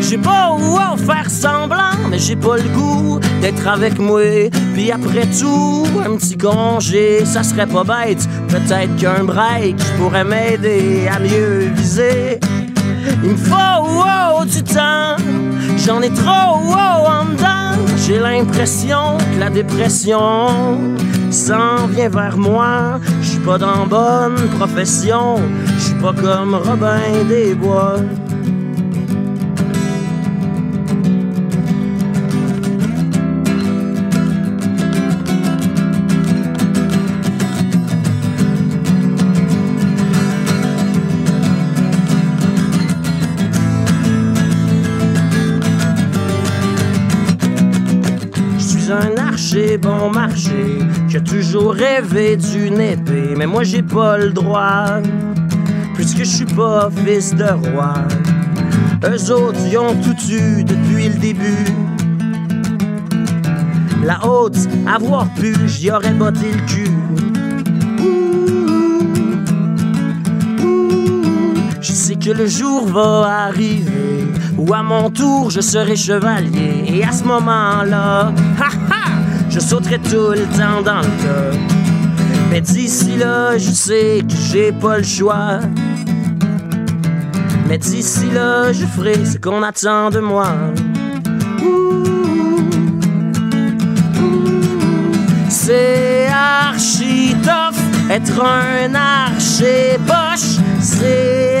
[0.00, 4.48] J'ai pas wow faire semblant, mais j'ai pas le goût d'être avec moi.
[4.74, 8.28] Puis après tout, un petit congé, ça serait pas bête.
[8.46, 12.38] Peut-être qu'un break pourrait m'aider à mieux viser.
[13.24, 15.16] Il me faut wow, du temps,
[15.84, 17.82] j'en ai trop wow, en dedans.
[18.06, 20.78] J'ai l'impression que la dépression
[21.30, 23.00] s'en vient vers moi.
[23.38, 25.36] Suis pas dans bonne profession,
[25.76, 27.96] je suis pas comme Robin des Bois.
[49.80, 50.78] Bon marché
[51.08, 55.00] qui a toujours rêvé d'une épée, mais moi j'ai pas le droit,
[55.94, 57.94] puisque je suis pas fils de roi.
[59.04, 61.64] Eux autres, ils ont tout eu depuis le début.
[64.04, 66.90] La haute, avoir pu, j'y aurais botté le cul.
[71.80, 76.84] Je sais que le jour va arriver où à mon tour je serai chevalier.
[76.88, 78.87] Et à ce moment-là, ha,
[79.50, 81.58] je sauterai tout le temps dans le tas.
[82.50, 85.60] Mais d'ici là, je sais que j'ai pas le choix.
[87.68, 90.48] Mais d'ici là, je ferai ce qu'on attend de moi.
[95.48, 97.78] C'est archi tough
[98.10, 100.58] être un archer poche.
[100.80, 101.60] C'est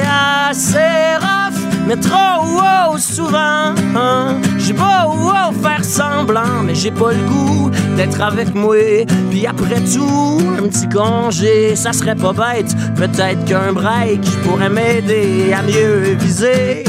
[0.50, 3.74] assez rough, mais trop wow souvent.
[3.96, 4.40] hein.
[4.68, 8.76] J'ai pas wow faire semblant, mais j'ai pas le goût d'être avec moi.
[9.30, 12.76] Puis après tout, un petit congé, ça serait pas bête.
[12.94, 16.84] Peut-être qu'un break pourrait m'aider à mieux viser.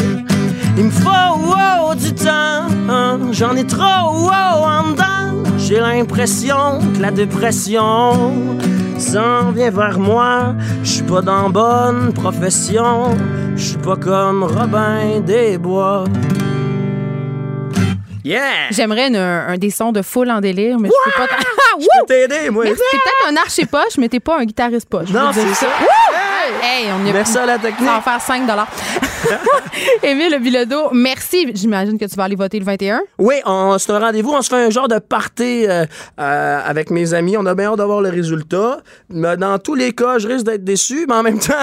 [0.77, 3.17] Il me faut wow, du temps, hein.
[3.31, 5.49] j'en ai trop wow, en dedans.
[5.57, 8.33] J'ai l'impression que la dépression
[8.97, 10.53] s'en vient vers moi.
[10.83, 13.15] Je suis pas dans bonne profession,
[13.55, 16.03] je suis pas comme Robin des Bois.
[18.23, 18.69] Yeah!
[18.71, 21.27] J'aimerais une- un des sons de full en délire, mais je peux pas.
[21.81, 22.65] Ah, t'aider, moi.
[22.65, 25.09] Mais t'es peut-être un archer poche, mais t'es pas un guitariste poche.
[25.11, 25.71] Non, Je veux dire c'est ça.
[26.61, 27.87] Hey, on y a Merci à la technique.
[27.87, 28.47] Ça va faire 5
[30.03, 31.51] Émile Bilodeau, merci.
[31.53, 33.01] J'imagine que tu vas aller voter le 21.
[33.17, 34.31] Oui, on, c'est un rendez-vous.
[34.31, 35.85] On se fait un genre de party euh,
[36.19, 37.35] euh, avec mes amis.
[37.37, 38.79] On a bien hâte d'avoir le résultat.
[39.09, 41.05] Mais dans tous les cas, je risque d'être déçu.
[41.07, 41.53] Mais en même temps,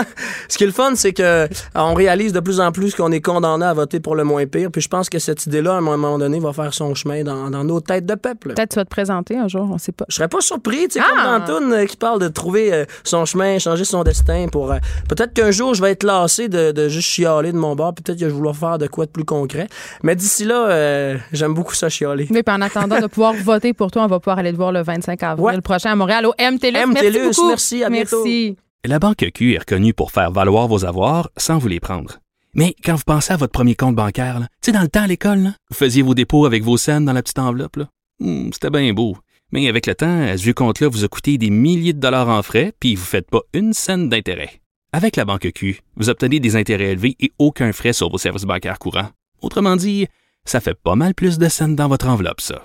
[0.49, 3.11] ce qui est le fun, c'est que euh, on réalise de plus en plus qu'on
[3.11, 4.71] est condamné à voter pour le moins pire.
[4.71, 7.51] Puis je pense que cette idée-là, à un moment donné, va faire son chemin dans,
[7.51, 8.55] dans nos têtes de peuple.
[8.55, 10.05] Peut-être tu vas te présenter un jour, on sait pas.
[10.09, 11.41] Je serais pas surpris, tu sais, Ah!
[11.47, 14.73] comme Toon euh, qui parle de trouver son chemin, changer son destin pour.
[15.09, 17.95] Peut-être qu'un jour, je vais être lassé de, de juste chialer de mon bord.
[17.95, 19.69] Peut-être que je vais vouloir faire de quoi de plus concret.
[20.03, 22.27] Mais d'ici là, euh, j'aime beaucoup ça chialer.
[22.31, 24.73] Oui, puis en attendant de pouvoir voter pour toi, on va pouvoir aller te voir
[24.73, 25.61] le 25 avril Ouais.
[25.61, 26.87] prochain à Montréal au MTLUS.
[26.87, 27.49] MTLUS, merci beaucoup.
[27.49, 28.25] merci, à bientôt.
[28.25, 28.57] Merci.
[28.85, 32.19] La Banque Q est reconnue pour faire valoir vos avoirs sans vous les prendre.
[32.55, 35.07] Mais quand vous pensez à votre premier compte bancaire, tu sais, dans le temps à
[35.07, 37.79] l'école, vous faisiez vos dépôts avec vos scènes dans la petite enveloppe.
[38.21, 39.17] Hmm, C'était bien beau.
[39.53, 42.29] Mais avec le temps, à ce vieux compte-là vous a coûté des milliers de dollars
[42.29, 44.51] en frais, puis vous ne faites pas une scène d'intérêt.
[44.93, 48.45] Avec la banque Q, vous obtenez des intérêts élevés et aucun frais sur vos services
[48.45, 49.11] bancaires courants.
[49.43, 50.07] Autrement dit,
[50.45, 52.65] ça fait pas mal plus de scènes dans votre enveloppe, ça.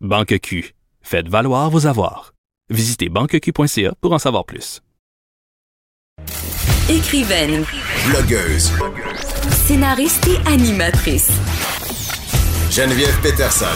[0.00, 2.32] Banque Q, faites valoir vos avoirs.
[2.70, 4.80] Visitez banqueq.ca pour en savoir plus.
[6.88, 7.64] Écrivaine,
[8.08, 8.72] Blogueuse.
[9.50, 11.30] scénariste et animatrice.
[12.70, 13.66] Geneviève Peterson.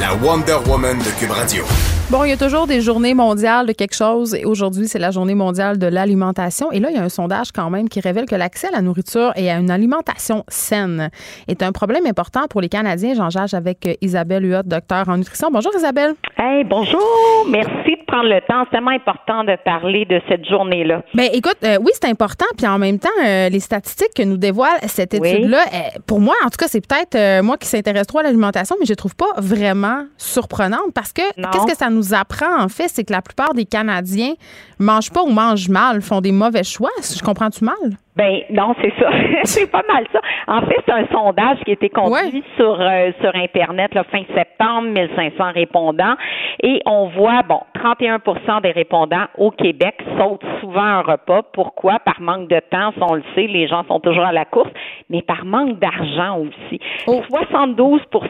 [0.00, 1.64] La Wonder Woman de Cube Radio.
[2.10, 5.12] Bon, il y a toujours des journées mondiales de quelque chose et aujourd'hui, c'est la
[5.12, 6.72] journée mondiale de l'alimentation.
[6.72, 8.82] Et là, il y a un sondage quand même qui révèle que l'accès à la
[8.82, 11.10] nourriture et à une alimentation saine
[11.46, 13.14] est un problème important pour les Canadiens.
[13.14, 15.50] J'en jage avec euh, Isabelle Huot, docteur en nutrition.
[15.52, 16.14] Bonjour Isabelle.
[16.36, 17.00] Hey, bonjour.
[17.48, 18.64] Merci de prendre le temps.
[18.64, 21.02] C'est tellement important de parler de cette journée-là.
[21.14, 22.46] Ben écoute, euh, oui, c'est important.
[22.58, 25.28] Puis en même temps, euh, les statistiques que nous dévoile cette Oui.
[25.28, 25.78] étude-là, euh,
[26.08, 28.92] pour moi, en tout cas, c'est peut-être moi qui s'intéresse trop à l'alimentation, mais je
[28.92, 31.22] ne trouve pas vraiment surprenante parce que
[31.52, 34.34] qu'est-ce que ça nous apprend en fait, c'est que la plupart des Canadiens
[34.78, 36.90] mangent pas ou mangent mal, font des mauvais choix.
[37.02, 37.98] Je comprends-tu mal?
[38.20, 39.08] Ben non, c'est ça.
[39.44, 40.20] c'est pas mal ça.
[40.46, 44.22] En fait, c'est un sondage qui a été conduit sur euh, sur internet le fin
[44.34, 46.16] septembre, 1500 répondants
[46.62, 51.42] et on voit bon, 31% des répondants au Québec sautent souvent un repas.
[51.54, 51.98] Pourquoi?
[52.00, 54.70] Par manque de temps, on le sait, les gens sont toujours à la course,
[55.08, 56.78] mais par manque d'argent aussi.
[57.06, 57.22] Oh.
[57.30, 58.26] 72 pour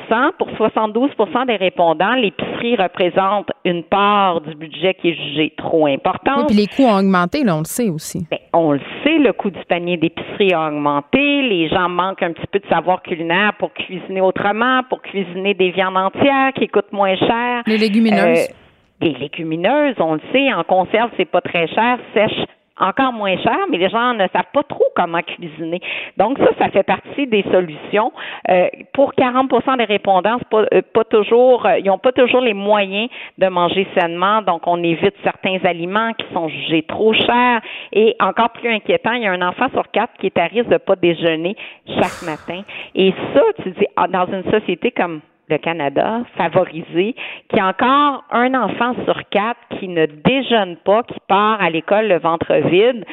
[0.57, 1.11] 72
[1.49, 6.39] des répondants, l'épicerie représente une part du budget qui est jugée trop importante.
[6.39, 8.27] Oui, puis les coûts ont augmenté, là, on le sait aussi.
[8.31, 11.43] Ben, on le sait, le coût du panier d'épicerie a augmenté.
[11.43, 15.71] Les gens manquent un petit peu de savoir culinaire pour cuisiner autrement, pour cuisiner des
[15.71, 17.63] viandes entières qui coûtent moins cher.
[17.67, 18.49] Les légumineuses.
[18.51, 18.55] Euh,
[19.01, 22.45] les légumineuses, on le sait, en conserve, c'est pas très cher, sèche
[22.81, 25.81] encore moins cher, mais les gens ne savent pas trop comment cuisiner.
[26.17, 28.13] Donc ça, ça fait partie des solutions.
[28.49, 32.55] Euh, pour 40% des répondants, pas, euh, pas toujours, euh, ils n'ont pas toujours les
[32.55, 33.09] moyens
[33.39, 37.61] de manger sainement, donc on évite certains aliments qui sont jugés trop chers.
[37.93, 40.69] Et encore plus inquiétant, il y a un enfant sur quatre qui est à risque
[40.69, 42.63] de pas déjeuner chaque matin.
[42.95, 45.21] Et ça, tu dis, ah, dans une société comme
[45.51, 47.15] le Canada, favorisé,
[47.53, 52.09] qui a encore un enfant sur quatre qui ne déjeune pas, qui part à l'école
[52.09, 53.05] le ventre vide.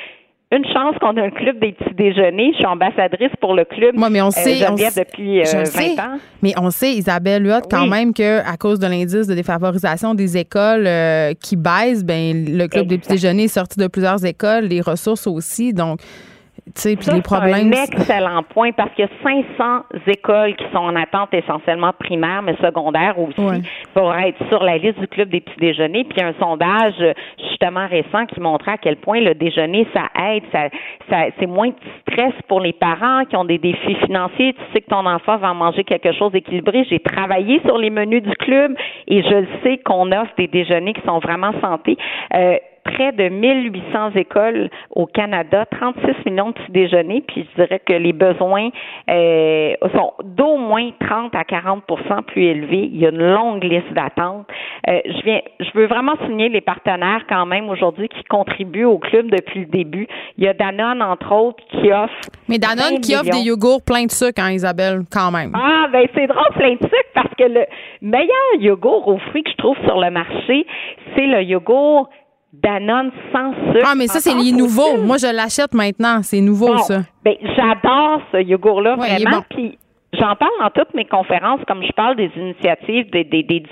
[0.49, 2.51] Une chance qu'on a un club des petits déjeuners.
[2.53, 5.43] Je suis ambassadrice pour le club Moi, mais on euh, sait, on sait- depuis euh,
[5.43, 5.99] je le 20 sais.
[5.99, 6.17] ans.
[6.41, 10.37] Mais on sait, Isabelle Huot, quand même que à cause de l'indice de défavorisation des
[10.37, 14.65] écoles euh, qui baisse, ben le club des petits déjeuners est sorti de plusieurs écoles,
[14.65, 15.99] les ressources aussi, donc
[16.75, 17.71] sais, puis Ça, les c'est problèmes.
[17.73, 22.41] un excellent point parce qu'il y a 500 écoles qui sont en attente essentiellement primaire,
[22.41, 23.61] mais secondaire aussi, Ouais.
[23.93, 26.03] pour être sur la liste du club des petits déjeuners.
[26.03, 26.95] Puis il y a un sondage
[27.49, 30.69] justement récent qui montrait à quel point le déjeuner, ça aide, ça,
[31.09, 34.53] ça, c'est moins de stress pour les parents qui ont des défis financiers.
[34.53, 36.85] Tu sais que ton enfant va manger quelque chose d'équilibré.
[36.89, 38.75] J'ai travaillé sur les menus du club
[39.07, 41.97] et je le sais qu'on offre des déjeuners qui sont vraiment santé.
[42.35, 42.57] Euh,
[42.87, 47.93] près de 1800 écoles au Canada, 36 millions de petits déjeuners, puis je dirais que
[47.93, 48.69] les besoins
[49.09, 52.89] euh, sont d'au moins 30 à 40% plus élevés.
[52.91, 54.47] Il y a une longue liste d'attente.
[54.87, 58.97] Euh, je viens, je veux vraiment souligner les partenaires quand même aujourd'hui qui contribuent au
[58.97, 60.07] club depuis le début.
[60.37, 62.13] Il y a Danone entre autres qui offre
[62.47, 65.51] Mais Danone 20 qui offre des yogourts pleins de sucre, hein, Isabelle, quand même.
[65.55, 67.65] Ah, ben c'est drôle, plein de sucre, parce que le
[68.01, 70.65] meilleur yogourt aux fruits que je trouve sur le marché,
[71.15, 72.09] c'est le yogourt
[72.63, 73.85] Danone sans sucre.
[73.89, 74.97] Ah, mais ça, c'est les nouveaux.
[74.97, 76.21] Moi, je l'achète maintenant.
[76.23, 77.01] C'est nouveau, Bon, ça.
[77.23, 79.37] Ben, j'adore ce yogourt-là, Ouais, vraiment.
[79.37, 79.43] bon.
[79.49, 79.77] Puis
[80.13, 83.63] j'en parle dans toutes mes conférences, comme je parle des initiatives des des des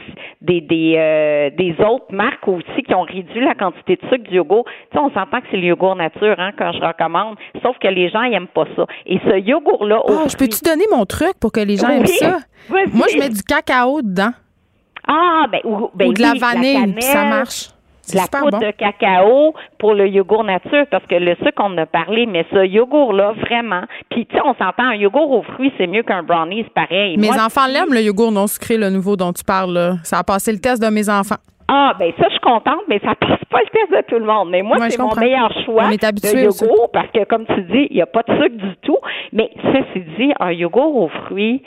[0.41, 4.35] des, des, euh, des autres marques aussi qui ont réduit la quantité de sucre du
[4.35, 4.65] yogourt.
[4.91, 7.37] Tu sais, on s'entend que c'est le yogourt nature, hein, quand je recommande.
[7.63, 8.85] Sauf que les gens ils aiment pas ça.
[9.07, 12.05] Et ce yogourt-là, au Ah, je peux-tu donner mon truc pour que les gens aiment
[12.05, 12.39] ça?
[12.69, 14.31] Moi, je mets du cacao dedans.
[15.07, 17.69] Ah, ben, ou, ben ou de la vanille, ça marche.
[18.13, 18.65] La poudre bon.
[18.67, 22.45] de cacao pour le yogourt nature parce que le sucre on en a parlé mais
[22.51, 26.03] ce yogourt là vraiment puis tu sais on s'entend un yogourt aux fruits c'est mieux
[26.03, 29.33] qu'un brownie c'est pareil Mes Moi, enfants l'aiment, le yogourt non sucré, le nouveau dont
[29.33, 29.73] tu parles.
[29.73, 29.93] là.
[30.03, 31.35] Ça a passé le test de mes enfants.
[31.67, 34.25] Ah, ben ça, je suis contente, mais ça passe pas le test de tout le
[34.25, 34.49] monde.
[34.51, 37.95] Mais moi, Ouais, c'est mon meilleur choix de yogourt parce que, comme tu dis, il
[37.95, 38.97] n'y a pas de sucre du tout.
[39.33, 41.63] Mais ceci dit, un yogourt aux fruits,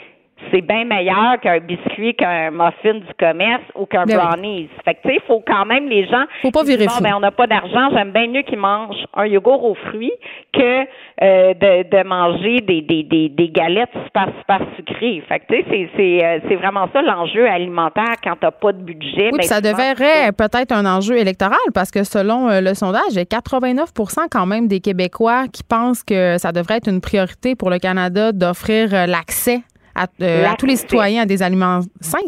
[0.51, 4.25] c'est bien meilleur qu'un biscuit, qu'un muffin du commerce ou qu'un Ben oui.
[4.25, 4.69] brownies.
[4.85, 6.23] Fait que, tu sais, il faut quand même les gens.
[6.41, 7.03] Faut pas virer bon, fou.
[7.03, 10.13] ben, on n'a pas d'argent, j'aime bien mieux qu'ils mangent un yogourt aux fruits
[10.53, 10.81] que
[11.21, 15.23] euh, de, de manger des, des, des, des galettes super, super sucrées.
[15.27, 18.71] Fait que, tu sais, c'est, c'est, euh, c'est vraiment ça l'enjeu alimentaire quand t'as pas
[18.71, 19.29] de budget.
[19.31, 23.17] Oui, ben, ça devrait peut-être un enjeu électoral parce que selon euh, le sondage, il
[23.17, 27.55] y a 89% quand même des Québécois qui pensent que ça devrait être une priorité
[27.55, 29.61] pour le Canada d'offrir euh, l'accès
[29.99, 32.19] à, euh, à tous les citoyens à des aliments sains.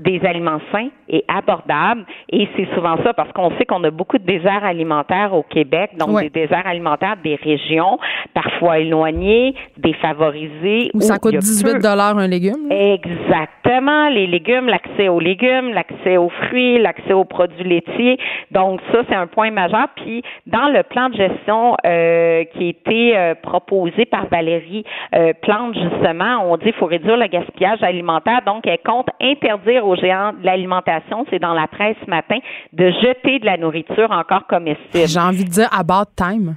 [0.00, 2.04] Des aliments sains et abordables.
[2.30, 5.90] Et c'est souvent ça parce qu'on sait qu'on a beaucoup de déserts alimentaires au Québec,
[5.98, 7.98] donc des déserts alimentaires des régions
[8.34, 10.90] parfois éloignées, défavorisées.
[10.94, 12.70] Où ça coûte 18 dollars un légume.
[12.70, 14.08] Exactement.
[14.08, 18.18] Les légumes, l'accès aux légumes, l'accès aux fruits, l'accès aux produits laitiers.
[18.50, 19.88] Donc ça, c'est un point majeur.
[19.96, 25.32] Puis dans le plan de gestion euh, qui a été euh, proposé par Valérie euh,
[25.42, 28.40] Plante, justement, on dit qu'il faut réduire le gaspillage alimentaire.
[28.46, 32.38] Donc, elle compte interdire aux géants de l'alimentation, c'est dans la presse ce matin,
[32.72, 35.06] de jeter de la nourriture encore comestible.
[35.06, 36.56] J'ai envie de dire about time.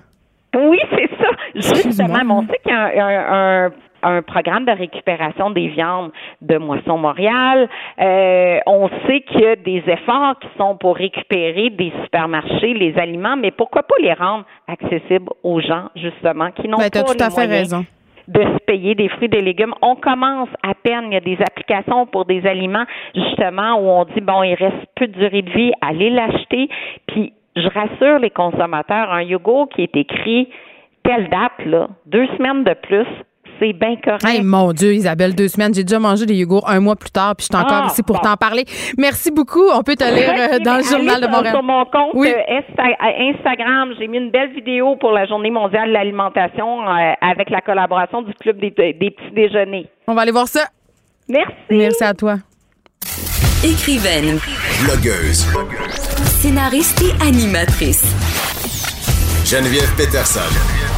[0.55, 1.30] Oui, c'est ça.
[1.55, 6.11] Justement, on sait qu'il y a un, programme de récupération des viandes
[6.41, 7.69] de Moisson Montréal.
[8.01, 12.97] Euh, on sait qu'il y a des efforts qui sont pour récupérer des supermarchés les
[12.97, 17.23] aliments, mais pourquoi pas les rendre accessibles aux gens, justement, qui n'ont ben, pas tout
[17.23, 17.85] à fait raison
[18.28, 19.74] de se payer des fruits et des légumes.
[19.82, 22.86] On commence à peine, il y a des applications pour des aliments,
[23.16, 26.70] justement, où on dit, bon, il reste peu de durée de vie, allez l'acheter.
[27.08, 30.50] Puis, je rassure les consommateurs, un yogourt qui est écrit
[31.04, 33.08] telle date, là, deux semaines de plus,
[33.60, 34.26] c'est bien correct.
[34.26, 35.74] Hey, mon Dieu, Isabelle, deux semaines.
[35.74, 38.04] J'ai déjà mangé des yogourts un mois plus tard, puis je suis encore ah, ici
[38.04, 38.66] pour t'en parler.
[38.98, 39.70] Merci beaucoup.
[39.74, 41.54] On peut te lire euh, dans le Journal de Montréal.
[41.54, 45.94] Sur mon compte euh, Instagram, j'ai mis une belle vidéo pour la Journée mondiale de
[45.94, 49.88] l'alimentation euh, avec la collaboration du Club des, des petits déjeuners.
[50.08, 50.66] On va aller voir ça.
[51.30, 51.54] Merci.
[51.70, 52.36] Merci à toi.
[53.64, 54.40] Écrivaine.
[54.84, 55.48] Blogueuse.
[56.42, 58.04] Scénariste et animatrice.
[59.46, 60.93] Geneviève Peterson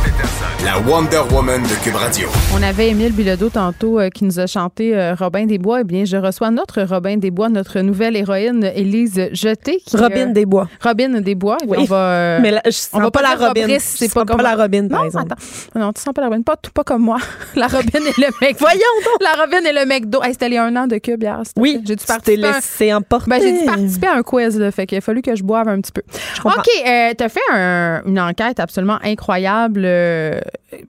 [0.66, 2.28] la Wonder Woman de Cube Radio.
[2.56, 5.82] On avait Émile Bilodeau tantôt euh, qui nous a chanté euh, Robin des Bois.
[5.82, 9.84] Eh bien, je reçois notre Robin des Bois, notre nouvelle héroïne, Élise Jeté.
[9.94, 10.68] Robin euh, des Bois.
[10.82, 11.58] Robin des Bois.
[11.68, 11.78] Oui.
[11.82, 12.56] On va, Mais
[12.94, 13.68] on va pas, la Robin.
[13.80, 15.34] C'est pas, pas la Robin, par non, exemple.
[15.34, 15.80] Attends.
[15.80, 16.42] Non, tu sens pas la Robin.
[16.42, 17.18] Pas, pas comme moi.
[17.56, 18.58] la Robin et le mec.
[18.60, 19.22] Voyons donc.
[19.22, 20.22] La Robin et le mec d'eau.
[20.32, 21.42] c'était les un an de Cube hier.
[21.58, 21.82] Oui.
[21.86, 22.38] J'ai dû participer.
[22.38, 23.30] laissé emporter.
[23.30, 24.58] Ben, j'ai dû participer à un quiz.
[24.58, 26.02] Là, fait qu'il a fallu que je boive un petit peu.
[26.44, 26.54] OK.
[26.88, 29.86] Euh, tu as fait une enquête absolument incroyable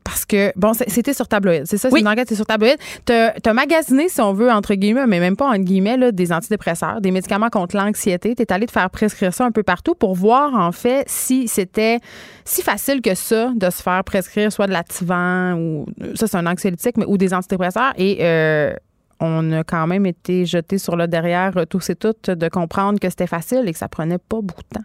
[0.05, 1.67] parce que, bon, c'était sur tabloïd.
[1.67, 2.77] C'est ça, c'est une enquête, c'est sur tabloïd.
[3.05, 6.33] Tu as, magasiné, si on veut, entre guillemets, mais même pas entre guillemets, là, des
[6.33, 8.35] antidépresseurs, des médicaments contre l'anxiété.
[8.35, 11.49] Tu es allé te faire prescrire ça un peu partout pour voir, en fait, si
[11.49, 12.01] c'était
[12.45, 16.47] si facile que ça de se faire prescrire soit de l'Ativan ou, ça, c'est un
[16.47, 17.93] anxiolytique, mais ou des antidépresseurs.
[17.97, 18.75] Et, euh,
[19.21, 23.09] on a quand même été jeté sur le derrière tous et toutes de comprendre que
[23.09, 24.85] c'était facile et que ça prenait pas beaucoup de temps.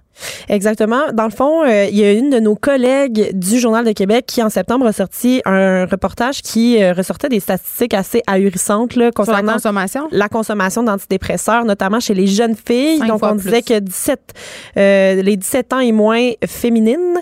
[0.50, 1.12] Exactement.
[1.14, 4.26] Dans le fond, euh, il y a une de nos collègues du Journal de Québec
[4.28, 9.12] qui, en septembre, a sorti un reportage qui euh, ressortait des statistiques assez ahurissantes là,
[9.12, 13.00] concernant la consommation, la consommation d'antidépresseurs, notamment chez les jeunes filles.
[13.08, 14.20] Donc, on disait que 17,
[14.78, 17.20] euh, les 17 ans et moins féminines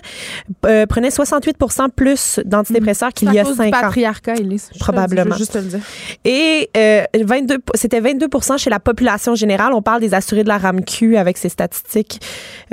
[0.88, 3.70] prenaient 68% plus d'antidépresseurs qu'il y a 5 ans.
[3.70, 4.70] patriarcat, Elise.
[4.78, 5.36] Probablement.
[5.36, 5.80] juste le dire.
[6.24, 6.70] Et
[7.14, 9.72] 22, c'était 22% chez la population générale.
[9.72, 12.20] On parle des assurés de la RAMQ avec ces statistiques.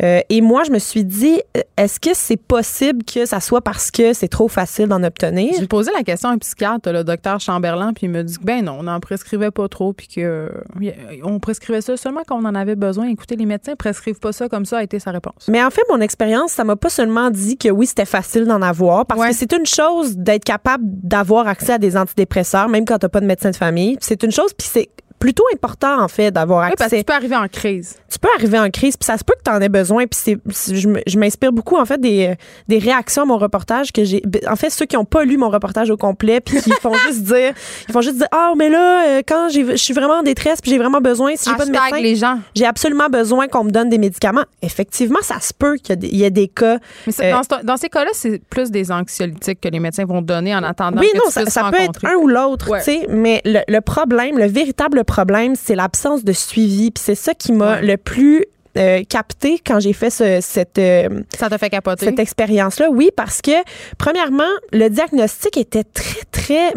[0.02, 3.62] Euh, et moi, je me suis dit, euh, est-ce que c'est possible que ça soit
[3.62, 5.54] parce que c'est trop facile d'en obtenir?
[5.60, 8.44] J'ai posé la question à un psychiatre, le docteur Chamberlain, puis il me dit que
[8.44, 12.46] ben non, on n'en prescrivait pas trop, puis qu'on euh, prescrivait ça seulement quand on
[12.46, 13.08] en avait besoin.
[13.08, 15.48] Écoutez, les médecins prescrivent pas ça comme ça, a été sa réponse.
[15.48, 18.62] Mais en fait, mon expérience, ça m'a pas seulement dit que oui, c'était facile d'en
[18.62, 23.00] avoir, parce que c'est une chose d'être capable d'avoir accès à des antidépresseurs, même quand
[23.00, 23.98] t'as pas de médecin de famille.
[24.02, 24.90] C'est une chose, puis c'est
[25.20, 26.72] plutôt important, en fait, d'avoir accès.
[26.72, 27.96] Oui, parce que tu peux arriver en crise.
[28.10, 30.06] Tu peux arriver en crise, puis ça se peut que tu en aies besoin.
[30.06, 30.78] Puis c'est,
[31.08, 32.36] je m'inspire beaucoup, en fait, des,
[32.68, 34.22] des réactions à mon reportage que j'ai.
[34.50, 37.24] En fait, ceux qui n'ont pas lu mon reportage au complet, puis qui font juste
[37.24, 37.54] dire,
[37.88, 40.72] ils font juste dire, ah, mais là, euh, quand je suis vraiment en détresse, puis
[40.72, 42.40] j'ai vraiment besoin, si j'ai pas de médecin, les gens.
[42.56, 44.46] j'ai absolument besoin qu'on me donne des médicaments.
[44.62, 46.78] Effectivement, ça se peut qu'il y, ait des cas.
[47.08, 50.64] Mais euh, dans, ces cas-là, c'est plus des anxiolytiques que les médecins vont donner en
[50.64, 51.02] attendant.
[51.02, 53.08] Oui, que non, ça, ça peut être un ou l'autre, tu sais.
[53.10, 56.92] Mais le, le problème, le véritable problème, c'est l'absence de suivi.
[56.92, 58.46] Puis c'est ça qui m'a le plus
[58.78, 62.06] euh, capté quand j'ai fait ce, cette euh, ça t'a fait capoter?
[62.06, 63.52] cette expérience là oui parce que
[63.98, 66.74] premièrement le diagnostic était très très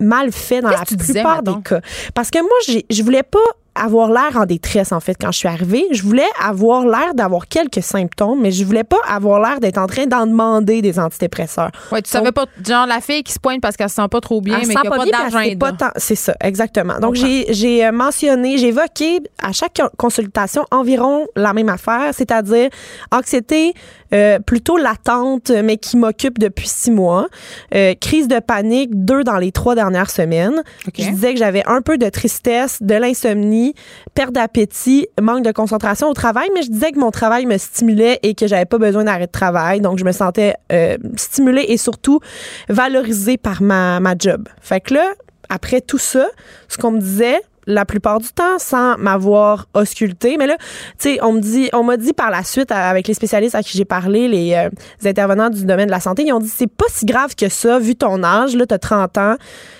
[0.00, 1.80] mal fait dans la plupart des cas.
[2.14, 3.38] Parce que moi je voulais pas
[3.76, 5.86] avoir l'air en détresse, en fait, quand je suis arrivée.
[5.90, 9.86] Je voulais avoir l'air d'avoir quelques symptômes, mais je voulais pas avoir l'air d'être en
[9.86, 11.70] train d'en demander des antidépresseurs.
[11.92, 14.20] Oui, tu savais pas, genre, la fille qui se pointe parce qu'elle se sent pas
[14.20, 15.90] trop bien, mais qui a pas, d'argent.
[15.96, 16.98] C'est ça, exactement.
[16.98, 22.70] Donc, j'ai euh, mentionné, j'ai évoqué à chaque consultation environ la même affaire, c'est-à-dire
[23.12, 23.74] anxiété,
[24.14, 27.28] euh, plutôt latente, mais qui m'occupe depuis six mois.
[27.74, 30.62] Euh, crise de panique, deux dans les trois dernières semaines.
[30.96, 33.74] Je disais que j'avais un peu de tristesse, de l'insomnie,
[34.14, 38.18] perte d'appétit, manque de concentration au travail, mais je disais que mon travail me stimulait
[38.22, 39.80] et que j'avais pas besoin d'arrêt de travail.
[39.80, 42.20] Donc, je me sentais euh, stimulée et surtout
[42.68, 44.48] valorisée par ma, ma job.
[44.60, 45.12] Fait que là,
[45.48, 46.26] après tout ça,
[46.68, 50.36] ce qu'on me disait, la plupart du temps sans m'avoir ausculté.
[50.38, 50.56] Mais là,
[50.98, 53.62] tu sais, on me dit, on m'a dit par la suite avec les spécialistes à
[53.62, 54.70] qui j'ai parlé, les, euh,
[55.04, 57.78] intervenants du domaine de la santé, ils ont dit c'est pas si grave que ça
[57.78, 59.36] vu ton âge, là, t'as 30 ans.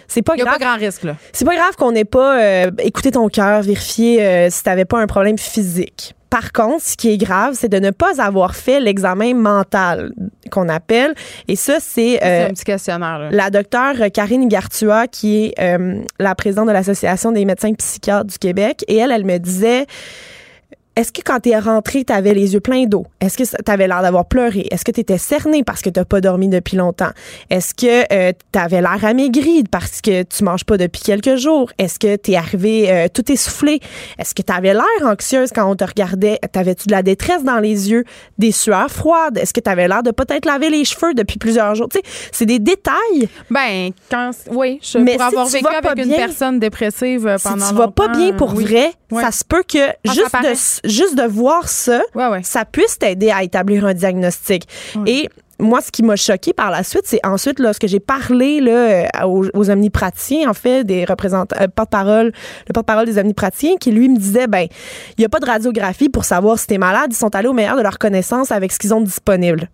[0.09, 0.47] C'est pas grave.
[0.47, 1.17] Il a pas grand risque là.
[1.33, 5.01] C'est pas grave qu'on n'ait pas euh, écouté ton cœur, vérifié euh, si t'avais pas
[5.01, 6.15] un problème physique.
[6.37, 10.13] Par contre, ce qui est grave, c'est de ne pas avoir fait l'examen mental
[10.51, 11.15] qu'on appelle.
[11.49, 12.51] Et ça, c'est euh.
[13.31, 18.37] La docteure Karine Gartua, qui est euh, la présidente de l'Association des médecins psychiatres du
[18.37, 18.85] Québec.
[18.87, 19.87] Et elle, elle me disait
[20.97, 23.05] est-ce que quand tu es rentré, tu avais les yeux pleins d'eau?
[23.21, 24.67] Est-ce que tu avais l'air d'avoir pleuré?
[24.71, 27.11] Est-ce que tu étais cerné parce que tu pas dormi depuis longtemps?
[27.51, 31.71] Est-ce que euh, tu avais l'air amaigri parce que tu manges pas depuis quelques jours?
[31.77, 33.81] Est-ce que tu es arrivé euh, tout essoufflé?
[34.19, 36.39] Est-ce que tu avais l'air anxieuse quand on te regardait?
[36.51, 38.05] T'avais-tu de la détresse dans les yeux?
[38.39, 39.37] Des sueurs froides?
[39.37, 41.91] Est-ce que tu avais l'air de peut-être laver les cheveux depuis plusieurs jours?
[41.91, 43.29] Tu sais, c'est des détails.
[43.51, 47.73] Ben, quand, oui, je Mais pour avoir vécu avec une personne dépressive euh, pendant Si
[47.73, 50.55] tu vas pas bien pour vrai, ça se peut que ah, juste de
[50.87, 52.03] juste de voir ça,
[52.43, 54.67] ça puisse t'aider à établir un diagnostic.
[55.07, 58.73] Et moi, ce qui m'a choqué par la suite, c'est ensuite lorsque j'ai parlé là,
[58.73, 62.33] euh, aux, aux, omnipraticiens, en fait, des représentants, euh, porte-parole,
[62.69, 64.67] le porte-parole des omnipraticiens, qui lui me disait, ben,
[65.17, 67.07] il n'y a pas de radiographie pour savoir si t'es malade.
[67.11, 69.71] Ils sont allés au meilleur de leur connaissance avec ce qu'ils ont disponible.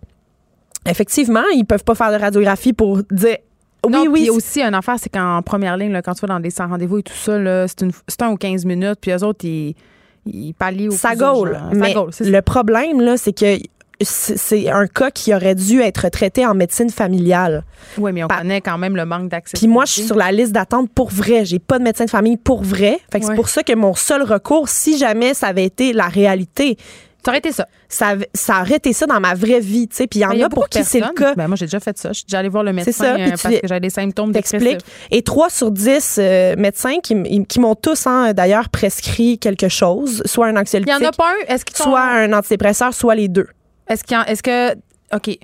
[0.85, 3.37] Effectivement, ils peuvent pas faire de radiographie pour dire
[3.85, 4.29] oui, non, oui.
[4.29, 6.99] aussi, un affaire, c'est qu'en première ligne, là, quand tu vas dans des sans rendez-vous
[6.99, 9.75] et tout ça, c'est un ou 15 minutes, puis eux autres, ils
[10.25, 11.57] il pallie au Ça gaule.
[11.73, 13.57] Mais le problème, là, c'est que
[14.01, 17.63] c'est un cas qui aurait dû être traité en médecine familiale.
[17.97, 19.57] Oui, mais on connaît quand même le manque d'accès.
[19.57, 21.45] Puis moi, je suis sur la liste d'attente pour vrai.
[21.45, 22.99] J'ai pas de médecin de famille pour vrai.
[23.11, 26.07] Fait que c'est pour ça que mon seul recours, si jamais ça avait été la
[26.07, 26.77] réalité,
[27.23, 27.67] ça aurait été ça.
[27.87, 30.07] Ça, ça aurait été ça dans ma vraie vie, tu sais.
[30.07, 31.35] Puis il y en a, pour qui c'est le cas.
[31.35, 32.09] Ben moi, j'ai déjà fait ça.
[32.09, 34.79] Je suis déjà allée voir le médecin euh, parce que j'avais des symptômes dépressifs.
[35.09, 40.21] Et 3 sur 10 euh, médecins qui, qui m'ont tous, hein, d'ailleurs, prescrit quelque chose,
[40.25, 40.93] soit un anxiolytique.
[40.99, 41.53] Il y en a pas un?
[41.53, 43.47] Est-ce Soit un antidépresseur, soit les deux.
[43.87, 44.73] Est-ce qu'il est-ce que...
[45.15, 45.37] OK.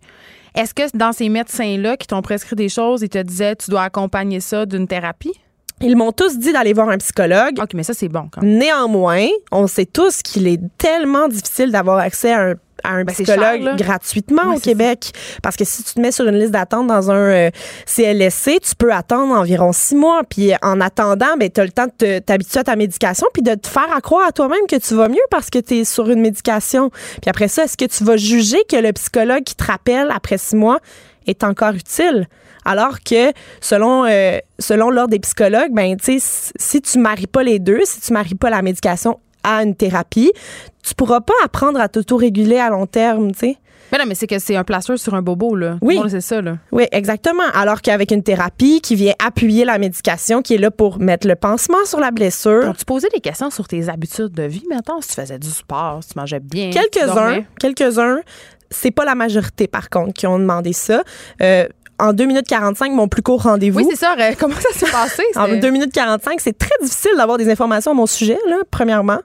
[0.56, 3.84] Est-ce que dans ces médecins-là qui t'ont prescrit des choses, ils te disaient tu dois
[3.84, 5.34] accompagner ça d'une thérapie?
[5.81, 7.60] Ils m'ont tous dit d'aller voir un psychologue.
[7.61, 8.30] OK, mais ça, c'est bon.
[8.31, 8.57] Quand même.
[8.57, 14.53] Néanmoins, on sait tous qu'il est tellement difficile d'avoir accès à un ben, psychologue gratuitement
[14.56, 15.11] au Québec.
[15.41, 17.49] Parce que si tu te mets sur une liste d'attente dans un euh,
[17.85, 20.22] CLSC, tu peux attendre environ six mois.
[20.30, 23.56] Puis en attendant, ben, tu as le temps de t'habituer à ta médication puis de
[23.56, 26.10] te faire à croire à toi-même que tu vas mieux parce que tu es sur
[26.10, 26.89] une médication.
[27.22, 30.38] Puis après ça, est-ce que tu vas juger que le psychologue qui te rappelle après
[30.38, 30.80] six mois
[31.27, 32.27] est encore utile?
[32.70, 37.41] Alors que selon euh, selon l'ordre des psychologues, ben tu sais si tu maries pas
[37.41, 40.32] les deux, si tu maries pas la médication à une thérapie,
[40.84, 43.58] tu pourras pas apprendre à t'auto-réguler à long terme, tu sais.
[43.91, 45.78] Mais non, mais c'est que c'est un placeur sur un bobo, là.
[45.82, 46.00] Oui.
[46.10, 46.58] c'est ça, là.
[46.72, 47.44] Oui, exactement.
[47.54, 51.36] Alors qu'avec une thérapie qui vient appuyer la médication, qui est là pour mettre le
[51.36, 52.72] pansement sur la blessure.
[52.78, 56.04] tu posais des questions sur tes habitudes de vie, maintenant, si tu faisais du sport,
[56.04, 56.70] si tu mangeais bien.
[56.70, 58.20] Quelques-uns, quelques-uns.
[58.72, 61.02] C'est pas la majorité, par contre, qui ont demandé ça.
[61.41, 61.68] Euh,
[61.99, 63.80] en 2 minutes 45, mon plus court rendez-vous.
[63.80, 64.15] Oui, c'est ça.
[64.39, 65.23] Comment ça s'est passé?
[65.35, 69.19] en 2 minutes 45, c'est très difficile d'avoir des informations à mon sujet, là, premièrement.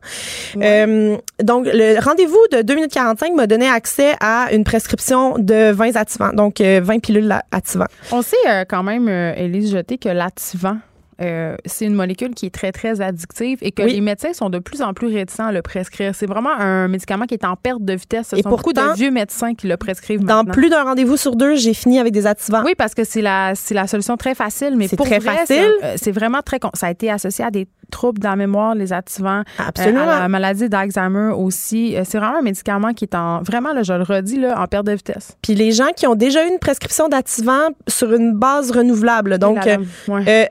[0.57, 5.73] Euh, donc, le rendez-vous de 2 minutes 45 m'a donné accès à une prescription de
[5.73, 7.87] 20 activants, donc 20 euh, pilules activants.
[8.13, 10.79] On sait euh, quand même, Élise Jeté, que l'activant
[11.21, 14.59] euh, c'est une molécule qui est très, très addictive et que les médecins sont de
[14.59, 16.15] plus en plus réticents à le prescrire.
[16.15, 18.29] C'est vraiment un médicament qui est en perte de vitesse.
[18.29, 21.37] Ce et sont beaucoup de vieux médecins qui le prescrivent Dans plus d'un rendez-vous sur
[21.37, 22.63] deux, j'ai fini avec des activants.
[22.65, 25.71] Oui, parce que c'est la, la solution très facile, mais pour très facile.
[25.83, 26.59] Euh, c'est vraiment très...
[26.75, 29.43] Ça a été associé à des troubles dans la mémoire, les activants.
[29.59, 30.01] Absolument.
[30.01, 31.97] Euh, à la maladie d'Alzheimer aussi.
[32.05, 33.43] c'est vraiment un médicament qui est en...
[33.43, 35.37] Vraiment, là, je le redis, là, en perte de vitesse.
[35.43, 39.39] Puis les gens qui ont déjà eu une prescription d'activants sur une base renouvelable.
[39.39, 39.59] Donc,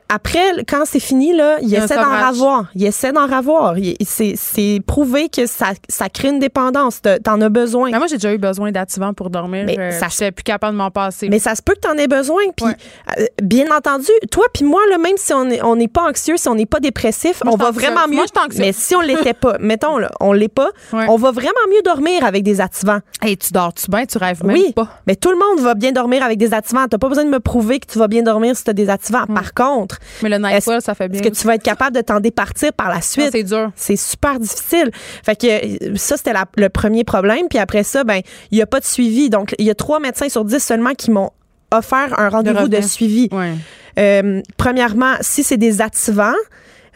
[0.10, 2.66] après quand c'est fini, là, il, essaie d'en ravoir.
[2.76, 3.76] Il essaie d'en ravoir.
[4.06, 7.02] C'est prouvé que ça, ça crée une dépendance.
[7.24, 7.92] T'en as besoin.
[7.92, 9.66] moi, j'ai déjà eu besoin d'activants pour dormir.
[9.66, 11.30] Mais ça, je suis plus capable de m'en passer.
[11.30, 12.44] Mais ça se peut que t'en aies besoin.
[12.56, 16.38] Puis, euh, bien entendu, toi puis moi, là, même si on n'est on pas anxieux,
[16.38, 18.24] si on n'est pas dépressif, on va vraiment mieux.
[18.58, 22.26] mais si on l'était pas, mettons, là, on l'est pas, on va vraiment mieux dormir
[22.26, 23.00] avec des activants.
[23.26, 24.06] Et tu dors-tu bien?
[24.06, 24.90] Tu rêves même oui, pas?
[25.08, 26.88] Mais tout le monde va bien dormir avec des activants.
[26.88, 28.90] T'as pas besoin de me prouver que tu vas bien dormir si tu as des
[28.90, 29.26] activants.
[29.28, 30.38] Par contre, mais le
[30.82, 31.22] ça fait bien.
[31.22, 33.30] Est-ce que tu vas être capable de t'en départir par la suite?
[33.32, 33.72] C'est dur.
[33.76, 34.92] C'est super difficile.
[35.24, 37.48] Fait que ça, c'était le premier problème.
[37.50, 38.22] Puis après ça, ben,
[38.52, 39.30] il n'y a pas de suivi.
[39.30, 41.32] Donc, il y a trois médecins sur dix seulement qui m'ont
[41.72, 43.30] offert un rendez-vous de, suivi.
[43.32, 43.54] Ouais.
[44.00, 46.34] Euh, premièrement, si c'est des activants,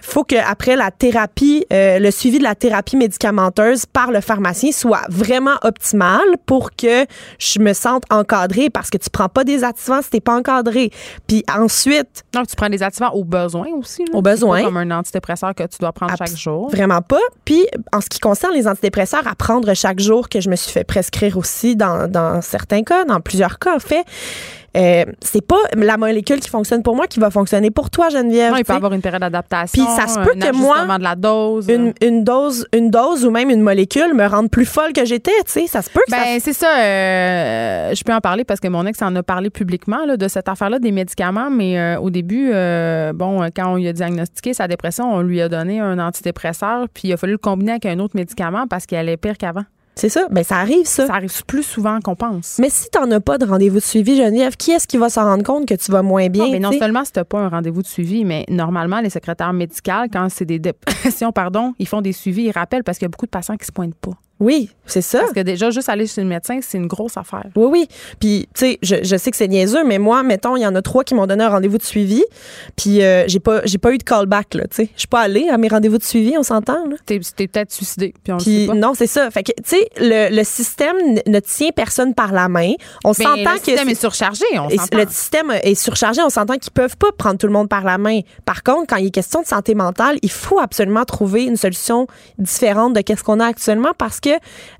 [0.01, 4.71] faut que après la thérapie, euh, le suivi de la thérapie médicamenteuse par le pharmacien
[4.71, 7.05] soit vraiment optimal pour que
[7.39, 10.91] je me sente encadrée parce que tu prends pas des activants si t'es pas encadré.
[11.27, 14.03] Puis ensuite, Donc, tu prends des activants au besoin aussi.
[14.05, 14.17] là.
[14.17, 14.59] Au besoin.
[14.59, 16.69] Pas comme un antidépresseur que tu dois prendre chaque jour.
[16.69, 17.19] Vraiment pas.
[17.45, 20.71] Puis, en ce qui concerne les antidépresseurs à prendre chaque jour, que je me suis
[20.71, 24.05] fait prescrire aussi dans, dans certains cas, dans plusieurs cas, en fait,
[24.77, 28.51] euh, c'est pas la molécule qui fonctionne pour moi qui va fonctionner pour toi, Geneviève.
[28.51, 29.83] Non, il peut avoir une période d'adaptation.
[29.83, 31.67] Puis ça se peut que moi, de la dose.
[31.69, 35.31] Une, une dose, une dose ou même une molécule me rende plus folle que j'étais,
[35.45, 35.67] tu sais.
[35.67, 36.77] Ça se peut que ça Ben, c'est ça.
[36.79, 40.27] euh, je peux en parler parce que mon ex en a parlé publiquement là, de
[40.27, 43.93] cette affaire-là des médicaments, mais euh, au début, euh, bon, euh, quand on lui a
[43.93, 47.71] diagnostiqué sa dépression, on lui a donné un antidépresseur, puis il a fallu le combiner
[47.71, 49.63] avec un autre médicament parce qu'il allait pire qu'avant.
[49.97, 50.27] C'est ça.
[50.29, 51.07] Ben, ça arrive, ça.
[51.07, 52.57] Ça arrive plus souvent qu'on pense.
[52.59, 55.23] Mais si t'en as pas de rendez-vous de suivi, Geneviève, qui est-ce qui va s'en
[55.23, 56.45] rendre compte que tu vas moins bien?
[56.45, 59.09] Non, mais non tu seulement si t'as pas un rendez-vous de suivi, mais normalement, les
[59.09, 63.05] secrétaires médicaux, quand c'est des dépressions, pardon, ils font des suivis, ils rappellent parce qu'il
[63.05, 64.13] y a beaucoup de patients qui se pointent pas.
[64.39, 65.19] Oui, c'est ça.
[65.21, 67.45] Parce que déjà, juste aller chez le médecin, c'est une grosse affaire.
[67.55, 67.87] Oui, oui.
[68.19, 70.75] Puis, tu sais, je, je sais que c'est niaiseux, mais moi, mettons, il y en
[70.75, 72.23] a trois qui m'ont donné un rendez-vous de suivi.
[72.75, 74.89] Puis, euh, j'ai pas, j'ai pas eu de callback, là, tu sais.
[74.93, 76.95] Je suis pas allée à mes rendez-vous de suivi, on s'entend, là.
[77.05, 78.73] T'es t'es peut-être suicidé, puis on le Puis, sait pas.
[78.75, 79.29] non, c'est ça.
[79.31, 80.95] Fait que, tu sais, le, le système
[81.25, 82.73] ne tient personne par la main.
[83.03, 83.65] On Mais s'entend le que.
[83.65, 84.97] système c'est- est surchargé, on s'entend.
[84.99, 86.21] le système est surchargé.
[86.21, 88.19] On s'entend qu'ils peuvent pas prendre tout le monde par la main.
[88.45, 92.07] Par contre, quand il est question de santé mentale, il faut absolument trouver une solution
[92.37, 94.26] différente de qu'est-ce qu'on a actuellement parce que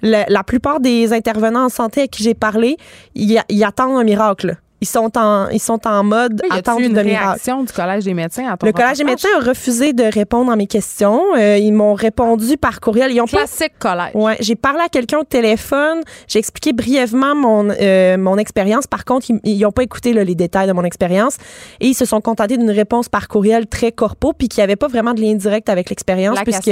[0.02, 2.78] la plupart des intervenants en santé à qui j'ai parlé,
[3.16, 4.58] ils attendent un miracle.
[4.80, 7.26] Ils sont en, ils sont en mode Oui, attente une de miracle.
[7.30, 10.52] réaction du Collège des médecins à ton Le Collège des médecins a refusé de répondre
[10.52, 11.20] à mes questions.
[11.36, 13.12] Euh, ils m'ont répondu par courriel.
[13.12, 14.12] Ils ont pas Classique collège.
[14.14, 18.86] Ouais, j'ai parlé à quelqu'un au téléphone, j'ai expliqué brièvement mon euh, mon expérience.
[18.86, 21.38] Par contre, ils, ils ont pas écouté là, les détails de mon expérience
[21.80, 24.88] et ils se sont contentés d'une réponse par courriel très corpo puis qui avait pas
[24.88, 26.72] vraiment de lien direct avec l'expérience puisque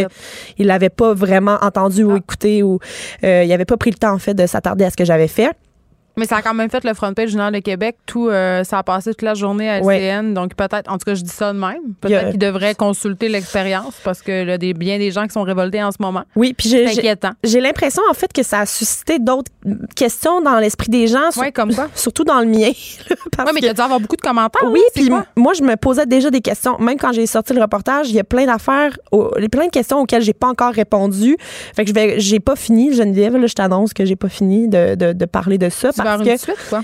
[0.57, 2.17] ils l'avaient pas vraiment entendu ou Ah.
[2.17, 2.79] écouté ou
[3.23, 5.27] euh, ils avaient pas pris le temps en fait de s'attarder à ce que j'avais
[5.27, 5.49] fait.
[6.17, 7.97] Mais ça a quand même fait le front page du Journal de Québec.
[8.05, 9.99] Tout, euh, ça a passé toute la journée à Ouais.
[9.99, 10.33] LCN.
[10.33, 11.93] Donc, peut-être, en tout cas, je dis ça de même.
[12.01, 15.83] Peut-être qu'ils devraient consulter l'expérience parce que là, des, bien des gens qui sont révoltés
[15.83, 16.23] en ce moment.
[16.35, 17.31] Oui, puis j'ai j'ai- inquiétant.
[17.43, 19.51] j'ai l'impression en fait que ça a suscité d'autres
[19.95, 21.87] questions dans l'esprit des gens, Oui, comme quoi?
[21.95, 22.71] surtout dans le mien.
[23.37, 24.61] Oui, mais que- il y a dû avoir beaucoup de commentaires.
[24.71, 26.77] Oui, c'est puis moi, je me posais déjà des questions.
[26.79, 28.97] Même quand j'ai sorti le reportage, il y a plein d'affaires,
[29.51, 31.35] plein de questions auxquelles j'ai pas encore répondu.
[31.75, 34.69] Fait que je vais, j'ai pas fini, Geneviève, là, je t'annonce que j'ai pas fini
[34.69, 35.91] de, de, de parler de ça.
[36.05, 36.83] Parce une que suite, quoi?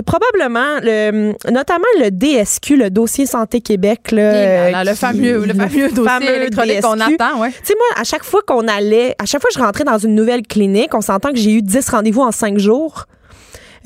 [0.00, 5.52] probablement, le, notamment le DSQ, le dossier Santé Québec, là, Et là, le fameux, le
[5.52, 7.50] fameux dossier fameux électronique qu'on attend, ouais.
[7.50, 9.98] Tu sais, moi, à chaque fois qu'on allait, à chaque fois que je rentrais dans
[9.98, 13.06] une nouvelle clinique, on s'entend que j'ai eu 10 rendez-vous en 5 jours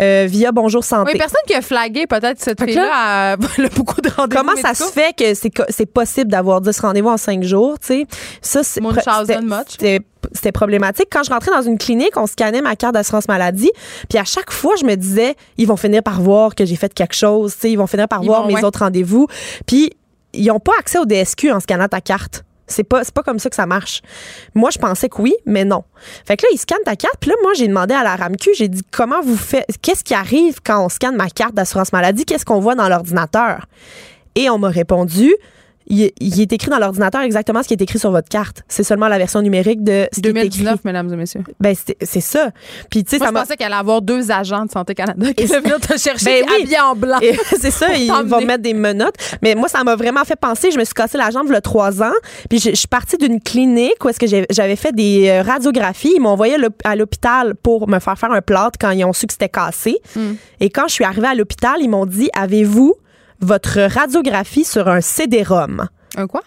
[0.00, 1.12] euh, via Bonjour Santé.
[1.12, 3.36] Oui, personne qui a flagué peut-être cette fille-là a
[3.74, 4.42] beaucoup de rendez-vous.
[4.42, 8.06] Comment ça se fait que c'est possible d'avoir 10 rendez-vous en 5 jours, tu sais?
[8.42, 10.00] Ça, c'est Munchausen much.
[10.32, 11.09] C'était problématique.
[11.11, 13.70] Quand je rentrais dans une clinique, on scannait ma carte d'assurance maladie,
[14.09, 16.93] puis à chaque fois, je me disais, ils vont finir par voir que j'ai fait
[16.93, 18.65] quelque chose, ils vont finir par Ils voir vont, mes ouais.
[18.65, 19.27] autres rendez-vous.
[19.66, 19.93] Puis,
[20.32, 22.44] ils n'ont pas accès au DSQ en scannant ta carte.
[22.69, 24.03] C'est pas, c'est pas comme ça que ça marche.
[24.55, 25.85] Moi, je pensais que oui, mais non.
[26.27, 27.15] Fait que là, ils scannent ta carte.
[27.20, 30.15] Puis là, moi, j'ai demandé à la RAMQ, j'ai dit, comment vous faites, qu'est-ce qui
[30.15, 32.24] arrive quand on scanne ma carte d'assurance maladie?
[32.24, 33.66] Qu'est-ce qu'on voit dans l'ordinateur?
[34.35, 35.32] Et on m'a répondu,
[35.86, 38.62] il, il est écrit dans l'ordinateur exactement ce qui est écrit sur votre carte.
[38.68, 41.42] C'est seulement la version numérique de ce qui est 2019, mesdames et messieurs.
[41.60, 42.50] Ben, c'est ça.
[42.90, 45.44] Puis, tu sais, ça je pensais qu'elle allait avoir deux agents de Santé Canada qui
[45.44, 46.74] allaient venir te chercher Ben oui.
[46.82, 47.18] en blanc.
[47.60, 49.16] C'est ça, ils vont mettre des menottes.
[49.42, 50.70] Mais moi, ça m'a vraiment fait penser.
[50.70, 52.14] Je me suis cassé la jambe il y a trois ans.
[52.48, 56.12] Puis je, je suis partie d'une clinique où est-ce que j'avais fait des euh, radiographies.
[56.16, 59.26] Ils m'ont envoyé à l'hôpital pour me faire faire un plâtre quand ils ont su
[59.26, 59.98] que c'était cassé.
[60.14, 60.34] Hmm.
[60.60, 62.94] Et quand je suis arrivée à l'hôpital, ils m'ont dit avez-vous
[63.40, 66.42] votre radiographie sur un CD-ROM Un quoi?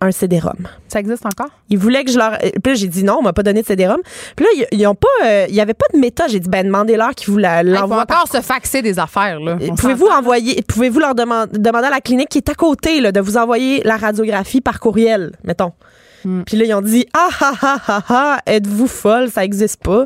[0.00, 0.66] Un CD-ROM.
[0.88, 1.50] Ça existe encore?
[1.68, 2.36] Ils voulaient que je leur.
[2.38, 4.00] Puis là, j'ai dit non, on m'a pas donné de CD-ROM.
[4.34, 5.06] Puis là, ils, ils ont pas.
[5.24, 6.26] euh, Il y avait pas de méta.
[6.26, 9.56] J'ai dit ben demandez-leur qu'ils vous l'envoient par encore se faxer des affaires, là.
[9.76, 13.20] Pouvez-vous envoyer, pouvez-vous leur demander, demander à la clinique qui est à côté là, de
[13.20, 15.72] vous envoyer la radiographie par courriel, mettons?
[16.24, 16.42] Hmm.
[16.42, 20.04] Puis là, ils ont dit Ah ah ah ah ah, êtes-vous folle, ça existe pas.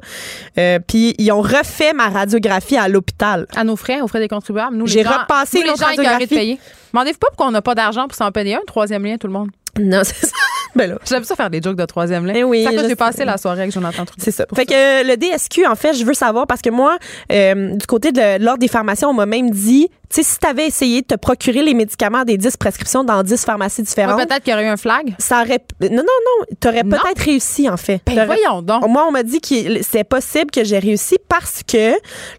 [0.58, 3.46] Euh, puis ils ont refait ma radiographie à l'hôpital.
[3.56, 4.76] À nos frais, aux frais des contribuables.
[4.76, 6.34] Nous, J'ai repassé nous, les l'autre gens écœurés de radiographie.
[6.34, 6.58] payer.
[6.92, 9.32] Demandez-vous pas pourquoi on n'a pas d'argent pour s'en payer un, troisième lien, tout le
[9.32, 9.50] monde.
[9.78, 10.32] Non, c'est ça.
[10.74, 10.98] Ben là.
[11.08, 12.34] J'aime ça faire des jokes de troisième lien.
[12.36, 14.22] Eh oui, que j'ai passé la soirée avec Jonathan Trudeau.
[14.22, 14.44] C'est ça.
[14.54, 16.98] Fait que euh, le DSQ, en fait, je veux savoir parce que moi,
[17.32, 20.46] euh, du côté de l'Ordre des pharmaciens, on m'a même dit, tu sais, si tu
[20.46, 24.28] avais essayé de te procurer les médicaments des 10 prescriptions dans 10 pharmacies Ouais, différentes,
[24.28, 25.14] Peut-être qu'il y aurait eu un flag.
[25.18, 25.60] ça aurait.
[25.80, 26.46] Non, non, non.
[26.60, 28.02] Tu aurais peut-être réussi, en fait.
[28.06, 28.86] Ben, voyons donc.
[28.86, 31.92] Moi, on m'a dit que c'est possible que j'ai réussi parce que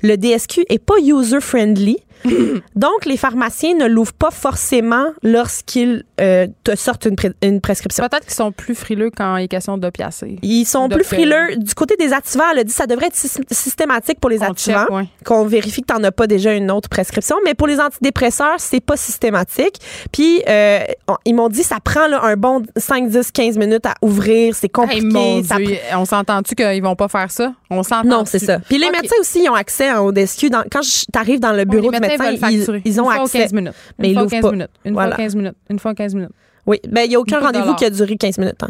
[0.03, 1.97] le DSQ est pas user-friendly.
[2.75, 7.07] Donc, les pharmaciens ne l'ouvrent pas forcément lorsqu'ils euh, te sortent
[7.41, 8.07] une, prescription.
[8.07, 10.37] Peut-être qu'ils sont plus frileux quand il est question d'opiacés.
[10.41, 11.55] Ils sont plus frileux.
[11.57, 14.39] Du côté des activants, elle a dit que ça devrait être sy- systématique pour les
[14.41, 15.05] On ouais.
[15.25, 17.35] qu'on vérifie que tu n'en as pas déjà une autre prescription.
[17.45, 19.77] Mais pour les antidépresseurs, c'est pas systématique.
[20.11, 20.79] Puis, euh,
[21.25, 24.55] ils m'ont dit ça prend là, un bon 5, 10, 15 minutes à ouvrir.
[24.55, 25.05] C'est Hey, compliqué.
[25.07, 27.53] mon ça Dieu, on s'entend-tu qu'ils vont pas faire ça?
[27.69, 28.07] On s'entend.
[28.07, 28.59] non, c'est ça.
[28.59, 30.49] Puis les médecins aussi, ils ont accès au DSQ.
[30.49, 33.39] Dans, quand tu arrives dans le bureau du médecins ils, ils ont accès.
[33.39, 33.73] 15 minutes.
[33.99, 34.51] Mais une ils fois l'ouvrent 15 pas.
[34.51, 34.69] minutes.
[34.85, 35.09] Une Voilà.
[35.15, 35.55] fois aux 15 minutes.
[35.69, 36.31] Une fois aux 15 minutes.
[36.65, 38.61] Oui, ben il n'y a aucun rendez-vous qui a duré 15 minutes.
[38.63, 38.69] Hein.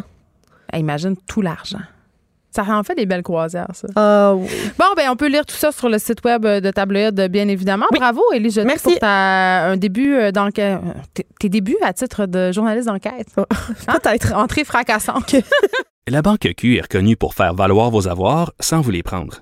[0.72, 1.80] Hey, imagine tout l'argent.
[2.56, 3.88] Ça en fait des belles croisières, ça.
[3.96, 4.48] Ah oui.
[4.80, 7.86] Bon, ben on peut lire tout ça sur le site web de Tabloïd, bien évidemment.
[7.92, 8.00] Oui.
[8.00, 8.84] Bravo, Élie Jeté, Merci.
[8.92, 10.80] pour ta, un début euh, d'enquête.
[10.84, 13.28] euh, Tes, tes débuts à titre de journaliste d'enquête.
[13.38, 13.46] Hein?
[14.02, 14.34] Peut-être.
[14.34, 15.36] Entrée fracassante.
[16.08, 19.42] La Banque Q est reconnue pour faire valoir vos avoirs sans vous les prendre.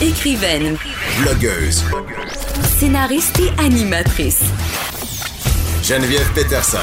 [0.00, 0.76] Écrivaine,
[1.20, 1.84] Blogueuse.
[2.78, 4.42] scénariste et animatrice.
[5.84, 6.78] Geneviève Peterson.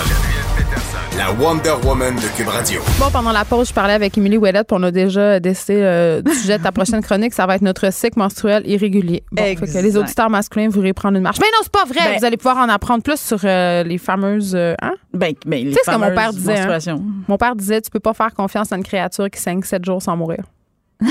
[1.18, 2.82] La Wonder Woman de Cube Radio.
[2.98, 6.22] Bon, pendant la pause, je parlais avec Émilie Ouellette, puis on a déjà décidé euh,
[6.22, 7.34] du sujet de ta prochaine chronique.
[7.34, 9.24] Ça va être notre cycle menstruel irrégulier.
[9.32, 11.40] Bon, fait que les auditeurs masculins vont prendre une marche.
[11.42, 12.12] Mais non, c'est pas vrai.
[12.14, 14.54] Ben- Vous allez pouvoir en apprendre plus sur euh, les fameuses.
[14.56, 14.94] euh, hein?
[15.14, 17.00] Ben, ben, les Tu sais ce que mon père disait, hein?
[17.28, 20.02] Mon père disait Tu peux pas faire confiance à une créature qui saigne sept jours
[20.02, 20.44] sans mourir.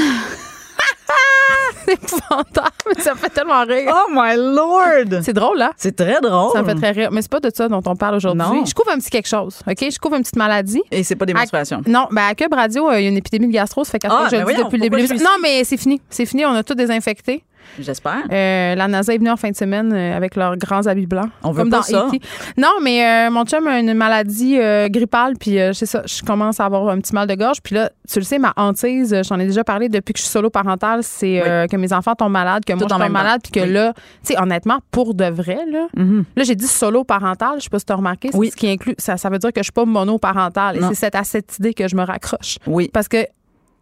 [1.89, 3.93] c'est épouvantable, mais ça me fait tellement rire.
[3.94, 5.23] Oh my lord!
[5.23, 5.73] C'est drôle, là.
[5.77, 6.52] C'est très drôle.
[6.52, 7.09] Ça me fait très rire.
[7.12, 8.62] Mais c'est pas de ça dont on parle aujourd'hui.
[8.66, 9.60] Je couvre un petit quelque chose.
[9.66, 9.77] OK?
[9.81, 10.82] Je couvre une petite maladie.
[10.90, 11.82] Et c'est pas des À- menstruations.
[11.86, 13.85] Non, ben à Cube Radio, euh, il y a une épidémie de gastro.
[13.85, 15.23] Ça fait quatre Ah, fois que je ben le dis depuis le début.
[15.24, 16.01] Non, mais c'est fini.
[16.10, 16.44] C'est fini.
[16.47, 17.44] On a tout désinfecté.
[17.78, 18.23] J'espère.
[18.31, 21.31] Euh, la NASA est venue en fin de semaine euh, avec leurs grands habits blancs.
[21.43, 22.07] On veut comme pas dans ça.
[22.09, 22.20] E.T.
[22.57, 26.61] Non, mais euh, mon chum a une maladie euh, grippale, puis c'est ça, je commence
[26.61, 27.59] à avoir un petit mal de gorge.
[27.62, 30.32] Puis là, tu le sais, ma hantise, j'en ai déjà parlé depuis que je suis
[30.32, 33.61] solo parentale, c'est que mes enfants tombent malades, que moi je tombe malade, puis que
[33.66, 33.73] Oui.
[33.73, 36.24] là, tu sais, honnêtement, pour de vrai, là, Mhm.
[36.36, 38.51] là j'ai dit solo parental, je sais pas si tu as remarqué, Oui.
[38.51, 40.77] ce qui inclut, ça, ça veut dire que je suis pas monoparentale.
[40.77, 42.57] Et c'est à cette idée que je me raccroche.
[42.66, 42.90] Oui.
[42.93, 43.19] Parce que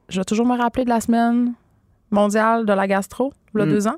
[0.09, 1.53] je vais toujours me rappeler de la semaine
[2.11, 3.71] mondiale de la gastro, il y a Mm.
[3.71, 3.97] deux ans?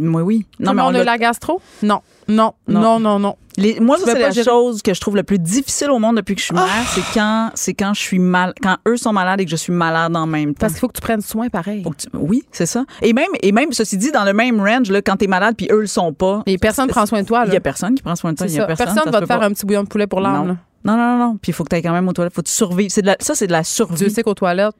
[0.00, 0.46] Moi, oui.
[0.60, 1.60] Non, mais on, a l'a- gastro?
[1.82, 2.00] Non.
[2.28, 3.00] Non, non, Non.
[3.00, 3.36] non, non.
[3.56, 6.16] Les- moi, ça, c'est la gérer- chose que je trouve le plus difficile au monde
[6.16, 6.84] depuis que je suis mère, Ah!
[6.86, 9.72] c'est quand, c'est quand je suis mal, quand eux sont malades et que je suis
[9.72, 10.60] malade en même temps.
[10.60, 11.84] Parce qu'il faut que tu prennes soin pareil.
[11.98, 12.84] Tu- oui, c'est ça.
[13.02, 15.66] Et même, et même, ceci dit, dans le même range, là, quand t'es malade puis
[15.72, 16.42] eux le sont pas.
[16.46, 17.44] Et personne ne prend soin de toi.
[17.46, 18.46] Il y a personne qui prend soin de toi.
[18.46, 18.86] Il y a personne.
[18.86, 19.46] Personne va te faire pas.
[19.46, 20.56] un petit bouillon de poulet pour l'âme.
[20.84, 21.36] Non, non, non, non.
[21.40, 22.34] Puis il faut que tu ailles quand même aux toilettes.
[22.34, 22.90] Faut que tu survives.
[22.90, 23.96] C'est de la- ça, c'est de la survie.
[23.96, 24.74] Dieu sait qu'aux toilettes,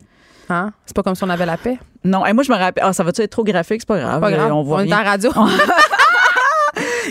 [0.51, 0.73] hein?
[0.87, 1.79] c'est pas comme si on avait la paix.
[2.05, 2.85] Non, et moi, je me rappelle.
[2.87, 3.81] Ah, ça va-tu être trop graphique?
[3.81, 4.21] C'est pas grave.
[4.21, 4.51] Pas grave.
[4.51, 4.99] Euh, On voit est rien.
[4.99, 5.31] à la radio.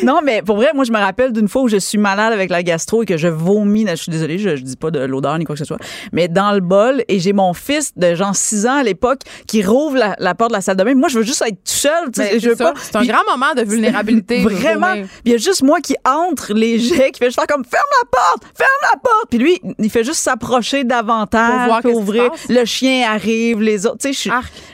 [0.14, 2.50] Non, mais pour vrai, moi, je me rappelle d'une fois où je suis malade avec
[2.50, 3.86] la gastro et que je vomis.
[3.90, 5.78] Je suis désolée, je, je dis pas de l'odeur ni quoi que ce soit.
[6.12, 9.64] Mais dans le bol, et j'ai mon fils de genre 6 ans à l'époque qui
[9.64, 10.94] rouvre la, la porte de la salle de bain.
[10.96, 12.12] Moi, je veux juste être tout seul.
[12.14, 12.72] tu sais, Ben, je veux c'est ça.
[12.74, 12.80] pas.
[12.82, 14.40] C'est un grand moment de vulnérabilité.
[14.44, 14.94] Vraiment.
[15.26, 17.84] il y a juste moi qui entre les jets, qui fait juste faire comme ferme
[18.02, 19.28] la porte, ferme la porte.
[19.30, 22.32] Puis lui, il fait juste s'approcher davantage Pour voir ouvrir.
[22.50, 23.98] Le chien arrive, les autres.
[24.00, 24.30] Tu sais, je suis.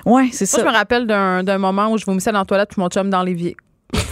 [0.06, 0.61] Ouais, c'est Moi, ça.
[0.61, 3.10] je me rappelle d'un d'un moment où je vomissais dans la toilette puis mon chum
[3.10, 3.56] dans l'évier.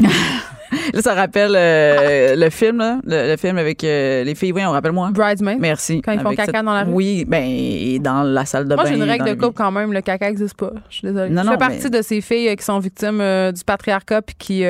[0.93, 4.51] Là, ça rappelle euh, le film, là, le, le film avec euh, les filles.
[4.53, 5.09] Oui, on rappelle-moi.
[5.13, 5.59] Bridesmaid.
[5.59, 6.01] Merci.
[6.01, 6.91] Quand ils font Avec caca cette- dans la rue?
[6.93, 8.89] Oui, ben et dans la salle de Moi, bain.
[8.89, 9.93] j'ai une règle de le- couple quand même.
[9.93, 10.71] Le caca n'existe pas.
[10.89, 11.29] Je suis désolée.
[11.29, 13.63] Non, je non, fais partie mais- de ces filles euh, qui sont victimes euh, du
[13.63, 14.63] patriarcat puis qui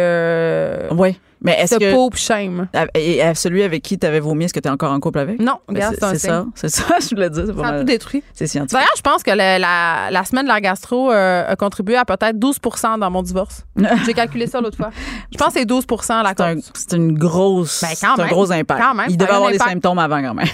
[0.91, 1.18] Oui.
[1.41, 2.68] Mais est-ce que pauvent shame.
[2.95, 5.19] et, et celui avec qui tu avais vomi, est-ce que tu es encore en couple
[5.19, 5.39] avec?
[5.39, 7.45] Non, regarde, c'est ça, c'est ça, je voulais dire.
[7.55, 8.23] Ça a tout détruit.
[8.34, 8.73] C'est scientifique.
[8.73, 12.05] D'ailleurs, je pense que le- la, la semaine de la gastro euh, a contribué à
[12.05, 13.65] peut-être 12% dans mon divorce.
[14.05, 14.89] J'ai calculé ça l'autre fois.
[15.31, 16.72] Je pense que c'est 12 la C'est un- cause.
[16.73, 18.81] C'est une grosse, Ben, quand un gros impact.
[18.81, 19.72] Quand même, Il devait avoir les impact.
[19.72, 20.47] symptômes avant quand même.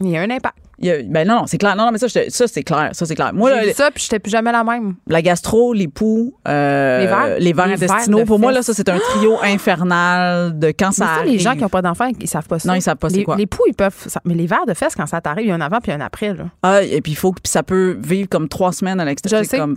[0.00, 0.56] Il y a un impact.
[0.78, 1.76] Il y a- ben non, non, c'est clair.
[1.76, 2.90] Non, non, mais ça, ça c'est clair.
[2.92, 3.32] Ça, c'est clair.
[3.32, 4.94] Moi, là, ça, puis j'étais plus jamais la même.
[5.08, 9.36] la gastro, les poux, euh, Les vers intestinaux, pour moi, là, ça, c'est un trio
[9.42, 11.32] infernal de quand Mais ça ça, arrive.
[11.32, 12.68] les gens qui n'ont pas d'enfants, ils savent pas ça.
[12.68, 13.36] Non, ils savent pas c'est quoi.
[13.36, 13.94] Les poux, ils peuvent.
[14.06, 15.92] ça- mais les verres de fesses, quand ça t'arrive, il y a un avant puis
[15.92, 16.34] un après.
[16.34, 16.44] Là.
[16.62, 19.42] Ah, et puis il faut que ça peut vivre comme trois semaines à l'extérieur.
[19.42, 19.58] le C'est.
[19.58, 19.76] Comme,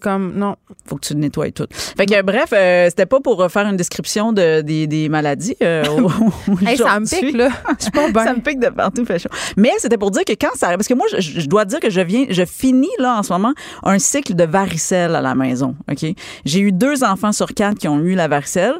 [0.00, 0.32] comme.
[0.36, 0.56] Non.
[0.86, 1.66] faut que tu le nettoies tout.
[1.70, 5.56] Fait que bref, euh, c'était pas pour faire une description de, des, des maladies.
[5.62, 5.84] euh,
[6.66, 7.48] Hey, ça me pique, là.
[7.78, 8.24] Je suis pas bien.
[8.24, 9.28] Ça me pique de partout, fait chaud.
[9.56, 11.90] Mais c'était pour dire que quand ça parce que moi, je, je dois dire que
[11.90, 13.52] je viens, je finis là en ce moment
[13.82, 15.74] un cycle de varicelle à la maison.
[15.90, 16.04] Ok,
[16.44, 18.74] j'ai eu deux enfants sur quatre qui ont eu la varicelle.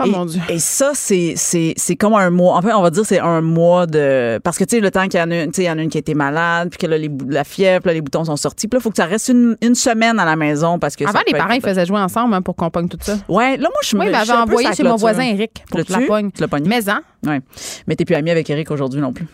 [0.00, 0.40] Oh et, mon Dieu.
[0.48, 2.56] et ça, c'est c'est c'est comme un mois.
[2.56, 5.08] En fait, on va dire c'est un mois de parce que tu sais le temps
[5.08, 6.68] qu'il y en a, une- tu sais, il y en a une qui était malade,
[6.70, 8.96] puis que là les la fièvre, là, les boutons sont sortis, puis là faut que
[8.96, 11.60] ça reste une, une semaine à la maison parce que Avant, ça les parents, ils
[11.60, 13.16] faisaient jouer ensemble hein, pour qu'on pogne tout ça.
[13.28, 15.92] Ouais, là moi je me Moi, il m'avait envoyé chez mon voisin Eric pour que
[15.92, 16.64] la pogne.
[16.66, 17.40] Mais hein, Ouais.
[17.86, 19.26] Mais t'es plus ami avec Eric aujourd'hui non plus.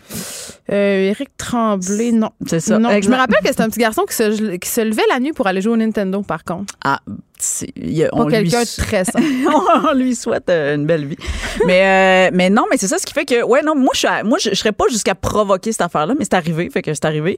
[0.71, 2.31] euh, Eric Tremblay, non.
[2.47, 2.79] C'est ça.
[2.79, 5.19] Non, je me rappelle que c'était un petit garçon qui se, qui se levait la
[5.19, 6.73] nuit pour aller jouer au Nintendo, par contre.
[6.83, 6.99] Ah,
[7.37, 9.03] c'est- a- on lui quelqu'un de s- très
[9.91, 11.17] on lui souhaite euh, une belle vie.
[11.67, 14.23] Mais, euh, mais non, mais c'est ça ce qui fait que, ouais, non, moi, je,
[14.23, 17.05] moi, je, je serais pas jusqu'à provoquer cette affaire-là, mais c'est arrivé, fait que c'est
[17.05, 17.37] arrivé.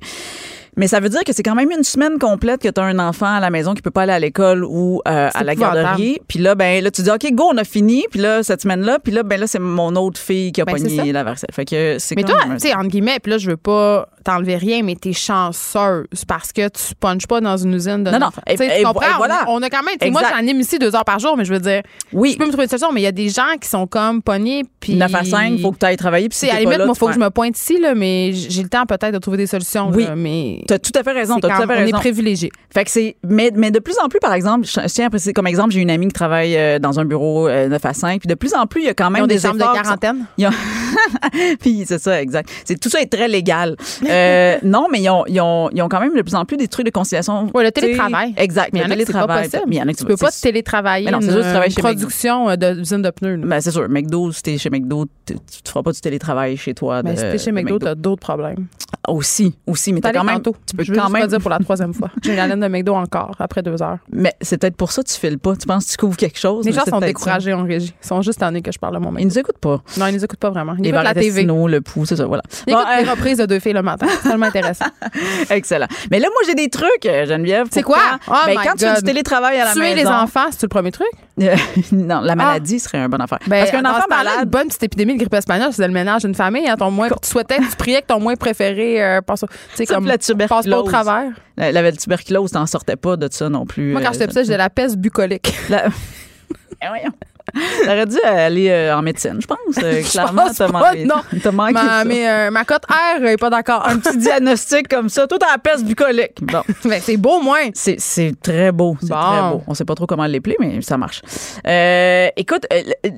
[0.78, 3.00] Mais ça veut dire que c'est quand même une semaine complète que tu as un
[3.00, 6.20] enfant à la maison qui peut pas aller à l'école ou euh, à la garderie.
[6.28, 8.06] Puis là, ben là, tu dis, OK, go, on a fini.
[8.12, 10.74] Puis là, cette semaine-là, puis là, ben là, c'est mon autre fille qui a Ben,
[10.74, 11.50] pogné la varicelle.
[11.52, 14.08] Fait que c'est Mais comme toi, tu sais, entre guillemets, puis là, je veux pas
[14.28, 18.20] t'enlever rien, mais t'es chanceuse parce que tu punches pas dans une usine de Non,
[18.20, 18.30] non.
[18.48, 19.02] Et- Tu et comprends?
[19.02, 19.46] et voilà.
[19.48, 21.54] On, a, on a quand même, moi, j'anime ici deux heures par jour, mais je
[21.54, 21.82] veux dire,
[22.14, 22.32] Oui.
[22.34, 24.22] je peux me trouver une solution, mais il y a des gens qui sont comme
[24.22, 24.96] pognés, puis.
[24.96, 26.30] 9 à 5, faut que tu ailles travailler.
[26.30, 28.64] Puis si à la limite, moi, faut que je me pointe ici, là, mais j'ai
[28.64, 29.90] le temps peut-être de trouver des solutions.
[29.94, 30.04] Oui.
[30.06, 30.62] là, mais.
[30.68, 31.40] T'as tout à fait raison.
[31.40, 31.98] T'as tout à fait on raison.
[31.98, 32.52] est privilégiés.
[32.74, 35.34] Fait que c'est mais, mais de plus en plus par exemple, je tiens à préciser
[35.34, 38.20] comme exemple, j'ai une amie qui travaille euh, dans un bureau euh, 9 à 5
[38.22, 39.48] puis de plus en plus il y a quand Ils même ont des des de
[39.48, 40.26] sont- quarantaine.
[40.38, 40.52] Ils ont-
[41.60, 42.50] puis c'est ça exact.
[42.66, 43.76] C'est tout ça est très légal.
[44.08, 46.58] Euh, non, mais ils ont, ils ont ils ont quand même de plus en plus
[46.58, 47.50] des trucs de conciliation.
[47.54, 48.34] Ouais, le télétravail.
[48.38, 48.70] Exact.
[48.74, 49.64] Mais il y en a qui c'est pas possible.
[49.68, 51.50] mais il y en a qui Tu peux pas télétravailler Mais non, c'est sûr, tu
[51.50, 53.38] travailles chez production euh, d'usine de pneus.
[53.38, 55.36] Ben, c'est sûr, McDo, si t'es chez McDo, tu
[55.66, 57.02] feras pas du télétravail chez toi.
[57.04, 58.68] Mais de- si t'es chez McDo, t'as d'autres problèmes.
[59.08, 60.42] Aussi, aussi, mais t'as quand même.
[60.42, 61.22] Tu peux je quand même.
[61.22, 62.10] pas dire pour la troisième fois.
[62.24, 64.00] J'ai la laine de McDo encore, après deux heures.
[64.12, 65.56] Mais c'est peut-être pour ça que tu files pas.
[65.56, 66.66] Tu penses que tu couvres quelque chose.
[66.66, 67.06] Les gens sont ça.
[67.06, 67.94] découragés en régie.
[68.04, 69.82] Ils sont juste tannés que je parle de mon Ils nous écoutent pas.
[69.98, 70.76] Non, ils nous écoutent pas vraiment.
[70.78, 71.30] Ils Les écoutent la TV.
[71.46, 72.44] Barretestino, le pouls, c'est ça, voilà.
[72.68, 74.08] Ils Bon, écoutent euh, des reprises de deux filles le matin.
[74.10, 74.86] C'est tellement intéressant.
[75.50, 75.88] excellent.
[76.12, 77.68] Mais là, moi, j'ai des trucs, euh, Geneviève.
[77.72, 77.98] C'est quoi?
[78.28, 79.06] Oh ben, my quand tu fais du God.
[79.06, 79.96] télétravail à la Tuer maison.
[79.96, 81.08] les enfants, c'est le premier truc?
[81.92, 83.40] non, la maladie serait une bonne affaire.
[83.48, 84.40] Ben, Parce qu'un enfant malade.
[84.44, 86.68] Une bonne petite épidémie de grippe espagnole, c'est le ménage d'une famille.
[86.68, 89.46] Hein, ton moins, tu souhaitais, tu priais que ton moins préféré euh, passe,
[89.88, 90.86] comme, la passe pas au tuberculose.
[90.92, 91.32] travers.
[91.58, 93.92] La, la tuberculose, t'en sortais pas de ça non plus.
[93.92, 95.54] Moi, quand euh, j'étais petite, j'ai de la peste bucolique.
[95.70, 95.86] la-
[96.82, 97.08] Eh.
[97.86, 99.58] T'aurais dû aller euh, en médecine, je pense.
[99.82, 101.16] Euh, clairement, t'as manqué, non.
[101.42, 102.04] t'as manqué ma, ça.
[102.06, 103.88] mais, euh, ma cote R est pas d'accord.
[103.88, 105.28] Un petit diagnostic comme ça.
[105.28, 106.38] Toi, t'as la peste bucolique.
[106.42, 106.62] Bon.
[106.86, 107.70] Mais c'est beau, moins.
[107.74, 108.98] C'est, c'est très beau.
[109.02, 109.16] C'est Bon.
[109.16, 109.64] très beau.
[109.68, 111.22] On sait pas trop comment l'épeler, mais ça marche.
[111.66, 112.66] Euh, écoute,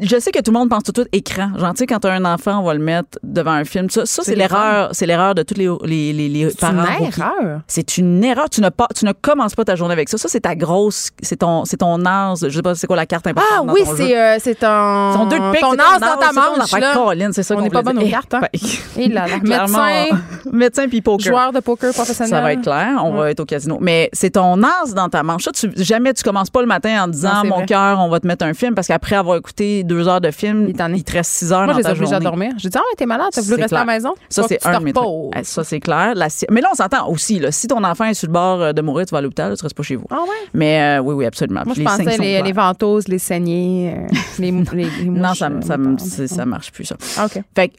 [0.02, 1.52] je sais que tout le monde pense tout de suite écran.
[1.58, 3.90] Genre, tu sais, quand t'as un enfant, on va le mettre devant un film.
[3.90, 4.90] Ça, ça c'est, l'erreur.
[4.94, 7.06] C'est l'erreur de tous les, les, les, les C'est une parents.
[7.06, 7.62] erreur?
[7.68, 8.50] C'est une erreur.
[8.50, 10.18] Tu ne, pas, tu ne commences pas ta journée avec ça.
[10.18, 11.10] Ça, c'est ta grosse.
[11.22, 12.40] C'est ton, c'est ton âge.
[12.44, 13.68] Je sais pas c'est quoi la carte importante.
[13.70, 16.72] Ah oui, c'est euh, c'est ton, Son deux de pique, ton as dans ta manche.
[16.72, 16.94] là.
[16.94, 18.34] Caroline, c'est ça On n'est pas bonne aux cartes.
[18.34, 18.42] Hein?
[18.98, 19.40] Et là, là.
[19.40, 20.18] clairement, Médecin,
[20.52, 21.26] médecin puis poker.
[21.32, 22.30] joueur de poker professionnel.
[22.30, 23.78] Ça va être clair, on va être au casino.
[23.82, 25.44] Mais c'est ton as dans ta manche.
[25.44, 28.20] Ça, tu, jamais tu commences pas le matin en disant Non, mon cœur, on va
[28.20, 31.32] te mettre un film parce qu'après avoir écouté deux heures de film, Il te reste
[31.32, 32.20] six heures Moi, dans ta journée.
[32.20, 32.52] dormir.
[32.58, 34.14] J'ai dit, ah, ouais, t'es malade, t'as voulu rester à la maison?
[34.30, 34.80] Ça, c'est un.
[35.36, 36.14] Eh, Ça, c'est clair.
[36.50, 37.42] Mais là, on s'entend aussi.
[37.52, 39.64] Si ton enfant est sur le bord euh, de mourir, tu vas à l'hôpital, tu
[39.64, 40.06] restes pas chez vous.
[40.10, 40.48] Ah ouais?
[40.54, 41.62] Mais euh, oui, oui, absolument.
[41.66, 42.44] Moi, je pensais les, clairs.
[42.44, 43.08] les ventoses,
[44.12, 46.86] les saignées, les, mou- les, les Non, mouches, ça, euh, ça, c'est- ça marche plus,
[46.86, 46.96] ça.
[47.18, 47.42] Ah, OK.
[47.56, 47.72] Fait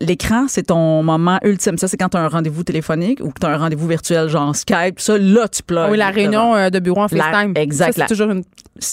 [0.00, 1.78] l'écran, c'est ton moment ultime.
[1.78, 4.28] Ça, c'est quand tu as un rendez-vous téléphonique ou que tu as un rendez-vous virtuel,
[4.28, 5.00] genre Skype.
[5.00, 5.86] Ça, là, tu pleures.
[5.86, 7.52] Ah oui, la réunion euh, de bureau en FaceTime.
[7.56, 8.42] exact, c'est toujours une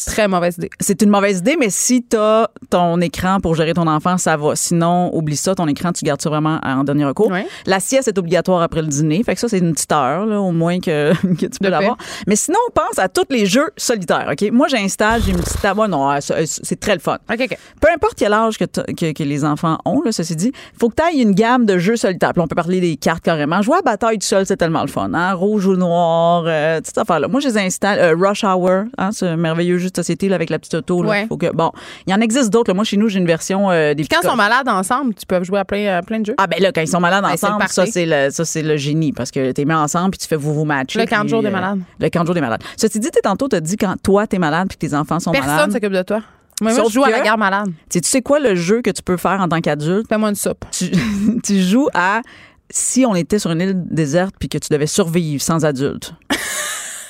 [0.07, 0.69] très mauvaise idée.
[0.79, 4.35] C'est une mauvaise idée, mais si tu as ton écran pour gérer ton enfant, ça
[4.37, 4.55] va.
[4.55, 7.31] Sinon, oublie ça, ton écran, tu gardes ça vraiment en dernier recours.
[7.31, 7.47] Ouais.
[7.65, 9.23] La sieste est obligatoire après le dîner.
[9.23, 11.97] Fait que ça, c'est une petite heure, là, au moins que, que tu peux l'avoir.
[12.27, 14.51] Mais sinon, pense à tous les jeux solitaires, OK?
[14.51, 15.79] Moi, j'installe, j'ai une petite table.
[15.89, 16.45] Non, ça, euh,
[16.79, 17.17] c'est très le fun.
[17.31, 17.57] OK, OK.
[17.81, 20.95] Peu importe quel âge que, que, que les enfants ont, là, ceci dit, faut que
[20.95, 22.33] tu ailles une gamme de jeux solitaires.
[22.33, 23.61] Puis on peut parler des cartes carrément.
[23.61, 25.11] Jouer à bataille du sol, c'est tellement le fun.
[25.13, 25.33] Hein?
[25.33, 27.27] Rouge ou noir, euh, toute cette affaire-là.
[27.27, 27.99] Moi, je les installe.
[27.99, 31.03] euh, Rush Hour, hein, ce merveilleux jeu de société là, avec la petite auto.
[31.03, 31.25] Là, Ouais.
[31.27, 31.71] faut que, bon,
[32.07, 32.69] il y en existe d'autres.
[32.71, 32.75] là.
[32.75, 35.25] Moi, chez nous, j'ai une version euh, des Puis quand ils sont malades ensemble, tu
[35.25, 36.35] peux jouer à plein, à plein de jeux?
[36.37, 38.77] ah ben là, quand ils sont malades Ben, ensemble, ça c'est le ça c'est le
[38.77, 40.99] génie parce que t'es mis ensemble puis tu fais vous vous matcher.
[40.99, 41.79] Le camp de jour des euh, malades.
[41.99, 42.61] Le camp de jour des malades.
[42.77, 45.31] Ceci dit, t'es tantôt t'as dit quand toi t'es malade puis que tes enfants sont
[45.31, 45.71] Personne malades.
[45.71, 46.21] s'occupe de toi.
[46.61, 47.67] Moi, moi, Sauf je joue à la guerre malade.
[47.67, 50.07] Tu sais, tu sais quoi le jeu que tu peux faire en tant qu'adulte?
[50.07, 50.65] Fais-moi une soupe.
[50.71, 50.91] tu,
[51.43, 52.21] tu joues à
[52.69, 56.13] si on était sur une île déserte puis que tu devais survivre sans adulte.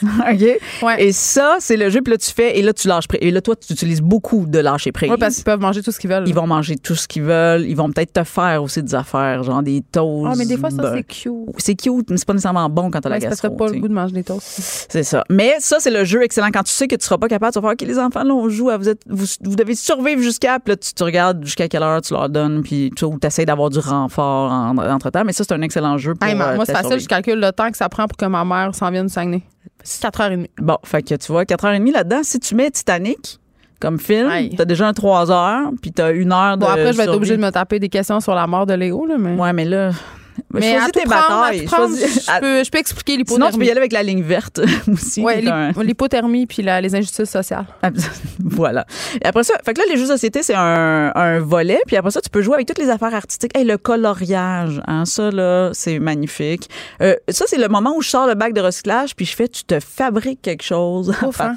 [0.31, 0.59] OK?
[0.99, 2.01] Et ça, c'est le jeu.
[2.01, 3.19] Puis là, tu fais, et là, tu lâches prise.
[3.21, 5.09] Et là, toi, tu utilises beaucoup de lâcher prise.
[5.11, 6.27] Oui, parce qu'ils peuvent manger tout ce qu'ils veulent.
[6.27, 7.65] Ils vont manger tout ce qu'ils veulent.
[7.67, 10.29] Ils vont peut-être te faire aussi des affaires, genre des toasts.
[10.31, 11.33] Ah, mais des fois, ça, ben, c'est cute.
[11.57, 13.57] C'est cute, mais c'est pas nécessairement bon quand t'as la Ouais, c'est parce que gastro.
[13.65, 14.87] t'as pas le goût de manger des toasts.
[14.89, 15.23] C'est ça.
[15.29, 16.49] Mais ça, c'est le jeu excellent.
[16.53, 18.33] Quand tu sais que tu seras pas capable, tu vas faire, OK, les enfants, là,
[18.33, 21.43] on joue, à- vous, êtes, vous, vous devez survivre jusqu'à, puis là, tu te regardes
[21.43, 25.23] jusqu'à quelle heure tu leur donnes, puis tu essaies d'avoir du renfort en- entre-temps.
[25.25, 26.99] Mais ça, c'est un excellent jeu pour Hey, moi, euh, moi, c'est facile.
[26.99, 29.43] Je calcule le temps que ça prend pour que ma mère s'en vienne Saguenay.
[29.83, 30.47] C'est 4h30.
[30.57, 33.39] Bon, fait que tu vois, 4h30 là-dedans, si tu mets Titanic
[33.79, 34.53] comme film, Aïe.
[34.57, 37.13] t'as déjà un 3 heures, puis t'as une heure de Bon, après, je vais être
[37.13, 39.35] obligée de me taper des questions sur la mort de Léo, là, mais.
[39.35, 39.91] Ouais, mais là...
[40.53, 41.59] Mais choisis tes prendre, batailles.
[41.61, 43.51] tout prendre, Choisis- je, peux, je peux expliquer Sinon, l'hypothermie.
[43.53, 44.59] tu peux y aller avec la ligne verte
[44.91, 45.21] aussi.
[45.23, 47.65] L'hyp- l'hypothermie puis la- les injustices sociales.
[48.39, 48.85] voilà.
[49.21, 51.79] Et après ça, fait que là, les jeux de société, c'est un, un volet.
[51.87, 53.55] Puis après ça, tu peux jouer avec toutes les affaires artistiques.
[53.57, 56.69] Hey, le coloriage, hein, ça, là, c'est magnifique.
[57.01, 59.47] Euh, ça, c'est le moment où je sors le bac de recyclage, puis je fais,
[59.47, 61.55] tu te fabriques quelque chose à hein?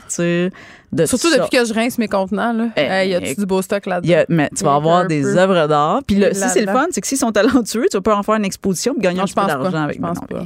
[0.93, 2.53] De Surtout depuis que je rince mes contenants.
[2.53, 2.67] Là.
[2.77, 4.25] Eh, Hey, y a eh, du beau stock Il là-dedans?
[4.29, 6.01] mais tu vas avoir des œuvres d'art.
[6.07, 8.35] Puis là, si c'est le fun, c'est que s'ils sont talentueux, tu peux en faire
[8.35, 9.83] une exposition puis gagner Non, un je petit peu pense d'argent pas.
[9.85, 9.97] avec.
[9.97, 10.45] Je pense non, pas.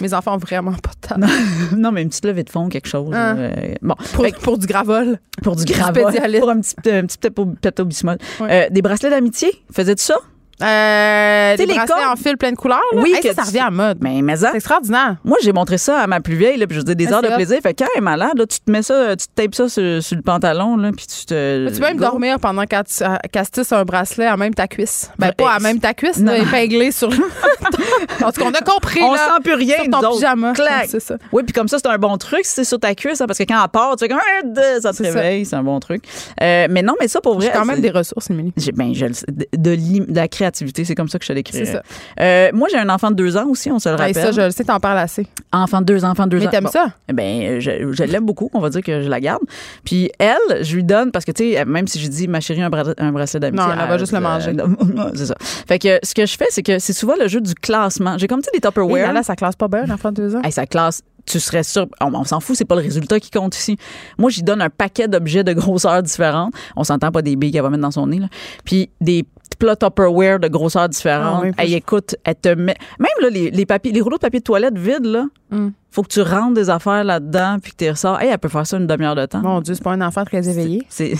[0.00, 1.26] Mes enfants ont vraiment pas de talent.
[1.76, 3.10] non, mais une petite levée de fonds, quelque chose.
[3.14, 3.34] Ah.
[3.36, 5.18] euh, bon, Pour, Fait que pour du gravol.
[5.42, 6.40] pour du spécialiste.
[6.40, 8.18] pour un petit, un petit plateau, plateau bismol.
[8.40, 8.66] Ouais.
[8.66, 10.16] Euh, des bracelets d'amitié, faisais-tu ça?
[10.62, 12.12] Euh, Tu des les bracelets cordes?
[12.12, 12.80] en fil plein de couleurs.
[12.92, 13.00] Là.
[13.02, 13.98] Oui, Hey, que ça, ça tu- revient à mode.
[14.00, 15.16] Mais, mais ça, C'est extraordinaire.
[15.24, 17.22] moi, j'ai montré ça à ma plus vieille, là, puis je dis des Ah, heures
[17.22, 17.58] de plaisir.
[17.62, 20.02] Fait quand elle est malade, là, tu te mets ça, tu te tapes ça sur,
[20.02, 21.68] sur le pantalon, là, puis tu te.
[21.68, 22.04] Tu peux même go.
[22.04, 25.10] dormir pendant qu'elle t- euh, un bracelet à même ta cuisse.
[25.18, 26.32] Ben, Ouais, pas à même ta cuisse, Non.
[26.32, 27.16] là, épinglé sur le.
[28.24, 29.02] en tout cas, on a compris.
[29.02, 30.52] On là, sent plus rien, sur ton pyjama.
[30.52, 30.82] Clac.
[30.82, 31.16] Ouais, C'est ça.
[31.32, 33.38] Oui, puis comme ça, c'est un bon truc si c'est sur ta cuisse, hein, parce
[33.38, 36.02] que quand elle part, tu fais comme Ah, ça te réveille, c'est un bon truc.
[36.42, 37.46] Euh, mais non, mais ça pour vrai.
[37.46, 38.52] J'ai quand même des ressources, Émilie.
[38.74, 41.58] ben, de, la créativité, c'est comme ça que je te l'écris.
[41.58, 41.82] C'est ça.
[42.20, 44.14] Euh, moi, j'ai un enfant de deux ans aussi, on se le rappelle.
[44.14, 45.26] ça, je le sais, t'en parles assez.
[45.52, 46.50] Enfant de deux ans, enfant de deux Mais ans.
[46.50, 46.70] t'aimes Bon.
[46.70, 46.86] ça?
[47.08, 48.50] Eh Ben, je, je l'aime beaucoup.
[48.54, 49.42] On va dire que je la garde.
[49.84, 52.62] Puis elle, je lui donne parce que tu sais, même si je dis ma chérie
[52.62, 54.52] un, bra- un bracelet d'amitié, Non, elle va juste le manger.
[55.14, 55.34] c'est ça.
[55.40, 58.18] Fait que ce que je fais, c'est que c'est souvent le jeu du classement.
[58.18, 59.12] J'ai comme tu sais des Tupperware.
[59.12, 60.42] là, ça classe pas bien, un enfant de deux ans.
[60.44, 61.02] Hey, ça classe.
[61.26, 61.86] Tu serais sûr.
[62.00, 63.76] On, on s'en fout, c'est pas le résultat qui compte ici.
[64.16, 66.52] Moi, j'y donne un paquet d'objets de grosseurs différentes.
[66.76, 68.28] On s'entend pas des billes qu'elle va mettre dans son nez, là.
[68.64, 69.24] Puis des
[69.56, 71.38] petits plats Tupperware de grosseurs différentes.
[71.38, 72.76] Ah oui, puis hey, je- écoute, elle te met.
[72.98, 75.68] Même là, les, les, papiers, les rouleaux de papier de toilette vides, là, Mm.
[75.90, 78.20] faut que tu rentres des affaires là-dedans puis que tu ressors.
[78.20, 79.40] Hey, elle peut faire ça une demi-heure de temps.
[79.40, 80.84] Mon Dieu, c'est pas un enfant très éveillé.
[80.88, 81.14] C'est.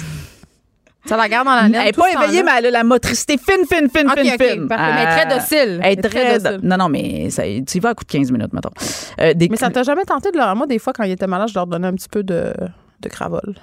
[1.05, 1.85] Ça la garde dans la Elle laine.
[1.85, 4.67] n'est tout pas éveillée, mais elle a la motricité fine, fine, fine, fine, fine.
[4.67, 4.93] parfait.
[4.93, 5.81] Mais elle est très Euh, docile.
[5.81, 6.39] Elle est Elle très très.
[6.41, 6.61] docile.
[6.65, 8.71] Non, non, mais ça, tu y vas à coup de 15 minutes, mettons.
[9.21, 10.57] Euh, des Mais ça t'a jamais tenté de leur.
[10.57, 12.53] Moi, des fois, quand ils étaient malades, je leur donnais un petit peu de,
[13.01, 13.55] de cravol.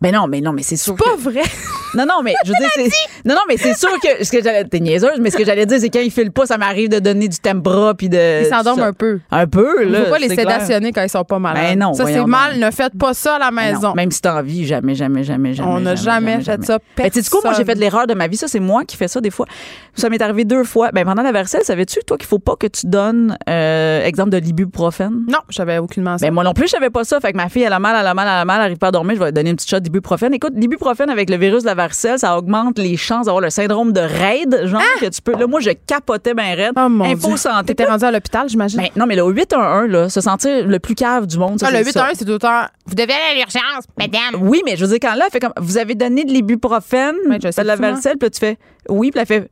[0.00, 0.94] Ben non, mais non, mais c'est sûr.
[0.96, 1.42] Pas que- vrai.
[1.92, 3.28] Non, non, mais je veux dire, c'est.
[3.28, 4.22] Non, non, mais c'est sûr que.
[4.24, 4.62] Ce que j'allais.
[4.62, 7.00] T'es niaiseuse, mais ce que j'allais dire, c'est quand ils filent pas, ça m'arrive de
[7.00, 8.42] donner du tempra puis de.
[8.42, 9.18] Ils s'endorment un peu.
[9.32, 10.04] Un peu, Il là.
[10.04, 11.64] faut pas les c'est sédationner quand ils sont pas malades.
[11.64, 12.60] Ben non, ça, c'est mal.
[12.60, 13.94] Ne faites pas ça à la Ben non, maison.
[13.94, 15.68] même si t'as envie, jamais, jamais, jamais, jamais.
[15.68, 16.78] On n'a jamais, fait ça.
[16.96, 18.36] Mais tu sais quoi, moi, j'ai fait l'erreur de ma vie.
[18.36, 19.46] Ça, c'est moi qui fais ça des fois.
[19.96, 20.90] Ça m'est arrivé deux fois.
[20.92, 24.36] Ben, pendant la varicelle, savais-tu, toi, qu'il faut pas que tu donnes, euh, exemple de
[24.38, 25.24] l'ibuprofène?
[25.28, 26.24] Non, j'avais aucunement ça.
[26.24, 27.18] Ben, moi non plus, je savais pas ça.
[27.18, 28.78] Fait que ma fille, elle a mal, elle a mal, elle a mal, elle arrive
[28.78, 29.16] pas à dormir.
[29.16, 30.32] Je vais lui donner une petite shot d'ibuprofène.
[30.34, 33.92] Écoute, l'ibuprofène avec le virus de la varicelle, ça augmente les chances d'avoir le syndrome
[33.92, 35.32] de raid, genre, que tu peux.
[35.32, 36.72] Là, moi, je capotais ben raide.
[36.76, 36.86] Ah!
[36.86, 37.36] oh mon Info Dieu.
[37.36, 37.66] santé.
[37.66, 38.80] T'étais rendu à l'hôpital, j'imagine?
[38.80, 41.58] Ben, non, mais le 811, là, se sentir le plus cave du monde.
[41.62, 42.06] Ah, le c'est 8 ça.
[42.06, 42.64] 1 c'est tout temps.
[42.86, 44.42] Vous devez aller à l'urgence, madame.
[44.42, 47.16] Oui, mais je veux dire, quand là, elle fait comme, vous avez donné de l'ibuprofène,
[47.28, 48.58] de la varicelle, puis tu fais,
[48.88, 49.50] oui, puis elle fait,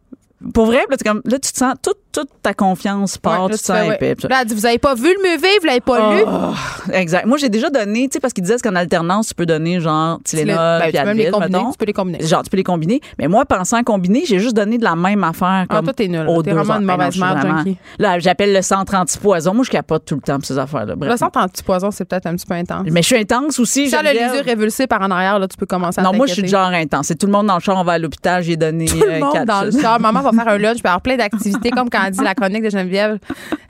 [0.54, 3.46] pour vrai, puis là, tu comme, là, tu te sens, toute, toute ta confiance part,
[3.46, 3.94] Ouais, fais, ouais.
[3.94, 4.14] épais.
[4.14, 4.28] puis ça.
[4.28, 6.22] Là, elle dit, vous avez pas vu le MUV, vous l'avez pas lu?
[6.26, 7.26] Oh, exact.
[7.26, 10.18] Moi, j'ai déjà donné, tu sais, parce qu'ils disaient qu'en alternance, tu peux donner genre
[10.24, 11.58] Tu les- Tylenol, ben, puis tu peux les combiner.
[11.72, 12.26] Tu peux les combiner.
[12.26, 13.00] Genre, tu peux les combiner.
[13.18, 15.66] Mais moi, pensant combiner, j'ai juste donné de la même affaire.
[15.68, 16.26] Ah, Comme toi, t'es nul.
[16.44, 17.64] T'es vraiment une Ben mauvaise je mère.
[17.98, 19.54] Là, j'appelle le centre anti-poison.
[19.54, 20.94] Moi, je capote tout le temps pour ces affaires-là.
[20.96, 21.10] Bref.
[21.10, 22.86] Le centre anti-poison, c'est peut-être un petit peu intense.
[22.90, 23.86] Mais je suis intense aussi.
[23.86, 26.26] Si t'as le lisure révulsé par en arrière, là, tu peux commencer à Non, moi,
[26.26, 27.06] je suis genre intense.
[27.06, 29.10] C'est tout le monde dans le char, on va à l'hôpital, j'ai donné Tout le
[29.10, 30.00] euh, monde quatre dans le char.
[30.00, 32.70] Maman va faire un lunch, puis avoir plein d'activités, comme quand dit la chronique de
[32.70, 33.18] Geneviève.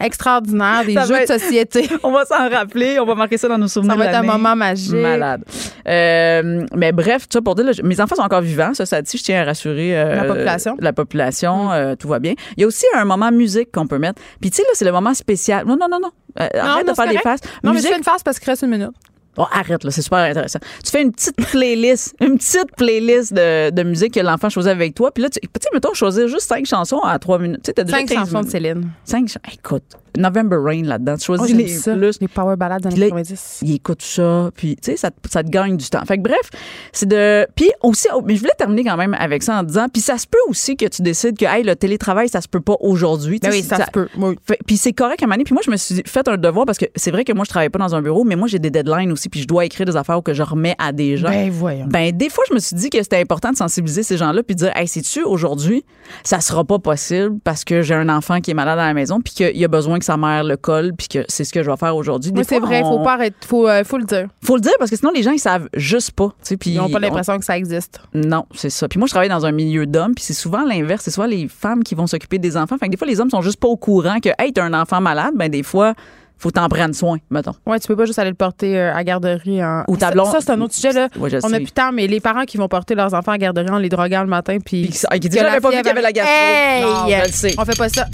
[0.00, 1.88] Extraordinaire, des Ça jeux va de être- société.
[2.02, 3.92] On va s'en rappeler, on va marquer ça dans nos souvenirs.
[3.92, 4.92] Ça va être un moment magique.
[4.94, 5.42] Malade.
[5.86, 8.74] Euh, mais bref, ça pour dire, là, mes enfants sont encore vivants.
[8.74, 10.74] Ça, ça dit, je tiens à rassurer euh, La population.
[10.74, 10.78] Mm.
[10.80, 12.34] La population, euh, tout va bien.
[12.56, 14.20] Il y a aussi un moment musique qu'on peut mettre.
[14.40, 15.66] Puis tu sais là, c'est le moment spécial.
[15.66, 16.10] Non, non, non, non.
[16.40, 17.40] Euh, arrête non, de faire des faces.
[17.64, 17.88] Non, mais musique.
[17.88, 18.90] je fais une face parce qu'il reste une minute.
[19.38, 20.58] Oh, arrête là, c'est super intéressant.
[20.84, 24.94] Tu fais une petite playlist, une petite playlist de, de musique que l'enfant choisit avec
[24.94, 25.12] toi.
[25.12, 27.60] Puis là, tu sais, mettons, choisir juste cinq chansons à trois minutes.
[27.62, 28.50] Tu sais, t'as déjà Cinq 15 chansons de.
[28.50, 28.90] Céline.
[29.04, 29.40] Cinq chansons.
[29.52, 29.84] Écoute,
[30.16, 31.16] November Rain là-dedans.
[31.16, 32.20] Tu choisis Oh, j'aime les ça, plus.
[32.20, 33.60] les power ballades dans les là, 90.
[33.62, 36.04] il écoute ça, puis tu sais, ça, te- ça te gagne du temps.
[36.06, 36.50] Fait que bref,
[36.92, 37.46] c'est de.
[37.54, 40.18] Puis aussi, oh, mais je voulais terminer quand même avec ça en disant, puis ça
[40.18, 43.38] se peut aussi que tu décides que, hey, le télétravail, ça se peut pas aujourd'hui.
[43.40, 44.08] Ben oui, ça, se peut.
[44.16, 44.36] Oui.
[44.46, 45.44] Fait- Puis c'est correct à donné.
[45.44, 47.50] Puis moi, je me suis fait un devoir parce que c'est vrai que moi, je
[47.50, 49.86] travaille pas dans un bureau, mais moi, j'ai des deadlines aussi, puis je dois écrire
[49.86, 51.28] des affaires que je remets à des gens.
[51.28, 51.86] Ben voyons.
[51.88, 54.54] Ben, des fois, je me suis dit que c'était important de sensibiliser ces gens-là puis
[54.54, 55.84] de dire, hey, sais-tu, aujourd'hui,
[56.24, 59.20] ça sera pas possible parce que j'ai un enfant qui est malade à la maison
[59.20, 61.70] puis qu'il a besoin que sa mère le colle puis que c'est ce que je
[61.70, 62.32] vais faire aujourd'hui.
[62.32, 64.26] Des Oui, c'est vrai, on- faut pas arrêter, faut, euh, faut le dire.
[64.42, 66.28] Faut le dire parce que sinon, les gens, ils savent juste pas.
[66.28, 68.00] tu sais, Puis Ils n'ont pas on- l'impression que ça existe.
[68.14, 68.88] non, c'est ça.
[68.88, 71.02] Puis moi, je travaille dans un milieu d'hommes, puis c'est souvent l'inverse.
[71.04, 72.76] C'est souvent les femmes qui vont s'occuper des enfants.
[72.78, 74.74] Fait que des fois, les hommes sont juste pas au courant que, hey, t'as un
[74.74, 75.94] enfant malade, ben des fois,
[76.40, 77.54] faut t'en prendre soin, mettons.
[77.66, 79.62] Ouais, tu peux pas juste aller le porter euh, à garderie.
[79.64, 79.82] En...
[79.88, 81.08] Ou ta Ça- blonde- Ça, c'est un autre sujet, là.
[81.18, 81.54] Ouais, je On sais.
[81.54, 83.78] a plus de temps, mais les parents qui vont porter leurs enfants à garderie en
[83.78, 84.82] les droguant le matin, puis.
[84.82, 86.32] Puis qui- ah, la j'avais pas vu qu'il y avait la gastro.
[86.32, 86.82] Hey!
[86.82, 87.54] Non, je le sais.
[87.58, 88.06] On fait pas ça.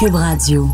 [0.00, 0.68] Cube Radio.